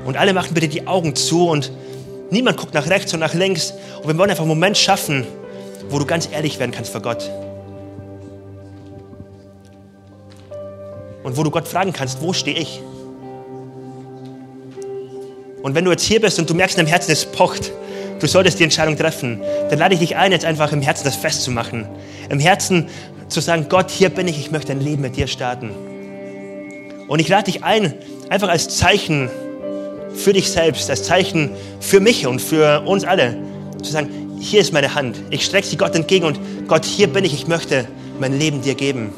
Und 0.05 0.17
alle 0.17 0.33
machen 0.33 0.53
bitte 0.53 0.67
die 0.67 0.87
Augen 0.87 1.15
zu 1.15 1.47
und 1.47 1.71
niemand 2.29 2.57
guckt 2.57 2.73
nach 2.73 2.87
rechts 2.87 3.13
und 3.13 3.19
nach 3.19 3.33
links. 3.33 3.73
Und 4.01 4.07
wir 4.07 4.17
wollen 4.17 4.29
einfach 4.29 4.43
einen 4.43 4.49
Moment 4.49 4.77
schaffen, 4.77 5.25
wo 5.89 5.99
du 5.99 6.05
ganz 6.05 6.29
ehrlich 6.31 6.59
werden 6.59 6.71
kannst 6.71 6.91
vor 6.91 7.01
Gott. 7.01 7.29
Und 11.23 11.37
wo 11.37 11.43
du 11.43 11.51
Gott 11.51 11.67
fragen 11.67 11.93
kannst, 11.93 12.21
wo 12.21 12.33
stehe 12.33 12.57
ich? 12.57 12.81
Und 15.61 15.75
wenn 15.75 15.85
du 15.85 15.91
jetzt 15.91 16.03
hier 16.03 16.19
bist 16.19 16.39
und 16.39 16.49
du 16.49 16.53
merkst 16.53 16.77
in 16.77 16.85
deinem 16.85 16.91
Herzen, 16.91 17.11
es 17.11 17.25
pocht, 17.25 17.71
du 18.19 18.27
solltest 18.27 18.59
die 18.59 18.63
Entscheidung 18.63 18.97
treffen, 18.97 19.41
dann 19.69 19.77
lade 19.77 19.93
ich 19.93 19.99
dich 19.99 20.15
ein, 20.15 20.31
jetzt 20.31 20.45
einfach 20.45 20.71
im 20.71 20.81
Herzen 20.81 21.05
das 21.05 21.15
festzumachen. 21.15 21.87
Im 22.29 22.39
Herzen 22.39 22.87
zu 23.27 23.41
sagen, 23.41 23.67
Gott, 23.69 23.91
hier 23.91 24.09
bin 24.09 24.27
ich, 24.27 24.39
ich 24.39 24.51
möchte 24.51 24.71
ein 24.71 24.81
Leben 24.81 25.01
mit 25.01 25.15
dir 25.15 25.27
starten. 25.27 25.71
Und 27.07 27.19
ich 27.19 27.27
lade 27.27 27.51
dich 27.51 27.63
ein, 27.63 27.93
einfach 28.29 28.49
als 28.49 28.75
Zeichen 28.77 29.29
für 30.13 30.33
dich 30.33 30.51
selbst, 30.51 30.89
als 30.89 31.03
Zeichen 31.03 31.51
für 31.79 31.99
mich 31.99 32.25
und 32.25 32.41
für 32.41 32.81
uns 32.81 33.03
alle, 33.03 33.37
zu 33.81 33.91
sagen, 33.91 34.09
hier 34.39 34.61
ist 34.61 34.73
meine 34.73 34.95
Hand. 34.95 35.17
Ich 35.29 35.45
strecke 35.45 35.67
sie 35.67 35.77
Gott 35.77 35.95
entgegen 35.95 36.25
und 36.25 36.39
Gott, 36.67 36.85
hier 36.85 37.07
bin 37.07 37.23
ich, 37.23 37.33
ich 37.33 37.47
möchte 37.47 37.87
mein 38.19 38.37
Leben 38.37 38.61
dir 38.61 38.75
geben. 38.75 39.13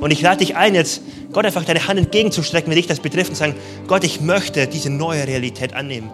Und 0.00 0.10
ich 0.10 0.20
lade 0.20 0.38
dich 0.38 0.56
ein, 0.56 0.74
jetzt 0.74 1.02
Gott 1.32 1.44
einfach 1.44 1.64
deine 1.64 1.86
Hand 1.86 1.98
entgegenzustrecken, 1.98 2.70
wenn 2.70 2.76
dich 2.76 2.86
das 2.86 3.00
betrifft, 3.00 3.30
und 3.30 3.36
sagen, 3.36 3.54
Gott, 3.86 4.04
ich 4.04 4.20
möchte 4.20 4.66
diese 4.66 4.90
neue 4.90 5.26
Realität 5.26 5.74
annehmen. 5.74 6.10